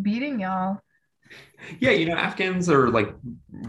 beating 0.00 0.40
y'all. 0.40 0.78
Yeah, 1.80 1.90
you 1.90 2.06
know, 2.06 2.14
Afghans 2.14 2.70
or 2.70 2.90
like 2.90 3.14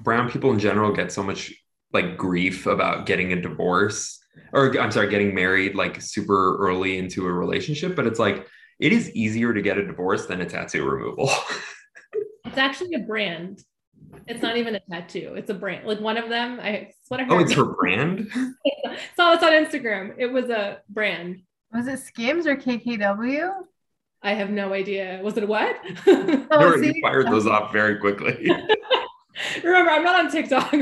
brown 0.03 0.29
people 0.29 0.51
in 0.51 0.59
general 0.59 0.93
get 0.93 1.11
so 1.11 1.23
much 1.23 1.53
like 1.91 2.17
grief 2.17 2.65
about 2.65 3.05
getting 3.05 3.33
a 3.33 3.41
divorce 3.41 4.19
or 4.53 4.79
I'm 4.79 4.91
sorry, 4.91 5.09
getting 5.09 5.35
married 5.35 5.75
like 5.75 6.01
super 6.01 6.57
early 6.57 6.97
into 6.97 7.25
a 7.25 7.31
relationship, 7.31 7.95
but 7.95 8.07
it's 8.07 8.19
like 8.19 8.47
it 8.79 8.93
is 8.93 9.11
easier 9.11 9.53
to 9.53 9.61
get 9.61 9.77
a 9.77 9.85
divorce 9.85 10.25
than 10.25 10.41
a 10.41 10.45
tattoo 10.45 10.89
removal. 10.89 11.29
It's 12.45 12.57
actually 12.57 12.95
a 12.95 12.99
brand. 12.99 13.63
It's 14.27 14.41
not 14.41 14.57
even 14.57 14.75
a 14.75 14.79
tattoo. 14.91 15.33
It's 15.35 15.49
a 15.49 15.53
brand. 15.53 15.87
Like 15.87 15.99
one 15.99 16.17
of 16.17 16.29
them, 16.29 16.59
I 16.61 16.69
it's 16.69 16.97
what 17.09 17.19
I 17.19 17.23
heard. 17.23 17.31
oh, 17.33 17.39
it's 17.39 17.53
her 17.53 17.65
brand? 17.65 18.27
Saw 19.15 19.35
this 19.35 19.43
on 19.43 19.51
Instagram. 19.51 20.13
It 20.17 20.27
was 20.27 20.49
a 20.49 20.79
brand. 20.89 21.41
Was 21.73 21.87
it 21.87 21.99
Skims 21.99 22.47
or 22.47 22.55
KKW? 22.55 23.51
I 24.21 24.33
have 24.33 24.49
no 24.49 24.73
idea. 24.73 25.19
Was 25.23 25.37
it 25.37 25.47
what? 25.47 25.75
Oh, 26.07 26.45
Or 26.73 26.77
you 26.83 26.93
fired 27.01 27.27
those 27.27 27.47
off 27.47 27.71
very 27.71 27.97
quickly. 27.99 28.49
Remember, 29.63 29.91
I'm 29.91 30.03
not 30.03 30.25
on 30.25 30.31
TikTok. 30.31 30.73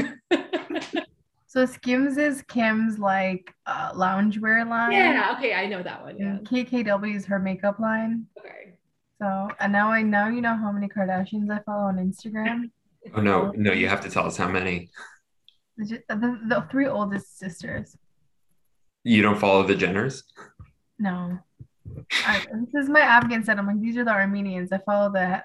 So 1.50 1.66
Skims 1.66 2.18
is 2.18 2.42
Kim's 2.44 3.00
like 3.00 3.54
uh, 3.66 3.92
loungewear 3.94 4.68
line. 4.70 4.92
yeah. 4.92 5.34
Okay, 5.38 5.54
I 5.54 5.66
know 5.66 5.82
that 5.82 6.04
one. 6.04 6.18
Yeah. 6.18 6.38
KKW 6.44 7.16
is 7.16 7.26
her 7.26 7.40
makeup 7.40 7.80
line. 7.80 8.26
Okay. 8.40 8.74
So 9.20 9.50
and 9.60 9.72
now 9.72 9.90
I 9.92 10.02
now 10.04 10.28
you 10.28 10.42
know 10.42 10.56
how 10.56 10.72
many 10.72 10.88
Kardashians 10.88 11.50
I 11.50 11.60
follow 11.63 11.86
on 11.86 11.98
Instagram. 11.98 12.70
Oh 13.15 13.22
no, 13.22 13.52
no, 13.56 13.72
you 13.72 13.88
have 13.88 14.02
to 14.02 14.10
tell 14.10 14.26
us 14.26 14.38
how 14.38 14.48
many. 14.48 14.89
The, 15.78 16.02
the, 16.10 16.39
the 16.48 16.67
three 16.72 16.88
oldest 16.88 17.38
sisters. 17.38 17.98
You 19.04 19.22
don't 19.22 19.39
follow 19.39 19.63
the 19.63 19.76
Jenners? 19.76 20.24
No. 21.00 21.39
I, 22.26 22.46
this 22.74 22.84
is 22.84 22.89
my 22.89 23.00
Afghan 23.00 23.43
set. 23.43 23.58
I'm 23.58 23.67
like, 23.67 23.80
these 23.80 23.98
are 23.98 24.04
the 24.04 24.12
Armenians. 24.12 24.72
I 24.72 24.80
follow 24.80 25.12
the 25.12 25.41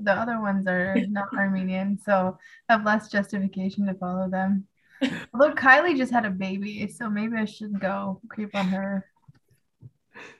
the 0.00 0.12
other 0.12 0.40
ones 0.40 0.66
are 0.66 0.94
not 1.08 1.28
Armenian, 1.36 1.98
so 2.04 2.38
I 2.68 2.74
have 2.74 2.84
less 2.84 3.08
justification 3.08 3.86
to 3.86 3.94
follow 3.94 4.28
them. 4.28 4.66
Although 5.32 5.54
Kylie 5.54 5.96
just 5.96 6.12
had 6.12 6.24
a 6.24 6.30
baby, 6.30 6.88
so 6.88 7.08
maybe 7.10 7.36
I 7.36 7.44
should 7.44 7.80
go 7.80 8.20
creep 8.28 8.54
on 8.54 8.68
her. 8.68 9.06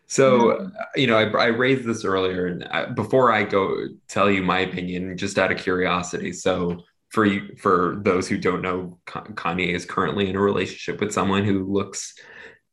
So, 0.06 0.38
mm-hmm. 0.40 0.66
uh, 0.66 0.70
you 0.94 1.06
know, 1.06 1.16
I, 1.16 1.24
I 1.24 1.46
raised 1.46 1.84
this 1.84 2.04
earlier, 2.04 2.46
and 2.46 2.64
I, 2.64 2.86
before 2.86 3.32
I 3.32 3.42
go 3.44 3.74
tell 4.08 4.30
you 4.30 4.42
my 4.42 4.60
opinion, 4.60 5.16
just 5.16 5.38
out 5.38 5.52
of 5.52 5.58
curiosity. 5.58 6.32
So, 6.32 6.82
for 7.10 7.24
you, 7.24 7.54
for 7.58 7.98
those 8.02 8.28
who 8.28 8.38
don't 8.38 8.62
know, 8.62 8.98
Kanye 9.06 9.72
is 9.72 9.84
currently 9.84 10.28
in 10.28 10.36
a 10.36 10.40
relationship 10.40 11.00
with 11.00 11.12
someone 11.12 11.44
who 11.44 11.64
looks 11.64 12.14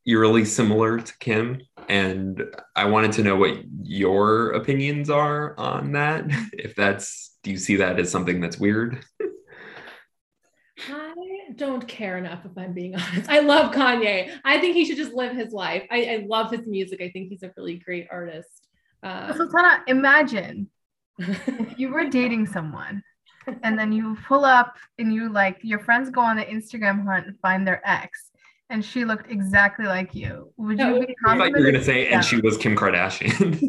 eerily 0.06 0.44
similar 0.44 0.98
to 0.98 1.18
Kim, 1.18 1.60
and 1.88 2.42
I 2.76 2.84
wanted 2.86 3.12
to 3.12 3.22
know 3.22 3.36
what 3.36 3.58
your 3.82 4.50
opinions 4.52 5.10
are 5.10 5.58
on 5.58 5.92
that. 5.92 6.24
If 6.52 6.74
that's, 6.76 7.36
do 7.42 7.50
you 7.50 7.58
see 7.58 7.76
that 7.76 7.98
as 7.98 8.10
something 8.10 8.40
that's 8.40 8.58
weird? 8.58 9.04
I 11.54 11.56
don't 11.56 11.86
care 11.86 12.18
enough 12.18 12.44
if 12.44 12.50
I'm 12.56 12.72
being 12.72 12.94
honest. 12.96 13.30
I 13.30 13.38
love 13.40 13.72
Kanye. 13.72 14.36
I 14.44 14.58
think 14.58 14.74
he 14.74 14.84
should 14.84 14.96
just 14.96 15.12
live 15.12 15.36
his 15.36 15.52
life. 15.52 15.86
I, 15.90 16.04
I 16.04 16.26
love 16.26 16.50
his 16.50 16.66
music. 16.66 17.00
I 17.00 17.10
think 17.10 17.28
he's 17.28 17.42
a 17.44 17.52
really 17.56 17.76
great 17.76 18.08
artist. 18.10 18.66
Um, 19.04 19.32
Sultana, 19.36 19.84
imagine 19.86 20.68
if 21.18 21.78
you 21.78 21.90
were 21.90 22.04
dating 22.10 22.46
someone 22.46 23.02
and 23.62 23.78
then 23.78 23.92
you 23.92 24.16
pull 24.26 24.44
up 24.44 24.76
and 24.98 25.12
you 25.12 25.30
like 25.30 25.58
your 25.62 25.78
friends 25.78 26.10
go 26.10 26.22
on 26.22 26.36
the 26.36 26.44
Instagram 26.44 27.04
hunt 27.04 27.26
and 27.26 27.38
find 27.40 27.66
their 27.66 27.80
ex 27.88 28.30
and 28.70 28.84
she 28.84 29.04
looked 29.04 29.30
exactly 29.30 29.84
like 29.84 30.14
you. 30.14 30.50
Would 30.56 30.78
That 30.78 30.88
you 30.88 30.92
would 30.94 31.00
be 31.02 31.06
be 31.06 31.14
I 31.26 31.36
thought 31.36 31.50
you 31.50 31.56
were 31.64 31.70
gonna 31.70 31.84
say, 31.84 32.08
and 32.12 32.24
she 32.24 32.40
was 32.40 32.56
Kim 32.56 32.74
Kardashian. 32.74 33.60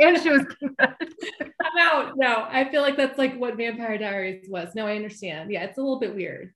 and 0.00 0.22
she 0.22 0.30
was 0.30 0.46
I'm 0.80 1.78
out. 1.78 2.14
No, 2.16 2.46
I 2.48 2.68
feel 2.70 2.82
like 2.82 2.96
that's 2.96 3.18
like 3.18 3.36
what 3.38 3.56
Vampire 3.56 3.98
Diaries 3.98 4.48
was. 4.48 4.74
No, 4.74 4.86
I 4.86 4.96
understand. 4.96 5.52
Yeah, 5.52 5.64
it's 5.64 5.78
a 5.78 5.82
little 5.82 6.00
bit 6.00 6.14
weird. 6.14 6.52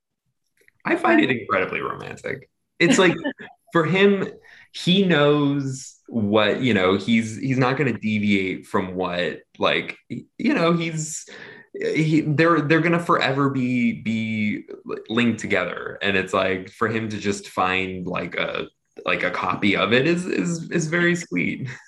I 0.86 0.96
find 0.96 1.20
it 1.20 1.30
incredibly 1.30 1.80
romantic. 1.80 2.48
It's 2.78 2.98
like 2.98 3.14
for 3.72 3.84
him, 3.84 4.28
he 4.72 5.04
knows 5.04 5.96
what 6.08 6.62
you 6.62 6.72
know. 6.72 6.96
He's 6.96 7.36
he's 7.36 7.58
not 7.58 7.76
going 7.76 7.92
to 7.92 7.98
deviate 7.98 8.66
from 8.66 8.94
what 8.94 9.40
like 9.58 9.96
you 10.08 10.54
know. 10.54 10.72
He's 10.72 11.26
he, 11.74 12.22
they're 12.22 12.60
they're 12.60 12.80
going 12.80 12.92
to 12.92 12.98
forever 12.98 13.50
be 13.50 14.00
be 14.02 14.64
linked 15.08 15.40
together, 15.40 15.98
and 16.00 16.16
it's 16.16 16.32
like 16.32 16.70
for 16.70 16.88
him 16.88 17.08
to 17.08 17.18
just 17.18 17.48
find 17.48 18.06
like 18.06 18.36
a 18.36 18.66
like 19.04 19.22
a 19.22 19.30
copy 19.30 19.76
of 19.76 19.92
it 19.92 20.06
is 20.06 20.24
is 20.26 20.70
is 20.70 20.86
very 20.86 21.16
sweet. 21.16 21.68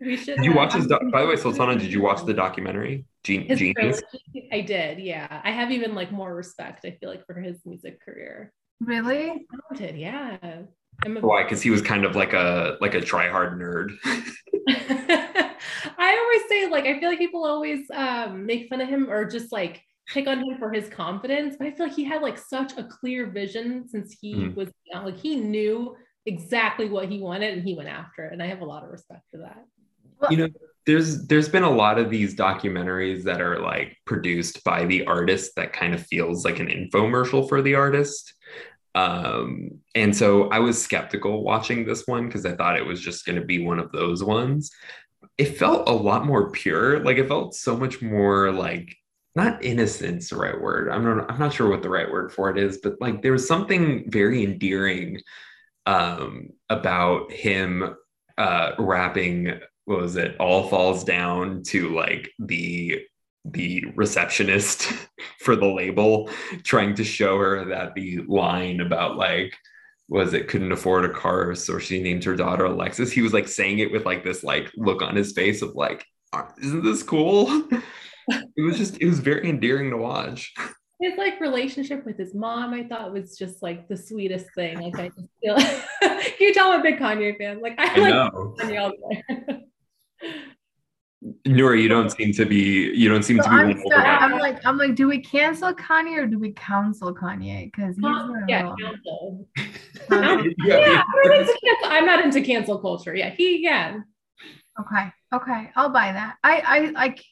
We 0.00 0.16
should. 0.16 0.36
Did 0.36 0.44
you 0.44 0.54
watch 0.54 0.74
his? 0.74 0.86
Doc- 0.86 1.02
by 1.12 1.22
the 1.22 1.28
way, 1.28 1.36
Sultana, 1.36 1.76
did 1.78 1.92
you 1.92 2.00
watch 2.00 2.24
the 2.24 2.34
documentary? 2.34 3.04
Gen- 3.24 3.42
His 3.42 3.58
Genius. 3.58 4.00
trilogy? 4.10 4.48
I 4.52 4.60
did. 4.60 5.00
Yeah, 5.00 5.40
I 5.44 5.50
have 5.50 5.70
even 5.72 5.94
like 5.94 6.12
more 6.12 6.34
respect. 6.34 6.84
I 6.84 6.92
feel 6.92 7.08
like 7.10 7.26
for 7.26 7.40
his 7.40 7.60
music 7.66 8.00
career. 8.04 8.52
Really? 8.80 9.44
talented. 9.70 9.98
Yeah. 9.98 10.36
I'm 11.04 11.16
a- 11.16 11.20
Why? 11.20 11.42
Because 11.42 11.62
he 11.62 11.70
was 11.70 11.82
kind 11.82 12.04
of 12.04 12.14
like 12.14 12.32
a 12.32 12.76
like 12.80 12.94
a 12.94 13.00
try 13.00 13.28
hard 13.28 13.58
nerd. 13.60 13.90
I 14.68 16.16
always 16.20 16.48
say 16.48 16.70
like 16.70 16.84
I 16.84 16.98
feel 17.00 17.08
like 17.08 17.18
people 17.18 17.44
always 17.44 17.86
um, 17.92 18.46
make 18.46 18.68
fun 18.68 18.80
of 18.80 18.88
him 18.88 19.10
or 19.10 19.24
just 19.24 19.52
like 19.52 19.82
pick 20.06 20.26
on 20.26 20.38
him 20.38 20.58
for 20.58 20.72
his 20.72 20.88
confidence, 20.88 21.56
but 21.58 21.66
I 21.66 21.72
feel 21.72 21.86
like 21.86 21.96
he 21.96 22.04
had 22.04 22.22
like 22.22 22.38
such 22.38 22.72
a 22.78 22.84
clear 22.84 23.26
vision 23.30 23.86
since 23.88 24.16
he 24.20 24.34
Mhm. 24.34 24.54
was 24.54 24.68
young. 24.92 25.04
Like 25.06 25.18
he 25.18 25.36
knew 25.36 25.96
exactly 26.26 26.88
what 26.88 27.08
he 27.08 27.20
wanted 27.20 27.54
and 27.54 27.62
he 27.66 27.74
went 27.74 27.88
after 27.88 28.24
it, 28.26 28.32
and 28.32 28.42
I 28.42 28.46
have 28.46 28.60
a 28.60 28.64
lot 28.64 28.84
of 28.84 28.90
respect 28.90 29.22
for 29.30 29.38
that. 29.38 29.64
You 30.30 30.36
know 30.36 30.48
there's 30.88 31.26
there's 31.26 31.50
been 31.50 31.64
a 31.64 31.70
lot 31.70 31.98
of 31.98 32.08
these 32.08 32.34
documentaries 32.34 33.22
that 33.24 33.42
are 33.42 33.60
like 33.60 33.94
produced 34.06 34.64
by 34.64 34.86
the 34.86 35.04
artist 35.04 35.52
that 35.54 35.74
kind 35.74 35.92
of 35.92 36.06
feels 36.06 36.46
like 36.46 36.60
an 36.60 36.68
infomercial 36.68 37.46
for 37.46 37.60
the 37.60 37.74
artist. 37.74 38.32
Um 38.94 39.82
and 39.94 40.16
so 40.16 40.48
i 40.48 40.58
was 40.58 40.82
skeptical 40.82 41.44
watching 41.44 41.84
this 41.84 42.06
one 42.06 42.26
because 42.26 42.46
i 42.46 42.56
thought 42.56 42.78
it 42.78 42.86
was 42.86 43.02
just 43.02 43.26
going 43.26 43.38
to 43.38 43.44
be 43.44 43.62
one 43.62 43.78
of 43.78 43.92
those 43.92 44.24
ones. 44.24 44.70
It 45.36 45.58
felt 45.58 45.88
a 45.90 45.92
lot 45.92 46.24
more 46.24 46.50
pure 46.50 47.04
like 47.04 47.18
it 47.18 47.28
felt 47.28 47.54
so 47.54 47.76
much 47.76 48.00
more 48.00 48.50
like 48.50 48.96
not 49.36 49.62
innocence 49.62 50.30
the 50.30 50.36
right 50.36 50.58
word. 50.58 50.88
I'm 50.88 51.04
not 51.04 51.30
i'm 51.30 51.38
not 51.38 51.52
sure 51.52 51.68
what 51.68 51.82
the 51.82 51.90
right 51.90 52.10
word 52.10 52.32
for 52.32 52.48
it 52.48 52.56
is 52.56 52.78
but 52.82 52.94
like 52.98 53.20
there 53.20 53.32
was 53.32 53.46
something 53.46 54.10
very 54.10 54.42
endearing 54.42 55.20
um 55.84 56.48
about 56.70 57.30
him 57.30 57.94
uh 58.38 58.72
rapping 58.78 59.60
what 59.88 60.02
was 60.02 60.16
it 60.16 60.36
all 60.38 60.68
falls 60.68 61.02
down 61.02 61.62
to 61.62 61.94
like 61.94 62.30
the 62.38 63.00
the 63.46 63.84
receptionist 63.96 64.92
for 65.40 65.56
the 65.56 65.66
label 65.66 66.28
trying 66.62 66.94
to 66.94 67.02
show 67.02 67.38
her 67.38 67.64
that 67.64 67.94
the 67.94 68.18
line 68.28 68.80
about 68.80 69.16
like 69.16 69.56
was 70.10 70.34
it 70.34 70.48
couldn't 70.48 70.72
afford 70.72 71.06
a 71.06 71.08
car 71.08 71.54
so 71.54 71.78
she 71.78 72.02
named 72.02 72.22
her 72.22 72.36
daughter 72.36 72.66
alexis 72.66 73.10
he 73.10 73.22
was 73.22 73.32
like 73.32 73.48
saying 73.48 73.78
it 73.78 73.90
with 73.90 74.04
like 74.04 74.22
this 74.22 74.44
like 74.44 74.70
look 74.76 75.00
on 75.00 75.16
his 75.16 75.32
face 75.32 75.62
of 75.62 75.74
like 75.74 76.04
"Uh, 76.34 76.44
isn't 76.62 76.84
this 76.84 77.02
cool 77.02 77.46
it 78.28 78.62
was 78.62 78.76
just 78.76 79.00
it 79.00 79.06
was 79.06 79.20
very 79.20 79.48
endearing 79.48 79.90
to 79.90 79.96
watch 79.96 80.52
His 81.00 81.16
like 81.16 81.40
relationship 81.40 82.04
with 82.04 82.18
his 82.18 82.34
mom, 82.34 82.74
I 82.74 82.82
thought 82.82 83.12
was 83.12 83.38
just 83.38 83.62
like 83.62 83.86
the 83.86 83.96
sweetest 83.96 84.46
thing. 84.56 84.80
Like 84.80 84.98
I 84.98 85.08
just 85.10 85.30
feel 85.40 85.56
Can 86.38 86.46
you 86.46 86.54
tell 86.54 86.72
I'm 86.72 86.80
a 86.80 86.82
big 86.82 86.98
Kanye 86.98 87.38
fan? 87.38 87.60
Like 87.60 87.78
I, 87.78 87.94
i 87.94 87.98
like 87.98 88.14
know 88.14 88.54
Kanye 88.58 88.80
all 88.80 88.90
the. 88.90 89.67
Nora 91.46 91.78
you 91.80 91.88
don't 91.88 92.10
seem 92.10 92.32
to 92.32 92.44
be 92.46 92.90
you 92.94 93.08
don't 93.08 93.22
seem 93.22 93.36
So 93.38 93.44
to 93.44 93.48
be 93.50 93.54
I'm, 93.56 93.78
still. 93.78 93.92
I'm 93.94 94.38
like, 94.38 94.64
I'm 94.66 94.76
like, 94.78 94.94
do 94.94 95.08
we 95.08 95.20
cancel 95.20 95.72
Kanye 95.74 96.16
or 96.18 96.26
do 96.26 96.38
we 96.38 96.52
counsel 96.52 97.14
Kanye? 97.14 97.70
Because 97.72 97.96
he's 97.96 98.04
Um, 98.04 98.34
yeah, 98.48 98.70
little- 98.70 98.76
counsel. 98.78 99.48
Um, 100.10 100.54
Yeah, 100.64 101.02
I'm, 101.24 101.46
I'm 101.84 102.06
not 102.06 102.24
into 102.24 102.40
cancel 102.42 102.78
culture. 102.78 103.14
Yeah, 103.14 103.30
he 103.30 103.62
yeah. 103.62 104.00
Okay, 104.80 105.08
okay, 105.34 105.70
I'll 105.76 105.90
buy 105.90 106.12
that. 106.12 106.36
I 106.44 106.62
I 106.64 106.78
like 106.90 107.22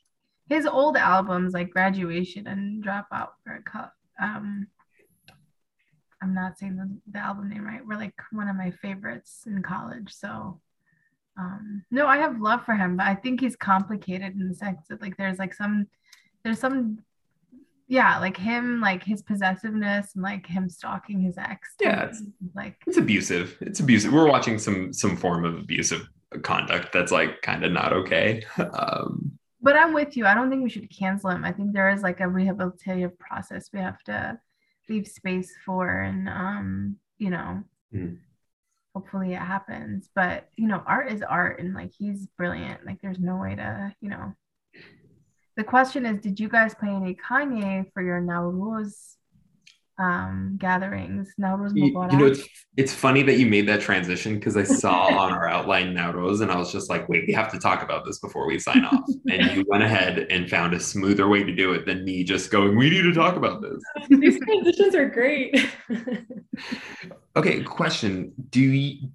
his 0.49 0.66
old 0.66 0.97
albums 0.97 1.55
like 1.55 1.70
Graduation 1.70 2.47
and 2.47 2.84
Dropout 2.84 3.30
or 3.47 3.62
cut. 3.64 3.92
Um, 4.20 4.66
I'm 6.22 6.34
not 6.34 6.59
saying 6.59 6.76
the, 6.76 6.88
the 7.12 7.18
album 7.18 7.49
name 7.51 7.64
right. 7.64 7.84
Were 7.86 7.97
like 7.97 8.14
one 8.32 8.49
of 8.49 8.57
my 8.57 8.70
favorites 8.70 9.42
in 9.47 9.62
college. 9.62 10.12
So, 10.12 10.61
um, 11.39 11.84
no, 11.91 12.07
I 12.07 12.16
have 12.18 12.41
love 12.41 12.64
for 12.64 12.74
him, 12.74 12.97
but 12.97 13.07
I 13.07 13.14
think 13.14 13.41
he's 13.41 13.57
complicated 13.57 14.34
in 14.34 14.49
the 14.49 14.55
sense 14.55 14.82
that 14.89 15.01
like 15.03 15.16
there's 15.16 15.39
like 15.39 15.55
some 15.55 15.87
there's 16.45 16.59
some 16.59 16.99
yeah 17.89 18.18
like 18.18 18.37
him 18.37 18.80
like 18.80 19.03
his 19.05 19.22
possessiveness 19.22 20.14
and 20.14 20.22
like 20.22 20.47
him 20.47 20.68
stalking 20.68 21.20
his 21.20 21.37
ex. 21.39 21.74
Yeah, 21.80 22.05
it's- 22.05 22.22
like 22.55 22.76
it's 22.87 22.97
abusive 22.97 23.57
it's 23.61 23.80
abusive 23.80 24.12
we're 24.12 24.28
watching 24.28 24.59
some 24.59 24.93
some 24.93 25.16
form 25.16 25.45
of 25.45 25.55
abusive 25.59 26.09
conduct 26.43 26.93
that's 26.93 27.12
like 27.12 27.41
kind 27.43 27.64
of 27.64 27.72
not 27.72 27.93
okay 27.93 28.43
um 28.59 29.39
But 29.62 29.76
I'm 29.76 29.93
with 29.95 30.16
you. 30.16 30.26
I 30.26 30.34
don't 30.34 30.49
think 30.51 30.62
we 30.62 30.70
should 30.70 30.89
cancel 30.91 31.30
him. 31.30 31.45
I 31.45 31.53
think 31.53 31.72
there 31.72 31.91
is 31.91 32.03
like 32.03 32.20
a 32.20 32.24
rehabilitative 32.24 33.18
process 33.18 33.70
we 33.72 33.80
have 33.80 34.03
to 34.05 34.39
leave 34.89 35.07
space 35.09 35.53
for 35.64 35.89
and 36.03 36.28
um, 36.28 36.97
you 37.18 37.30
know, 37.30 37.62
Mhm. 37.95 38.18
Hopefully 38.97 39.34
it 39.34 39.42
happens. 39.42 40.09
But 40.14 40.49
you 40.57 40.66
know, 40.66 40.82
art 40.86 41.12
is 41.12 41.20
art 41.20 41.61
and 41.61 41.74
like 41.74 41.92
he's 41.92 42.26
brilliant. 42.38 42.86
Like 42.86 42.99
there's 43.03 43.18
no 43.18 43.36
way 43.36 43.55
to, 43.55 43.94
you 44.01 44.09
know. 44.09 44.32
The 45.59 45.64
question 45.64 46.07
is, 46.07 46.18
did 46.22 46.40
you 46.40 46.49
guys 46.49 46.74
play 46.74 46.88
any 46.88 47.14
Kanye 47.14 47.92
for 47.92 48.03
your 48.03 48.22
Nowruz 48.22 49.16
um 49.99 50.57
gatherings? 50.59 51.30
Nowruz 51.38 51.76
you, 51.76 51.92
Mubarak? 51.92 52.12
you 52.12 52.18
know 52.18 52.24
it's 52.24 52.49
it's 52.78 52.94
funny 52.94 53.22
that 53.24 53.34
you 53.34 53.44
made 53.44 53.66
that 53.68 53.80
transition 53.80 54.34
because 54.34 54.55
i 54.55 54.62
saw 54.62 55.05
on 55.22 55.32
our 55.32 55.49
outline 55.49 55.94
Nowruz 55.94 56.42
and 56.42 56.53
i 56.53 56.57
was 56.57 56.70
just 56.70 56.90
like 56.90 57.09
wait 57.09 57.24
we 57.26 57.32
have 57.32 57.51
to 57.53 57.59
talk 57.59 57.82
about 57.82 58.05
this 58.05 58.18
before 58.18 58.47
we 58.47 58.59
sign 58.59 58.84
off 58.84 59.09
and 59.30 59.57
you 59.57 59.64
went 59.68 59.82
ahead 59.82 60.26
and 60.28 60.51
found 60.51 60.74
a 60.74 60.80
smoother 60.80 61.28
way 61.28 61.42
to 61.42 61.55
do 61.55 61.72
it 61.72 61.86
than 61.86 62.05
me 62.05 62.24
just 62.24 62.51
going 62.51 62.76
we 62.76 62.90
need 62.90 63.03
to 63.03 63.14
talk 63.14 63.36
about 63.36 63.62
this 63.62 63.82
These 64.11 64.38
transitions 64.40 64.94
are 64.94 65.09
great. 65.09 65.66
Okay 67.37 67.62
question 67.62 68.32
do 68.51 68.61
you 68.61 69.11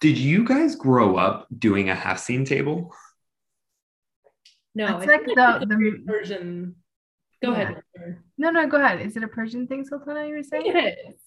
did 0.00 0.18
you 0.18 0.44
guys 0.44 0.74
grow 0.76 1.16
up 1.16 1.46
doing 1.58 1.88
a 1.90 1.94
haft 1.94 2.20
seen 2.20 2.44
table 2.44 2.92
no, 4.74 4.86
That's 4.88 5.04
I 5.04 5.06
like 5.06 5.24
think 5.24 5.36
the- 5.38 5.56
it's 5.62 5.68
the- 5.70 5.76
weird 5.78 6.02
version. 6.04 6.74
Go 7.42 7.52
Yeah. 7.52 7.62
ahead. 7.62 7.82
No, 8.36 8.50
no, 8.50 8.66
go 8.66 8.76
ahead. 8.76 9.00
Is 9.00 9.16
it 9.16 9.22
a 9.22 9.28
Persian 9.28 9.66
thing, 9.66 9.86
Sultana, 9.86 10.26
you 10.26 10.34
were 10.34 10.42
saying? 10.42 10.66
It 10.66 10.98
is. 11.08 11.18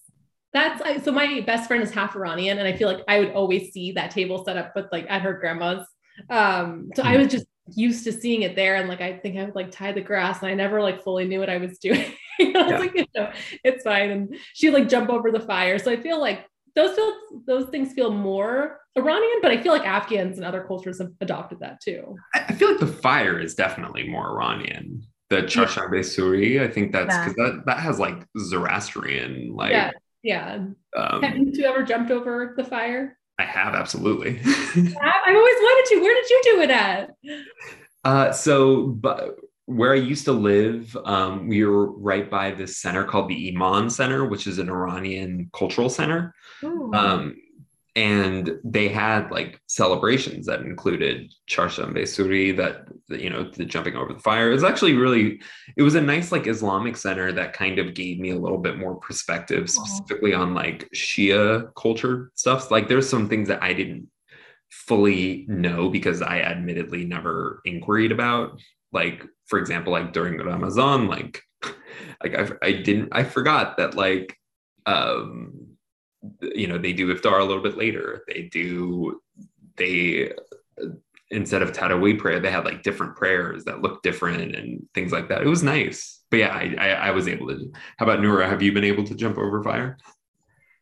That's 0.53 0.79
I, 0.83 0.99
so. 0.99 1.11
My 1.11 1.41
best 1.41 1.67
friend 1.67 1.81
is 1.81 1.89
half 1.89 2.15
Iranian, 2.15 2.59
and 2.59 2.67
I 2.67 2.73
feel 2.73 2.87
like 2.87 3.03
I 3.07 3.17
would 3.19 3.31
always 3.31 3.71
see 3.73 3.91
that 3.93 4.11
table 4.11 4.43
set 4.45 4.55
up 4.57 4.75
with 4.75 4.85
like 4.91 5.07
at 5.09 5.23
her 5.23 5.33
grandma's. 5.33 5.83
Um, 6.29 6.91
so 6.95 7.01
I 7.03 7.17
was 7.17 7.29
just 7.29 7.47
used 7.75 8.03
to 8.03 8.11
seeing 8.11 8.43
it 8.43 8.55
there, 8.55 8.75
and 8.75 8.87
like 8.87 9.01
I 9.01 9.17
think 9.17 9.35
I 9.37 9.45
would 9.45 9.55
like 9.55 9.71
tie 9.71 9.93
the 9.93 10.01
grass, 10.01 10.43
and 10.43 10.51
I 10.51 10.53
never 10.53 10.79
like 10.83 11.03
fully 11.03 11.25
knew 11.27 11.39
what 11.39 11.49
I 11.49 11.57
was 11.57 11.79
doing. 11.79 12.05
I 12.55 12.61
was 12.63 12.71
Yeah. 12.71 12.77
like, 12.79 12.95
you 12.95 13.05
know, 13.15 13.31
it's 13.63 13.83
fine, 13.83 14.09
and 14.11 14.35
she 14.53 14.69
like 14.69 14.89
jump 14.89 15.09
over 15.09 15.31
the 15.31 15.39
fire. 15.39 15.77
So 15.79 15.91
I 15.91 15.97
feel 15.97 16.19
like 16.19 16.45
those 16.75 16.95
feel 16.95 17.13
those 17.47 17.69
things 17.69 17.93
feel 17.93 18.11
more 18.11 18.79
Iranian, 18.97 19.39
but 19.41 19.51
I 19.51 19.61
feel 19.61 19.73
like 19.73 19.85
Afghans 19.85 20.37
and 20.37 20.45
other 20.45 20.63
cultures 20.67 20.99
have 20.99 21.11
adopted 21.21 21.59
that 21.61 21.81
too. 21.81 22.15
I 22.33 22.53
feel 22.53 22.69
like 22.71 22.79
the 22.79 22.87
fire 22.87 23.39
is 23.39 23.55
definitely 23.55 24.07
more 24.07 24.29
Iranian. 24.29 25.01
The 25.29 25.43
Chasharbe 25.43 25.99
Suri, 25.99 26.59
I 26.61 26.67
think 26.71 26.91
that's 26.91 27.15
because 27.17 27.35
that, 27.35 27.63
that 27.67 27.77
has 27.79 27.99
like 27.99 28.25
Zoroastrian, 28.37 29.53
like 29.55 29.71
yeah, 29.71 29.91
yeah. 30.23 30.65
um, 30.97 31.21
Have 31.21 31.37
you 31.37 31.51
two 31.53 31.63
ever 31.63 31.83
jumped 31.83 32.11
over 32.11 32.53
the 32.57 32.63
fire? 32.63 33.17
I 33.37 33.43
have 33.43 33.73
absolutely. 33.75 34.39
I- 34.43 35.21
I've 35.25 35.35
always 35.35 35.55
wanted 35.55 35.95
to. 35.95 36.01
Where 36.01 36.13
did 36.15 36.29
you 36.29 36.41
do 36.45 36.61
it 36.61 36.71
at? 36.71 37.11
uh, 38.03 38.31
so, 38.31 38.87
but 38.87 39.37
where 39.69 39.93
I 39.93 39.97
used 39.97 40.25
to 40.25 40.31
live, 40.31 40.97
um, 41.05 41.47
we 41.47 41.63
were 41.63 41.91
right 41.91 42.27
by 42.27 42.49
this 42.49 42.77
center 42.77 43.03
called 43.03 43.29
the 43.29 43.53
Iman 43.53 43.91
Center, 43.91 44.25
which 44.25 44.47
is 44.47 44.57
an 44.57 44.67
Iranian 44.67 45.51
cultural 45.53 45.89
center. 45.89 46.33
Um, 46.95 47.35
and 47.95 48.57
they 48.63 48.87
had 48.87 49.29
like 49.29 49.61
celebrations 49.67 50.47
that 50.47 50.61
included 50.61 51.31
Charshambe 51.47 52.01
Suri, 52.01 52.57
that 52.57 52.87
you 53.09 53.29
know, 53.29 53.43
the 53.43 53.63
jumping 53.63 53.95
over 53.95 54.11
the 54.11 54.19
fire. 54.19 54.49
It 54.49 54.55
was 54.55 54.63
actually 54.63 54.93
really, 54.93 55.39
it 55.77 55.83
was 55.83 55.93
a 55.93 56.01
nice 56.01 56.31
like 56.31 56.47
Islamic 56.47 56.97
center 56.97 57.31
that 57.33 57.53
kind 57.53 57.77
of 57.77 57.93
gave 57.93 58.19
me 58.19 58.31
a 58.31 58.39
little 58.39 58.57
bit 58.57 58.79
more 58.79 58.95
perspective, 58.95 59.69
specifically 59.69 60.33
on 60.33 60.55
like 60.55 60.89
Shia 60.95 61.71
culture 61.75 62.31
stuff. 62.33 62.71
Like 62.71 62.87
there's 62.87 63.07
some 63.07 63.29
things 63.29 63.47
that 63.49 63.61
I 63.61 63.73
didn't 63.73 64.07
fully 64.71 65.45
know 65.47 65.89
because 65.89 66.23
I 66.23 66.41
admittedly 66.41 67.05
never 67.05 67.61
inquired 67.65 68.11
about. 68.11 68.59
Like, 68.91 69.23
for 69.47 69.59
example, 69.59 69.93
like 69.93 70.13
during 70.13 70.37
the 70.37 70.45
Ramadan, 70.45 71.07
like 71.07 71.41
like 72.23 72.35
I, 72.35 72.67
I 72.67 72.71
didn't 72.73 73.09
I 73.11 73.23
forgot 73.23 73.77
that 73.77 73.95
like 73.95 74.35
um 74.85 75.67
you 76.41 76.67
know 76.67 76.77
they 76.77 76.93
do 76.93 77.13
iftar 77.13 77.39
a 77.39 77.43
little 77.43 77.63
bit 77.63 77.77
later. 77.77 78.23
They 78.27 78.43
do 78.51 79.21
they 79.77 80.33
instead 81.31 81.61
of 81.61 81.71
tarawih 81.71 82.17
prayer 82.17 82.39
they 82.39 82.51
had 82.51 82.65
like 82.65 82.81
different 82.81 83.15
prayers 83.15 83.63
that 83.65 83.81
looked 83.81 84.03
different 84.03 84.55
and 84.55 84.87
things 84.93 85.11
like 85.11 85.29
that. 85.29 85.41
It 85.41 85.47
was 85.47 85.63
nice. 85.63 86.21
But 86.31 86.37
yeah 86.37 86.53
i 86.53 86.75
i, 86.77 86.89
I 87.07 87.11
was 87.11 87.27
able 87.27 87.47
to 87.47 87.71
how 87.97 88.05
about 88.05 88.19
Nura 88.19 88.47
have 88.47 88.61
you 88.61 88.71
been 88.71 88.83
able 88.83 89.03
to 89.05 89.15
jump 89.15 89.37
over 89.37 89.63
fire? 89.63 89.97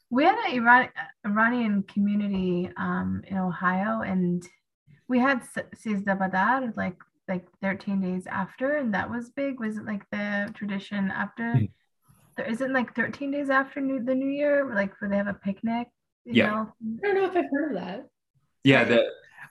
We 0.09 0.23
had 0.23 0.37
an 0.45 0.53
Iran- 0.53 0.89
Iranian 1.25 1.83
community 1.83 2.69
um, 2.77 3.23
in 3.27 3.37
Ohio, 3.37 4.03
and 4.03 4.41
we 5.09 5.19
had 5.19 5.41
Sizda 5.75 6.17
Badar 6.17 6.75
like 6.77 6.95
like 7.27 7.45
13 7.61 8.01
days 8.01 8.27
after, 8.27 8.77
and 8.77 8.93
that 8.93 9.09
was 9.09 9.29
big. 9.29 9.59
Was 9.59 9.77
it 9.77 9.85
like 9.85 10.03
the 10.11 10.51
tradition 10.53 11.11
after? 11.11 11.59
There 12.37 12.45
isn't 12.45 12.71
like 12.73 12.95
13 12.95 13.31
days 13.31 13.49
after 13.49 13.81
new, 13.81 14.03
the 14.03 14.13
New 14.15 14.29
Year, 14.29 14.71
like 14.73 14.93
where 15.01 15.09
they 15.09 15.17
have 15.17 15.27
a 15.27 15.33
picnic. 15.33 15.87
you 16.25 16.33
Yeah. 16.33 16.47
know? 16.51 16.73
I 17.03 17.07
don't 17.07 17.15
know 17.15 17.25
if 17.25 17.35
I've 17.35 17.45
heard 17.51 17.75
of 17.75 17.81
that. 17.83 18.07
yeah 18.63 18.83
the 18.83 18.99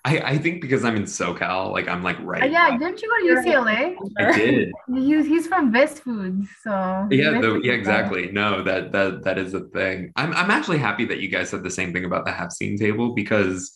I, 0.05 0.19
I 0.21 0.39
think 0.39 0.61
because 0.61 0.85
I'm 0.85 0.95
in 0.95 1.03
SoCal, 1.03 1.73
like 1.73 1.89
I'm 1.89 2.05
like 2.05 2.17
right. 2.21 2.45
Uh, 2.45 2.47
yeah, 2.47 2.71
by- 2.71 2.77
didn't 2.77 3.03
you 3.03 3.09
go 3.09 3.43
to 3.43 3.49
UCLA? 3.51 3.97
I 4.19 4.33
did. 4.39 4.73
He, 4.95 5.23
he's 5.27 5.49
from 5.49 5.73
Best 5.73 6.05
Foods, 6.05 6.49
so 6.63 7.09
Yeah, 7.11 7.41
the, 7.41 7.61
yeah, 7.65 7.73
exactly. 7.73 8.31
No, 8.31 8.63
that 8.63 8.93
that 8.93 9.25
that 9.25 9.37
is 9.37 9.53
a 9.55 9.61
thing. 9.71 10.13
I'm 10.15 10.33
I'm 10.33 10.53
actually 10.53 10.79
happy 10.79 11.07
that 11.07 11.19
you 11.19 11.29
guys 11.29 11.51
said 11.51 11.65
the 11.65 11.71
same 11.73 11.93
thing 11.93 12.05
about 12.05 12.25
the 12.25 12.31
haft 12.31 12.53
seen 12.53 12.79
table 12.79 13.15
because 13.15 13.73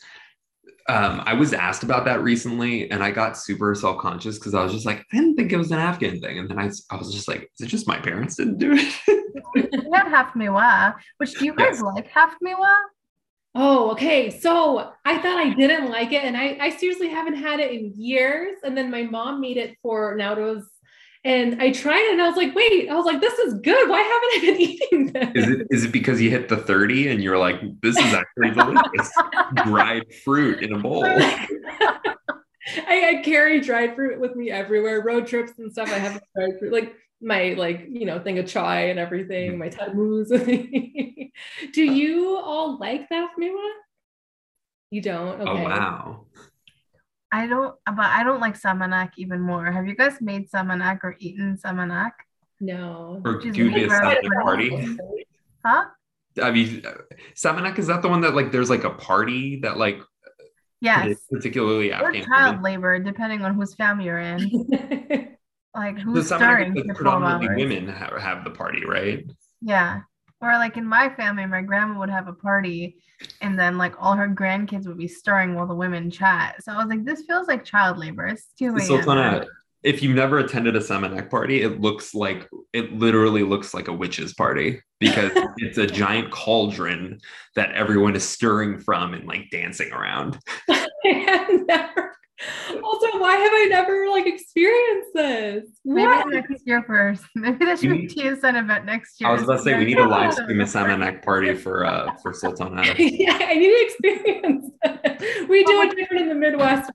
um, 0.90 1.22
I 1.24 1.34
was 1.34 1.52
asked 1.52 1.84
about 1.84 2.04
that 2.06 2.22
recently 2.22 2.90
and 2.90 3.02
I 3.02 3.12
got 3.12 3.38
super 3.38 3.74
self 3.74 3.98
conscious 3.98 4.38
because 4.38 4.54
I 4.54 4.62
was 4.64 4.72
just 4.72 4.86
like, 4.86 5.04
I 5.12 5.16
didn't 5.16 5.36
think 5.36 5.52
it 5.52 5.56
was 5.56 5.70
an 5.70 5.78
Afghan 5.78 6.20
thing, 6.20 6.38
and 6.40 6.48
then 6.50 6.58
I, 6.58 6.70
I 6.90 6.96
was 6.96 7.14
just 7.14 7.28
like, 7.28 7.42
is 7.58 7.66
it 7.66 7.68
just 7.68 7.86
my 7.86 7.98
parents 7.98 8.34
didn't 8.36 8.58
do 8.58 8.72
it? 8.74 8.94
We 9.54 9.96
had 9.96 10.08
half 10.08 10.34
miwa, 10.34 10.94
which 11.18 11.34
do 11.38 11.44
you 11.44 11.54
guys 11.54 11.74
Yes. 11.74 11.82
like 11.82 12.08
half 12.08 12.34
miwa? 12.44 12.76
Oh, 13.54 13.90
okay. 13.92 14.30
So 14.30 14.92
I 15.04 15.18
thought 15.18 15.38
I 15.38 15.52
didn't 15.54 15.88
like 15.90 16.12
it, 16.12 16.22
and 16.24 16.36
I, 16.36 16.56
I 16.60 16.70
seriously 16.70 17.08
haven't 17.08 17.34
had 17.34 17.58
it 17.58 17.72
in 17.72 17.92
years. 17.96 18.58
And 18.64 18.76
then 18.76 18.90
my 18.90 19.02
mom 19.02 19.40
made 19.40 19.56
it 19.56 19.76
for 19.82 20.16
Nowruz, 20.16 20.62
and 21.22 21.60
I 21.60 21.70
tried 21.70 22.00
it, 22.00 22.12
and 22.12 22.22
I 22.22 22.28
was 22.28 22.36
like, 22.36 22.54
wait, 22.54 22.88
I 22.88 22.94
was 22.94 23.04
like, 23.04 23.20
this 23.20 23.38
is 23.40 23.54
good. 23.60 23.88
Why 23.88 24.00
haven't 24.00 24.32
I 24.32 24.40
been 24.40 24.60
eating 24.60 25.12
this? 25.12 25.44
Is 25.44 25.50
it 25.50 25.66
is 25.70 25.84
it 25.84 25.92
because 25.92 26.20
you 26.20 26.30
hit 26.30 26.48
the 26.48 26.56
30 26.56 27.08
and 27.08 27.22
you're 27.22 27.38
like, 27.38 27.60
this 27.82 27.96
is 27.96 28.14
actually 28.14 28.50
delicious? 28.50 29.12
Dried 29.66 30.06
fruit 30.24 30.62
in 30.62 30.72
a 30.72 30.78
bowl. 30.78 31.04
I, 32.86 33.18
I 33.18 33.22
carry 33.24 33.60
dried 33.60 33.94
fruit 33.96 34.20
with 34.20 34.36
me 34.36 34.50
everywhere, 34.50 35.02
road 35.02 35.26
trips 35.26 35.52
and 35.58 35.70
stuff. 35.72 35.90
I 35.90 35.98
have 35.98 36.22
dried 36.36 36.58
fruit, 36.58 36.72
like 36.72 36.94
my 37.20 37.54
like 37.58 37.86
you 37.90 38.06
know 38.06 38.18
thing 38.20 38.38
of 38.38 38.46
chai 38.46 38.88
and 38.88 38.98
everything, 38.98 39.52
mm-hmm. 39.52 39.58
my 39.58 39.68
tamus. 39.68 40.28
Do 41.72 41.88
uh. 41.88 41.92
you 41.92 42.36
all 42.38 42.78
like 42.78 43.08
that 43.10 43.30
miwa? 43.38 43.70
You 44.90 45.02
don't? 45.02 45.40
Oh, 45.40 45.52
okay. 45.52 45.62
Oh 45.62 45.64
wow. 45.64 46.26
I 47.32 47.46
don't, 47.46 47.74
but 47.86 47.98
I 48.06 48.24
don't 48.24 48.40
like 48.40 48.60
samanak 48.60 49.10
even 49.16 49.40
more. 49.40 49.70
Have 49.70 49.86
you 49.86 49.94
guys 49.94 50.20
made 50.20 50.50
samanak 50.50 51.00
or 51.04 51.16
eaten 51.18 51.56
samanak? 51.56 52.12
No. 52.60 53.22
Or 53.24 53.36
Which 53.38 53.54
do 53.54 53.70
this 53.70 53.88
made 53.88 53.92
at 53.92 54.02
right 54.02 54.22
the 54.22 54.40
party. 54.42 54.96
Huh? 55.64 55.84
I 56.42 56.50
mean, 56.50 56.82
Samanak 57.34 57.78
is 57.78 57.86
that 57.88 58.02
the 58.02 58.08
one 58.08 58.20
that 58.22 58.34
like 58.34 58.52
there's 58.52 58.70
like 58.70 58.84
a 58.84 58.90
party 58.90 59.60
that 59.62 59.76
like 59.78 60.00
Yes. 60.80 61.08
is 61.08 61.20
particularly 61.30 61.90
Or 61.92 62.06
Afghan 62.06 62.24
child 62.24 62.56
women? 62.56 62.62
labor, 62.62 62.98
depending 62.98 63.42
on 63.42 63.54
whose 63.54 63.74
family 63.74 64.06
you're 64.06 64.18
in. 64.20 64.40
Like 65.72 65.98
who's 65.98 66.28
Samanak 66.28 66.36
stirring 66.36 66.76
is 66.76 66.82
for 66.82 66.88
like 66.88 66.96
12 66.96 66.96
predominantly 66.96 67.48
hours. 67.48 67.56
women 67.56 67.88
have, 67.94 68.20
have 68.20 68.44
the 68.44 68.50
party, 68.50 68.84
right? 68.84 69.24
Yeah. 69.60 70.00
Or 70.40 70.52
like 70.52 70.76
in 70.76 70.86
my 70.86 71.08
family, 71.10 71.44
my 71.46 71.62
grandma 71.62 71.98
would 71.98 72.10
have 72.10 72.28
a 72.28 72.32
party 72.32 72.96
and 73.42 73.58
then 73.58 73.76
like 73.76 73.94
all 73.98 74.14
her 74.14 74.28
grandkids 74.28 74.86
would 74.86 74.96
be 74.96 75.08
stirring 75.08 75.54
while 75.54 75.66
the 75.66 75.74
women 75.74 76.10
chat. 76.10 76.62
So 76.62 76.72
I 76.72 76.76
was 76.78 76.86
like, 76.86 77.04
this 77.04 77.22
feels 77.22 77.46
like 77.46 77.64
child 77.64 77.98
labor. 77.98 78.26
It's 78.26 78.46
2 78.58 78.68
a.m. 78.68 78.80
Sultana, 78.80 79.46
if 79.82 80.02
you've 80.02 80.16
never 80.16 80.38
attended 80.38 80.76
a 80.76 80.80
Samanak 80.80 81.30
party, 81.30 81.62
it 81.62 81.80
looks 81.80 82.14
like 82.14 82.48
it 82.72 82.92
literally 82.92 83.42
looks 83.42 83.72
like 83.72 83.88
a 83.88 83.92
witch's 83.92 84.34
party 84.34 84.80
because 84.98 85.32
it's 85.56 85.78
a 85.78 85.86
giant 85.86 86.30
cauldron 86.30 87.18
that 87.56 87.72
everyone 87.72 88.14
is 88.14 88.26
stirring 88.26 88.78
from 88.78 89.14
and 89.14 89.26
like 89.26 89.48
dancing 89.50 89.90
around. 89.92 90.38
Never. 91.04 92.16
Also, 92.82 93.18
why 93.18 93.36
have 93.36 93.52
I 93.52 93.66
never 93.68 94.08
like 94.08 94.26
experienced 94.26 95.10
this? 95.14 95.64
Maybe 95.84 96.06
What? 96.06 96.28
next 96.28 96.62
year 96.66 96.82
first. 96.86 97.24
Maybe 97.34 97.64
that 97.66 97.78
should 97.78 97.90
be 97.90 97.98
You- 98.02 98.08
TSN 98.08 98.62
event 98.62 98.86
next 98.86 99.20
year. 99.20 99.28
I 99.28 99.32
was 99.32 99.42
about 99.42 99.58
to 99.58 99.62
say 99.62 99.76
we 99.78 99.84
need 99.84 99.98
a 99.98 100.06
live 100.08 100.32
stream 100.32 100.60
a 100.60 100.64
Samanak 100.64 101.22
party 101.24 101.54
for 101.54 101.84
uh 101.84 102.14
for 102.22 102.32
Sultana. 102.32 102.82
yeah, 102.98 103.38
I 103.40 103.54
need 103.54 103.68
to 103.68 103.84
experience. 103.84 104.70
it. 104.84 105.48
we 105.48 105.64
do 105.64 105.82
it 105.82 105.96
different 105.96 106.22
in 106.22 106.28
the 106.28 106.34
Midwest. 106.34 106.90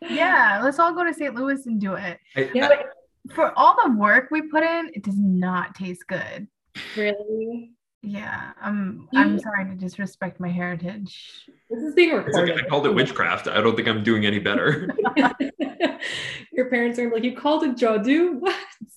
Yeah, 0.00 0.60
let's 0.64 0.78
all 0.80 0.92
go 0.92 1.04
to 1.04 1.14
St. 1.14 1.34
Louis 1.34 1.64
and 1.66 1.80
do 1.80 1.94
it. 1.94 2.18
I- 2.36 2.50
Yeah. 2.54 2.68
I- 2.68 3.34
For 3.34 3.56
all 3.56 3.76
the 3.84 3.92
work 3.92 4.28
we 4.32 4.42
put 4.42 4.64
in, 4.64 4.90
it 4.94 5.04
does 5.04 5.16
not 5.18 5.76
taste 5.76 6.04
good. 6.08 6.48
Really? 6.96 7.70
Yeah, 8.04 8.50
I'm 8.60 9.08
I'm 9.14 9.38
sorry 9.38 9.64
to 9.66 9.76
disrespect 9.76 10.40
my 10.40 10.48
heritage. 10.48 11.48
This 11.70 11.84
is 11.84 11.94
being 11.94 12.10
it's 12.10 12.36
okay. 12.36 12.42
recorded. 12.42 12.64
I 12.64 12.68
called 12.68 12.86
it 12.86 12.94
witchcraft. 12.94 13.46
I 13.46 13.60
don't 13.60 13.76
think 13.76 13.86
I'm 13.86 14.02
doing 14.02 14.26
any 14.26 14.40
better. 14.40 14.88
Your 16.52 16.68
parents 16.68 16.98
are 16.98 17.12
like, 17.12 17.22
you 17.22 17.36
called 17.36 17.62
it 17.62 17.76
jadu? 17.76 18.40
What? 18.40 18.56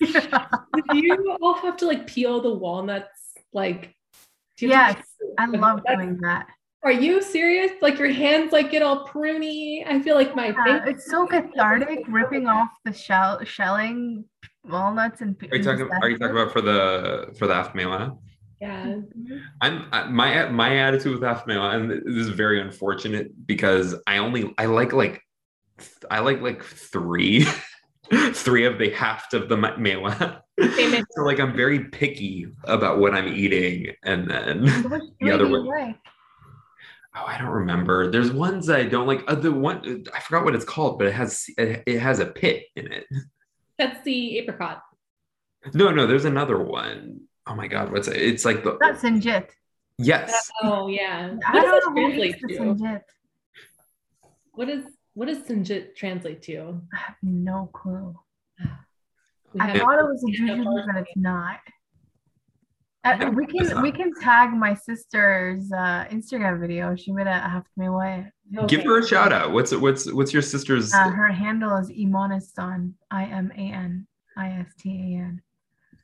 do 0.90 0.98
you 0.98 1.36
all 1.40 1.54
have 1.54 1.76
to 1.78 1.86
like 1.86 2.08
peel 2.08 2.40
the 2.40 2.52
walnuts? 2.52 3.34
Like, 3.52 3.94
do 4.56 4.66
you 4.66 4.72
have 4.72 4.96
to- 4.96 4.98
Yes, 4.98 5.06
I 5.38 5.46
love 5.46 5.82
That's- 5.86 5.98
doing 6.04 6.18
that. 6.22 6.48
Are 6.82 6.92
you 6.92 7.22
serious? 7.22 7.72
Like 7.80 7.98
your 7.98 8.12
hands 8.12 8.52
like 8.52 8.70
get 8.70 8.82
all 8.82 9.06
pruny? 9.06 9.84
I 9.86 10.00
feel 10.02 10.14
like 10.16 10.36
my 10.36 10.48
Yeah, 10.48 10.84
it's 10.86 11.08
so 11.10 11.26
cathartic 11.26 12.00
ripping 12.08 12.46
off 12.46 12.68
the 12.84 12.92
shell 12.92 13.44
shelling 13.44 14.24
walnuts 14.64 15.20
and 15.20 15.36
Are 15.50 15.56
you 15.56 15.64
talking? 15.64 15.88
Are 16.02 16.08
you 16.08 16.18
talking 16.18 16.36
about 16.36 16.52
for 16.52 16.60
the 16.60 17.34
for 17.38 17.46
the 17.46 17.54
Afmela? 17.54 18.16
Yeah. 18.60 19.00
I'm 19.60 19.88
I, 19.92 20.04
my 20.04 20.48
my 20.48 20.78
attitude 20.78 21.12
with 21.12 21.22
Afmela, 21.22 21.74
and 21.74 21.90
this 21.90 22.26
is 22.26 22.28
very 22.30 22.60
unfortunate 22.60 23.46
because 23.46 23.94
I 24.06 24.18
only 24.18 24.54
I 24.56 24.66
like 24.66 24.92
like 24.92 25.22
I 26.10 26.20
like 26.20 26.40
like 26.40 26.62
three 26.62 27.46
three 28.32 28.64
of 28.64 28.78
the 28.78 28.90
half 28.90 29.32
of 29.34 29.48
the 29.48 29.56
mela. 29.56 30.42
So 30.58 31.22
like 31.22 31.38
I'm 31.38 31.54
very 31.54 31.84
picky 31.84 32.46
about 32.64 32.98
what 32.98 33.14
I'm 33.14 33.28
eating, 33.28 33.94
and 34.02 34.30
then 34.30 34.62
Which 34.62 35.02
the 35.20 35.32
other 35.32 35.46
three 35.46 35.62
do 35.62 35.70
way. 35.70 35.78
like? 35.86 35.96
oh 37.16 37.24
I 37.26 37.36
don't 37.38 37.48
remember. 37.48 38.10
There's 38.10 38.32
ones 38.32 38.70
I 38.70 38.84
don't 38.84 39.06
like. 39.06 39.22
Uh, 39.28 39.34
the 39.34 39.52
one 39.52 40.04
I 40.14 40.20
forgot 40.20 40.44
what 40.44 40.54
it's 40.54 40.64
called, 40.64 40.98
but 40.98 41.08
it 41.08 41.14
has 41.14 41.44
it, 41.58 41.82
it 41.86 41.98
has 41.98 42.20
a 42.20 42.26
pit 42.26 42.64
in 42.74 42.90
it. 42.90 43.04
That's 43.78 44.02
the 44.04 44.38
apricot. 44.38 44.82
No, 45.74 45.90
no, 45.90 46.06
there's 46.06 46.24
another 46.24 46.58
one. 46.58 47.22
Oh 47.46 47.54
my 47.54 47.68
god, 47.68 47.92
what's 47.92 48.08
it? 48.08 48.16
It's 48.16 48.44
like 48.44 48.64
the 48.64 48.76
That's 48.80 49.02
Sinjit. 49.02 49.48
yes. 49.98 50.50
Oh 50.62 50.88
yeah. 50.88 51.36
I 51.46 51.52
What 51.52 51.62
does 51.62 51.84
don't 51.84 51.94
know 51.94 52.02
who 52.02 52.16
translate 52.16 52.40
to? 52.40 52.46
Sinjit. 52.58 53.02
What 54.52 54.68
is 54.68 54.84
what 55.14 55.26
does 55.28 55.38
Sinjit 55.38 55.94
translate 55.96 56.42
to? 56.42 56.80
I 56.92 56.96
have 56.96 57.16
no 57.22 57.70
clue. 57.72 58.14
We 59.52 59.60
I 59.60 59.78
thought 59.78 59.98
it 59.98 60.04
was 60.04 60.24
a 60.24 60.32
Yeah, 60.32 60.54
jujube, 60.56 60.86
but 60.86 60.96
it's 61.02 61.10
not. 61.16 61.58
Yeah, 63.04 63.28
Uh, 63.28 63.30
we 63.30 63.46
can 63.46 63.80
we 63.82 63.92
can 63.92 64.12
tag 64.20 64.50
my 64.52 64.74
sister's 64.74 65.70
uh, 65.72 66.06
Instagram 66.10 66.60
video. 66.60 66.96
She 66.96 67.12
made 67.12 67.28
a 67.28 67.32
half 67.32 67.64
me 67.76 67.88
way. 67.88 68.32
Give 68.66 68.82
her 68.82 68.98
a 68.98 69.06
shout 69.06 69.32
out. 69.32 69.52
What's 69.52 69.72
what's 69.72 70.12
what's 70.12 70.32
your 70.32 70.42
sister's? 70.42 70.92
Uh, 70.92 71.10
her 71.10 71.28
handle 71.28 71.76
is 71.76 71.88
Imanistan. 71.90 72.94
I 73.10 73.24
M 73.26 73.52
A 73.56 73.60
N 73.72 74.06
I 74.36 74.48
S 74.50 74.74
T 74.78 74.90
A 74.90 75.18
N. 75.20 75.42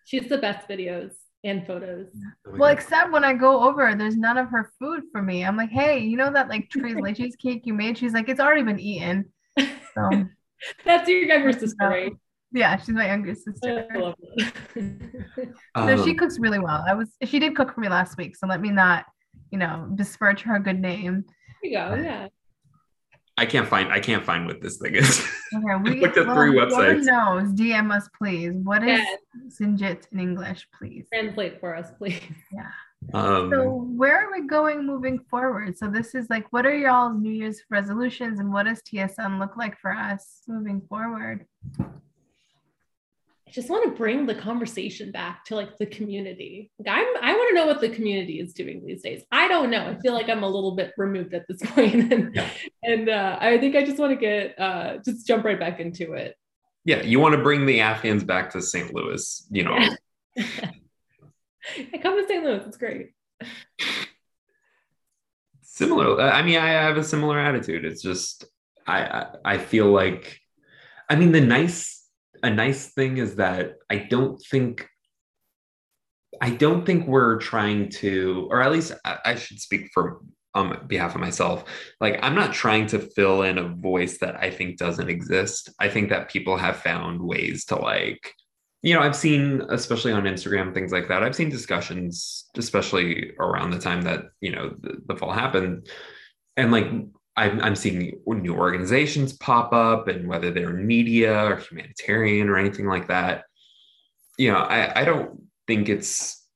She's 0.05 0.28
the 0.28 0.38
best 0.38 0.68
videos 0.68 1.12
and 1.45 1.66
photos. 1.66 2.07
Well, 2.45 2.70
except 2.70 3.12
when 3.12 3.24
I 3.24 3.34
go 3.34 3.68
over, 3.68 3.95
there's 3.95 4.16
none 4.16 4.38
of 4.38 4.49
her 4.49 4.70
food 4.78 5.03
for 5.11 5.22
me. 5.22 5.45
I'm 5.45 5.57
like, 5.57 5.70
hey, 5.70 5.99
you 5.99 6.16
know 6.16 6.32
that 6.32 6.49
like 6.49 6.68
tres 6.70 6.95
leches 6.95 7.36
cake 7.43 7.62
you 7.64 7.74
made? 7.74 7.99
She's 7.99 8.12
like, 8.12 8.28
it's 8.28 8.40
already 8.40 8.62
been 8.62 8.80
eaten. 8.80 9.26
So 9.95 10.24
That's 10.84 11.09
your 11.09 11.22
younger 11.24 11.53
sister, 11.53 11.88
right? 11.88 12.12
yeah, 12.53 12.76
she's 12.76 12.90
my 12.90 13.07
younger 13.07 13.34
I 13.34 13.38
sister. 13.40 13.86
love 13.99 14.14
it. 14.20 14.55
No, 15.76 15.97
she 15.97 16.12
Um, 16.12 16.16
cooks 16.16 16.38
really 16.38 16.59
well. 16.59 16.84
I 16.88 16.95
was 16.95 17.11
she 17.24 17.38
did 17.38 17.57
cook 17.57 17.74
for 17.74 17.80
me 17.80 17.88
last 17.88 18.16
week, 18.16 18.36
so 18.36 18.47
let 18.47 18.61
me 18.61 18.70
not, 18.70 19.05
you 19.51 19.59
know, 19.59 19.86
besmirch 19.95 20.43
her 20.43 20.59
good 20.59 20.80
name. 20.80 21.24
There 21.62 21.70
you 21.70 21.76
go. 21.78 21.95
Yeah. 22.03 22.28
I 23.43 23.47
can't 23.47 23.66
find 23.66 23.93
I 23.93 23.99
can't 23.99 24.24
find 24.24 24.47
what 24.47 24.61
this 24.62 24.76
thing 24.78 24.95
is. 24.95 25.11
Okay, 25.55 25.76
we 25.84 26.01
looked 26.01 26.16
at 26.16 26.24
three 26.34 26.53
whoever 26.53 26.70
websites. 26.70 27.05
knows, 27.05 27.53
DM 27.53 27.95
us 27.95 28.09
please. 28.16 28.53
What 28.70 28.82
is 28.82 29.01
Yes. 29.01 29.18
Sinjit 29.61 30.01
in 30.12 30.18
English, 30.20 30.66
please? 30.78 31.05
Translate 31.12 31.61
for 31.61 31.76
us, 31.76 31.88
please. 31.99 32.22
Um, 33.12 33.51
So 33.53 33.64
where 34.01 34.16
are 34.22 34.30
we 34.32 34.47
going 34.47 34.86
moving 34.86 35.18
forward? 35.28 35.76
So 35.76 35.88
this 35.90 36.14
is 36.14 36.30
like, 36.30 36.47
what 36.55 36.64
are 36.64 36.74
y'all's 36.84 37.20
New 37.20 37.32
Year's 37.40 37.61
resolutions, 37.68 38.38
and 38.40 38.51
what 38.53 38.64
does 38.66 38.80
TSN 38.88 39.38
look 39.40 39.57
like 39.59 39.76
for 39.78 39.93
us 39.93 40.22
moving 40.49 40.80
forward? 40.88 41.45
I 43.53 43.55
just 43.55 43.68
want 43.68 43.84
to 43.84 43.90
bring 43.94 44.24
the 44.24 44.34
conversation 44.34 45.12
back 45.12 45.44
to 45.44 45.55
like 45.57 45.76
the 45.76 45.84
community. 45.84 46.70
Like 46.78 46.88
I'm, 46.96 47.07
I 47.22 47.34
want 47.34 47.50
to 47.50 47.55
know 47.55 47.66
what 47.66 47.82
the 47.82 47.90
community 47.90 48.40
is 48.40 48.55
doing 48.55 48.82
these 48.86 49.03
days. 49.03 49.22
I 49.30 49.46
don't 49.46 49.68
know. 49.68 49.88
I 49.90 49.98
feel 50.00 50.14
like 50.14 50.30
I'm 50.30 50.42
a 50.42 50.48
little 50.48 50.74
bit 50.74 50.92
removed 50.96 51.34
at 51.34 51.46
this 51.48 51.61
point, 51.72 52.11
and, 52.14 52.34
Yeah. 52.34 52.48
and 52.82 53.11
uh, 53.11 53.36
I 53.38 53.59
think 53.59 53.76
I 53.76 53.84
just 53.84 53.98
want 53.98 54.12
to 54.12 54.16
get 54.16 54.59
uh, 54.59 54.96
just 55.05 55.26
jump 55.26 55.44
right 55.44 55.61
back 55.61 55.80
into 55.80 56.14
it. 56.14 56.34
yeah, 56.86 57.03
you 57.03 57.20
want 57.20 57.34
to 57.34 57.42
bring 57.42 57.66
the 57.66 57.80
Afghans 57.80 58.24
back 58.24 58.48
to 58.53 58.62
St. 58.62 58.94
Louis, 58.94 59.46
you 59.50 59.64
know. 59.64 59.76
I 60.38 61.98
come 62.03 62.16
to 62.20 62.26
St. 62.26 62.42
Louis. 62.42 62.62
It's 62.66 62.78
great. 62.78 63.11
similar 65.62 66.20
i 66.20 66.42
mean 66.42 66.59
i 66.59 66.68
have 66.68 66.96
a 66.96 67.05
similar 67.05 67.38
attitude 67.40 67.84
it's 67.84 68.03
just 68.03 68.44
I, 68.86 69.00
I 69.05 69.26
i 69.44 69.59
feel 69.59 69.86
like 69.90 70.38
i 71.09 71.16
mean 71.16 71.32
the 71.32 71.40
nice 71.40 72.01
a 72.43 72.51
nice 72.51 72.88
thing 72.88 73.18
is 73.18 73.36
that 73.36 73.74
i 73.90 73.97
don't 73.97 74.40
think 74.51 74.86
i 76.40 76.51
don't 76.51 76.84
think 76.84 77.07
we're 77.07 77.38
trying 77.38 77.88
to 77.88 78.47
or 78.51 78.62
at 78.62 78.72
least 78.72 78.93
i, 79.05 79.18
I 79.24 79.34
should 79.34 79.61
speak 79.61 79.90
for 79.93 80.20
on 80.55 80.86
behalf 80.86 81.14
of 81.14 81.20
myself, 81.20 81.64
like 82.01 82.18
I'm 82.22 82.34
not 82.34 82.53
trying 82.53 82.86
to 82.88 82.99
fill 82.99 83.43
in 83.43 83.59
a 83.59 83.68
voice 83.68 84.18
that 84.18 84.36
I 84.36 84.51
think 84.51 84.76
doesn't 84.76 85.09
exist. 85.09 85.70
I 85.78 85.88
think 85.88 86.11
that 86.11 86.30
people 86.30 86.57
have 86.57 86.76
found 86.76 87.20
ways 87.20 87.64
to 87.66 87.76
like, 87.76 88.32
you 88.82 88.95
know, 88.95 89.01
I've 89.01 89.16
seen, 89.16 89.62
especially 89.70 90.12
on 90.12 90.24
Instagram, 90.24 90.74
things 90.74 90.93
like 90.93 91.09
that. 91.09 91.22
I've 91.22 91.36
seen 91.36 91.49
discussions, 91.49 92.51
especially 92.57 93.32
around 93.38 93.70
the 93.70 93.78
time 93.78 94.03
that, 94.03 94.24
you 94.40 94.53
know, 94.53 94.74
the, 94.80 95.01
the 95.07 95.16
fall 95.16 95.32
happened. 95.32 95.88
And 96.57 96.70
like 96.70 96.86
I'm, 97.36 97.60
I'm 97.60 97.76
seeing 97.76 98.20
new 98.26 98.54
organizations 98.54 99.32
pop 99.34 99.72
up 99.72 100.08
and 100.08 100.28
whether 100.28 100.50
they're 100.50 100.72
media 100.72 101.44
or 101.44 101.56
humanitarian 101.56 102.48
or 102.48 102.58
anything 102.58 102.86
like 102.86 103.08
that. 103.08 103.44
You 104.38 104.52
know, 104.52 104.58
I, 104.58 105.00
I 105.00 105.04
don't 105.04 105.42
think 105.66 105.88
it's 105.88 106.46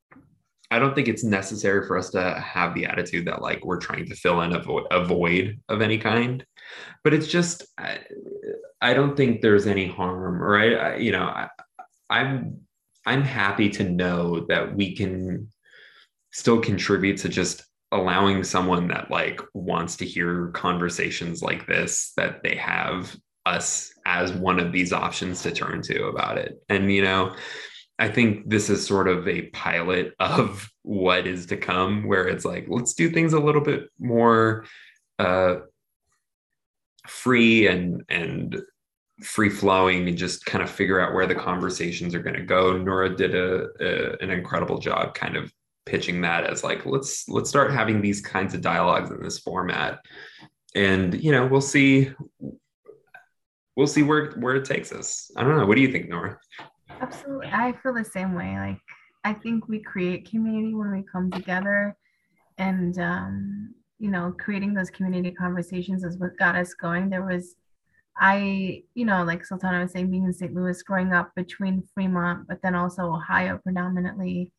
I 0.69 0.79
don't 0.79 0.93
think 0.93 1.07
it's 1.07 1.23
necessary 1.23 1.87
for 1.87 1.97
us 1.97 2.09
to 2.09 2.33
have 2.39 2.75
the 2.75 2.85
attitude 2.85 3.25
that 3.27 3.41
like 3.41 3.63
we're 3.63 3.79
trying 3.79 4.05
to 4.07 4.15
fill 4.15 4.41
in 4.41 4.53
a, 4.53 4.61
vo- 4.61 4.87
a 4.91 5.03
void 5.05 5.61
of 5.69 5.81
any 5.81 5.97
kind. 5.97 6.45
But 7.03 7.13
it's 7.13 7.27
just, 7.27 7.65
I, 7.77 7.99
I 8.81 8.93
don't 8.93 9.15
think 9.15 9.41
there's 9.41 9.65
any 9.65 9.87
harm, 9.87 10.41
right? 10.41 10.73
I, 10.73 10.95
you 10.97 11.13
know, 11.13 11.23
I, 11.23 11.47
I'm 12.09 12.61
I'm 13.05 13.21
happy 13.21 13.69
to 13.69 13.85
know 13.85 14.45
that 14.49 14.75
we 14.75 14.93
can 14.93 15.49
still 16.33 16.59
contribute 16.59 17.17
to 17.19 17.29
just 17.29 17.63
allowing 17.91 18.43
someone 18.43 18.87
that 18.89 19.09
like 19.09 19.41
wants 19.53 19.95
to 19.97 20.05
hear 20.05 20.47
conversations 20.49 21.41
like 21.41 21.65
this 21.67 22.11
that 22.17 22.43
they 22.43 22.55
have 22.55 23.15
us 23.45 23.93
as 24.05 24.33
one 24.33 24.59
of 24.59 24.71
these 24.71 24.91
options 24.91 25.41
to 25.43 25.51
turn 25.51 25.81
to 25.81 26.05
about 26.07 26.37
it. 26.37 26.61
And 26.69 26.91
you 26.91 27.01
know, 27.01 27.35
I 27.99 28.09
think 28.09 28.49
this 28.49 28.69
is 28.69 28.85
sort 28.85 29.07
of 29.07 29.27
a 29.27 29.43
pilot 29.47 30.13
of 30.19 30.69
what 30.83 31.27
is 31.27 31.47
to 31.47 31.57
come, 31.57 32.07
where 32.07 32.27
it's 32.27 32.45
like, 32.45 32.65
let's 32.67 32.93
do 32.93 33.09
things 33.09 33.33
a 33.33 33.39
little 33.39 33.61
bit 33.61 33.89
more 33.99 34.65
uh, 35.19 35.57
free 37.07 37.67
and 37.67 38.03
and 38.09 38.61
free 39.23 39.49
flowing 39.49 40.07
and 40.07 40.17
just 40.17 40.45
kind 40.45 40.63
of 40.63 40.69
figure 40.69 40.99
out 40.99 41.13
where 41.13 41.25
the 41.25 41.33
conversations 41.33 42.13
are 42.13 42.21
going 42.21 42.35
to 42.35 42.43
go. 42.43 42.73
Nura 42.73 43.17
did 43.17 43.33
a, 43.33 43.67
a, 43.79 44.17
an 44.21 44.29
incredible 44.29 44.77
job 44.77 45.15
kind 45.15 45.35
of 45.35 45.51
pitching 45.87 46.21
that 46.21 46.43
as 46.43 46.63
like 46.63 46.85
let's 46.85 47.27
let's 47.29 47.49
start 47.49 47.71
having 47.71 48.01
these 48.01 48.21
kinds 48.21 48.53
of 48.53 48.61
dialogues 48.61 49.09
in 49.09 49.21
this 49.23 49.39
format 49.39 49.99
and 50.75 51.21
you 51.23 51.31
know 51.31 51.47
we'll 51.47 51.61
see 51.61 52.11
we'll 53.75 53.87
see 53.87 54.03
where 54.03 54.31
where 54.33 54.55
it 54.55 54.65
takes 54.65 54.91
us 54.91 55.31
i 55.37 55.43
don't 55.43 55.57
know 55.57 55.65
what 55.65 55.75
do 55.75 55.81
you 55.81 55.91
think 55.91 56.09
Nura 56.09 56.37
Absolutely. 57.01 57.47
I 57.51 57.73
feel 57.83 57.93
the 57.93 58.03
same 58.03 58.33
way. 58.33 58.57
Like, 58.57 58.79
I 59.23 59.33
think 59.33 59.67
we 59.67 59.79
create 59.79 60.29
community 60.29 60.73
when 60.73 60.91
we 60.91 61.03
come 61.03 61.29
together 61.31 61.95
and, 62.57 62.97
um, 62.99 63.73
you 63.99 64.09
know, 64.09 64.33
creating 64.39 64.73
those 64.73 64.89
community 64.89 65.31
conversations 65.31 66.03
is 66.03 66.17
what 66.17 66.37
got 66.37 66.55
us 66.55 66.73
going. 66.73 67.09
There 67.09 67.25
was, 67.25 67.55
I, 68.17 68.83
you 68.95 69.05
know, 69.05 69.23
like 69.23 69.45
Sultana 69.45 69.81
was 69.81 69.91
saying, 69.91 70.09
being 70.09 70.25
in 70.25 70.33
St. 70.33 70.53
Louis, 70.53 70.81
growing 70.83 71.13
up 71.13 71.31
between 71.35 71.83
Fremont, 71.93 72.47
but 72.47 72.61
then 72.61 72.75
also 72.75 73.13
Ohio 73.13 73.59
predominantly, 73.63 74.51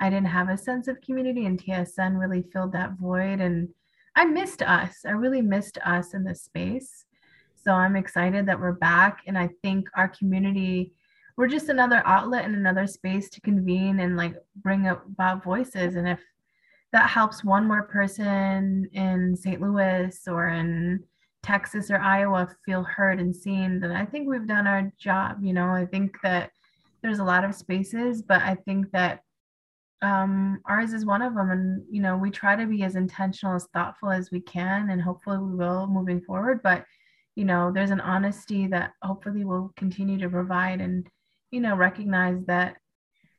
I 0.00 0.10
didn't 0.10 0.28
have 0.28 0.48
a 0.48 0.56
sense 0.56 0.88
of 0.88 1.00
community, 1.00 1.46
and 1.46 1.62
TSN 1.62 2.18
really 2.18 2.42
filled 2.52 2.72
that 2.72 2.92
void. 3.00 3.40
And 3.40 3.68
I 4.14 4.24
missed 4.24 4.62
us. 4.62 5.04
I 5.06 5.10
really 5.10 5.42
missed 5.42 5.78
us 5.84 6.14
in 6.14 6.24
this 6.24 6.42
space. 6.42 7.04
So 7.54 7.72
I'm 7.72 7.96
excited 7.96 8.46
that 8.46 8.60
we're 8.60 8.72
back. 8.72 9.22
And 9.26 9.36
I 9.36 9.50
think 9.62 9.88
our 9.94 10.08
community, 10.08 10.92
we're 11.38 11.48
just 11.48 11.68
another 11.68 12.02
outlet 12.04 12.44
and 12.44 12.56
another 12.56 12.86
space 12.86 13.30
to 13.30 13.40
convene 13.40 14.00
and 14.00 14.16
like 14.16 14.34
bring 14.56 14.88
about 14.88 15.44
voices 15.44 15.94
and 15.94 16.08
if 16.08 16.20
that 16.92 17.08
helps 17.08 17.44
one 17.44 17.66
more 17.66 17.84
person 17.84 18.88
in 18.92 19.36
st 19.36 19.60
louis 19.60 20.18
or 20.26 20.48
in 20.48 21.02
texas 21.42 21.90
or 21.90 21.98
iowa 21.98 22.48
feel 22.66 22.82
heard 22.82 23.20
and 23.20 23.34
seen 23.34 23.78
then 23.78 23.92
i 23.92 24.04
think 24.04 24.28
we've 24.28 24.48
done 24.48 24.66
our 24.66 24.92
job 24.98 25.36
you 25.40 25.52
know 25.52 25.68
i 25.68 25.86
think 25.86 26.16
that 26.22 26.50
there's 27.02 27.20
a 27.20 27.24
lot 27.24 27.44
of 27.44 27.54
spaces 27.54 28.20
but 28.20 28.42
i 28.42 28.54
think 28.66 28.90
that 28.90 29.22
um, 30.00 30.60
ours 30.66 30.92
is 30.92 31.04
one 31.04 31.22
of 31.22 31.34
them 31.34 31.50
and 31.50 31.82
you 31.90 32.00
know 32.00 32.16
we 32.16 32.30
try 32.30 32.54
to 32.54 32.66
be 32.66 32.84
as 32.84 32.94
intentional 32.94 33.56
as 33.56 33.66
thoughtful 33.74 34.10
as 34.10 34.30
we 34.30 34.40
can 34.40 34.90
and 34.90 35.02
hopefully 35.02 35.38
we 35.38 35.56
will 35.56 35.86
moving 35.88 36.20
forward 36.20 36.60
but 36.62 36.84
you 37.34 37.44
know 37.44 37.72
there's 37.72 37.90
an 37.90 38.00
honesty 38.00 38.66
that 38.68 38.92
hopefully 39.02 39.44
we'll 39.44 39.72
continue 39.76 40.18
to 40.18 40.28
provide 40.28 40.80
and 40.80 41.08
you 41.50 41.60
know, 41.60 41.74
recognize 41.74 42.44
that 42.46 42.76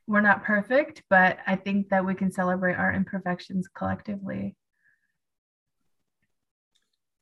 we're 0.06 0.20
not 0.20 0.42
perfect, 0.42 1.02
but 1.08 1.38
I 1.46 1.56
think 1.56 1.88
that 1.90 2.04
we 2.04 2.14
can 2.14 2.32
celebrate 2.32 2.74
our 2.74 2.92
imperfections 2.92 3.68
collectively. 3.68 4.56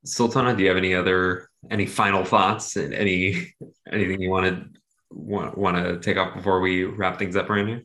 Sultana, 0.04 0.56
do 0.56 0.62
you 0.62 0.68
have 0.68 0.78
any 0.78 0.94
other 0.94 1.48
any 1.70 1.84
final 1.84 2.24
thoughts 2.24 2.76
and 2.76 2.94
any 2.94 3.52
anything 3.92 4.22
you 4.22 4.30
wanted 4.30 4.78
want, 5.10 5.58
want 5.58 5.76
to 5.76 5.98
take 5.98 6.16
off 6.16 6.34
before 6.34 6.60
we 6.60 6.84
wrap 6.84 7.18
things 7.18 7.36
up 7.36 7.50
around 7.50 7.68
here? 7.68 7.82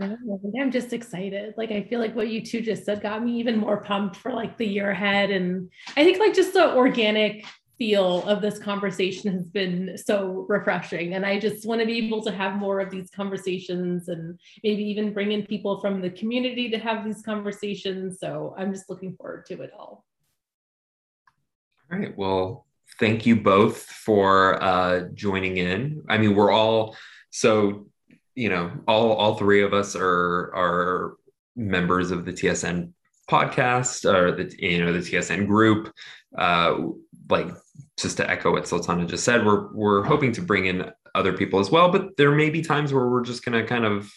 I'm 0.00 0.70
just 0.70 0.92
excited. 0.92 1.54
Like 1.56 1.70
I 1.70 1.82
feel 1.82 2.00
like 2.00 2.14
what 2.14 2.28
you 2.28 2.44
two 2.44 2.60
just 2.60 2.84
said 2.84 3.02
got 3.02 3.24
me 3.24 3.38
even 3.38 3.58
more 3.58 3.82
pumped 3.82 4.16
for 4.16 4.32
like 4.32 4.56
the 4.56 4.66
year 4.66 4.90
ahead. 4.90 5.30
And 5.30 5.70
I 5.96 6.04
think 6.04 6.18
like 6.18 6.34
just 6.34 6.52
the 6.52 6.74
organic 6.74 7.44
feel 7.78 8.22
of 8.28 8.40
this 8.40 8.58
conversation 8.58 9.32
has 9.32 9.46
been 9.48 9.98
so 9.98 10.46
refreshing. 10.48 11.14
And 11.14 11.26
I 11.26 11.40
just 11.40 11.66
want 11.66 11.80
to 11.80 11.86
be 11.86 12.06
able 12.06 12.22
to 12.22 12.30
have 12.30 12.54
more 12.56 12.80
of 12.80 12.90
these 12.90 13.10
conversations 13.10 14.08
and 14.08 14.38
maybe 14.62 14.84
even 14.84 15.12
bring 15.12 15.32
in 15.32 15.46
people 15.46 15.80
from 15.80 16.00
the 16.00 16.10
community 16.10 16.70
to 16.70 16.78
have 16.78 17.04
these 17.04 17.22
conversations. 17.22 18.20
So 18.20 18.54
I'm 18.56 18.72
just 18.72 18.88
looking 18.88 19.16
forward 19.16 19.46
to 19.46 19.62
it 19.62 19.72
all. 19.76 20.04
All 21.90 21.98
right. 21.98 22.16
Well, 22.16 22.66
thank 22.98 23.26
you 23.26 23.36
both 23.36 23.82
for 23.82 24.62
uh, 24.62 25.08
joining 25.14 25.56
in. 25.56 26.02
I 26.08 26.18
mean, 26.18 26.34
we're 26.34 26.52
all 26.52 26.96
so 27.30 27.88
you 28.34 28.48
know 28.48 28.72
all 28.88 29.12
all 29.12 29.36
three 29.36 29.62
of 29.62 29.72
us 29.72 29.94
are 29.96 30.54
are 30.54 31.16
members 31.56 32.10
of 32.10 32.24
the 32.24 32.32
TSN 32.32 32.92
podcast 33.30 34.04
or 34.10 34.32
the 34.32 34.54
you 34.58 34.84
know 34.84 34.92
the 34.92 34.98
TSN 34.98 35.46
group. 35.46 35.92
Uh, 36.36 36.88
like 37.30 37.48
just 37.98 38.16
to 38.16 38.28
echo 38.28 38.52
what 38.52 38.66
Sultana 38.66 39.06
just 39.06 39.24
said, 39.24 39.44
we're 39.44 39.72
we're 39.72 40.02
hoping 40.02 40.32
to 40.32 40.42
bring 40.42 40.66
in 40.66 40.90
other 41.14 41.32
people 41.32 41.60
as 41.60 41.70
well, 41.70 41.90
but 41.90 42.16
there 42.16 42.32
may 42.32 42.50
be 42.50 42.62
times 42.62 42.92
where 42.92 43.08
we're 43.08 43.24
just 43.24 43.44
going 43.44 43.60
to 43.60 43.66
kind 43.66 43.84
of 43.84 44.10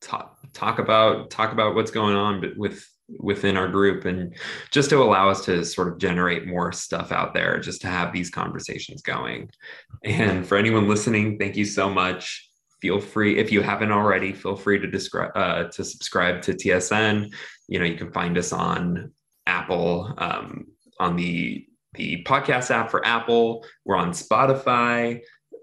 talk 0.00 0.38
talk 0.52 0.78
about 0.78 1.30
talk 1.30 1.52
about 1.52 1.74
what's 1.74 1.90
going 1.90 2.16
on 2.16 2.54
with 2.56 2.86
within 3.20 3.56
our 3.56 3.68
group 3.68 4.04
and 4.04 4.34
just 4.72 4.90
to 4.90 5.00
allow 5.00 5.28
us 5.28 5.44
to 5.44 5.64
sort 5.64 5.88
of 5.88 5.98
generate 5.98 6.46
more 6.46 6.72
stuff 6.72 7.12
out 7.12 7.32
there 7.32 7.60
just 7.60 7.80
to 7.80 7.86
have 7.86 8.12
these 8.12 8.30
conversations 8.30 9.00
going 9.00 9.48
and 10.04 10.44
for 10.44 10.56
anyone 10.56 10.88
listening 10.88 11.38
thank 11.38 11.56
you 11.56 11.64
so 11.64 11.88
much 11.88 12.50
feel 12.80 13.00
free 13.00 13.38
if 13.38 13.50
you 13.50 13.62
haven't 13.62 13.92
already 13.92 14.32
feel 14.32 14.56
free 14.56 14.78
to 14.78 14.86
describe 14.86 15.30
uh, 15.34 15.64
to 15.64 15.84
subscribe 15.84 16.42
to 16.42 16.52
tsn 16.52 17.32
you 17.68 17.78
know 17.78 17.84
you 17.84 17.96
can 17.96 18.12
find 18.12 18.36
us 18.36 18.52
on 18.52 19.12
apple 19.46 20.12
um, 20.18 20.66
on 20.98 21.16
the 21.16 21.66
the 21.96 22.22
podcast 22.24 22.70
app 22.70 22.90
for 22.90 23.04
Apple. 23.04 23.64
We're 23.84 23.96
on 23.96 24.10
Spotify. 24.10 25.20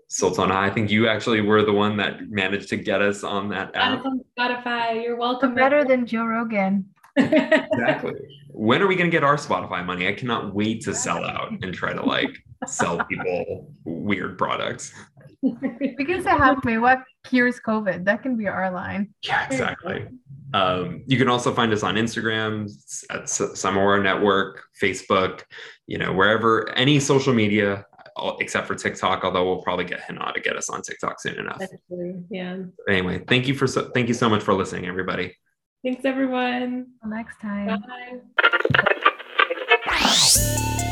Sultana, 0.09 0.55
I 0.55 0.69
think 0.69 0.91
you 0.91 1.07
actually 1.07 1.41
were 1.41 1.63
the 1.63 1.73
one 1.73 1.97
that 1.97 2.29
managed 2.29 2.69
to 2.69 2.77
get 2.77 3.01
us 3.01 3.23
on 3.23 3.49
that 3.49 3.75
app. 3.75 4.05
On 4.05 4.21
Spotify, 4.37 5.03
you're 5.03 5.15
welcome. 5.15 5.55
Better 5.55 5.83
than 5.83 6.05
Joe 6.05 6.25
Rogan. 6.25 6.85
exactly. 7.15 8.13
When 8.49 8.81
are 8.81 8.87
we 8.87 8.95
going 8.95 9.09
to 9.09 9.15
get 9.15 9.23
our 9.23 9.37
Spotify 9.37 9.83
money? 9.83 10.07
I 10.07 10.13
cannot 10.13 10.53
wait 10.53 10.81
to 10.83 10.93
sell 10.93 11.23
out 11.23 11.51
and 11.63 11.73
try 11.73 11.93
to 11.93 12.03
like 12.03 12.37
sell 12.67 13.03
people 13.05 13.71
weird 13.85 14.37
products. 14.37 14.93
We 15.41 16.05
can 16.05 16.23
say 16.23 16.29
halfway 16.29 16.77
what 16.77 17.03
cures 17.25 17.59
COVID. 17.59 18.05
That 18.05 18.23
can 18.23 18.37
be 18.37 18.47
our 18.47 18.71
line. 18.71 19.13
Yeah, 19.23 19.45
exactly. 19.45 20.07
Um, 20.53 21.03
you 21.07 21.17
can 21.17 21.27
also 21.29 21.53
find 21.53 21.73
us 21.73 21.83
on 21.83 21.95
Instagram 21.95 22.69
at 23.09 23.27
Samovar 23.29 24.01
Network, 24.01 24.63
Facebook, 24.81 25.41
you 25.87 25.97
know, 25.97 26.13
wherever 26.13 26.69
any 26.77 26.99
social 26.99 27.33
media 27.33 27.85
except 28.39 28.67
for 28.67 28.75
TikTok, 28.75 29.23
although 29.23 29.45
we'll 29.45 29.61
probably 29.61 29.85
get 29.85 29.99
Hannah 29.99 30.31
to 30.33 30.39
get 30.39 30.55
us 30.55 30.69
on 30.69 30.81
TikTok 30.81 31.19
soon 31.19 31.39
enough. 31.39 31.63
Yeah. 32.29 32.57
Anyway, 32.87 33.23
thank 33.27 33.47
you 33.47 33.55
for 33.55 33.67
so, 33.67 33.89
thank 33.93 34.07
you 34.07 34.13
so 34.13 34.29
much 34.29 34.43
for 34.43 34.53
listening, 34.53 34.85
everybody. 34.85 35.35
Thanks, 35.83 36.05
everyone. 36.05 36.87
Until 37.01 37.17
next 37.17 37.39
time. 37.41 37.83
Bye. 39.85 40.89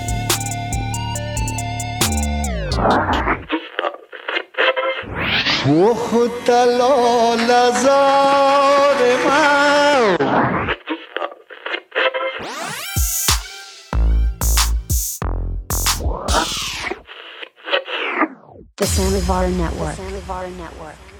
The 18.77 18.88
Samovar 18.88 19.49
Network. 19.51 19.95
The 19.95 20.49
Network. 20.49 21.11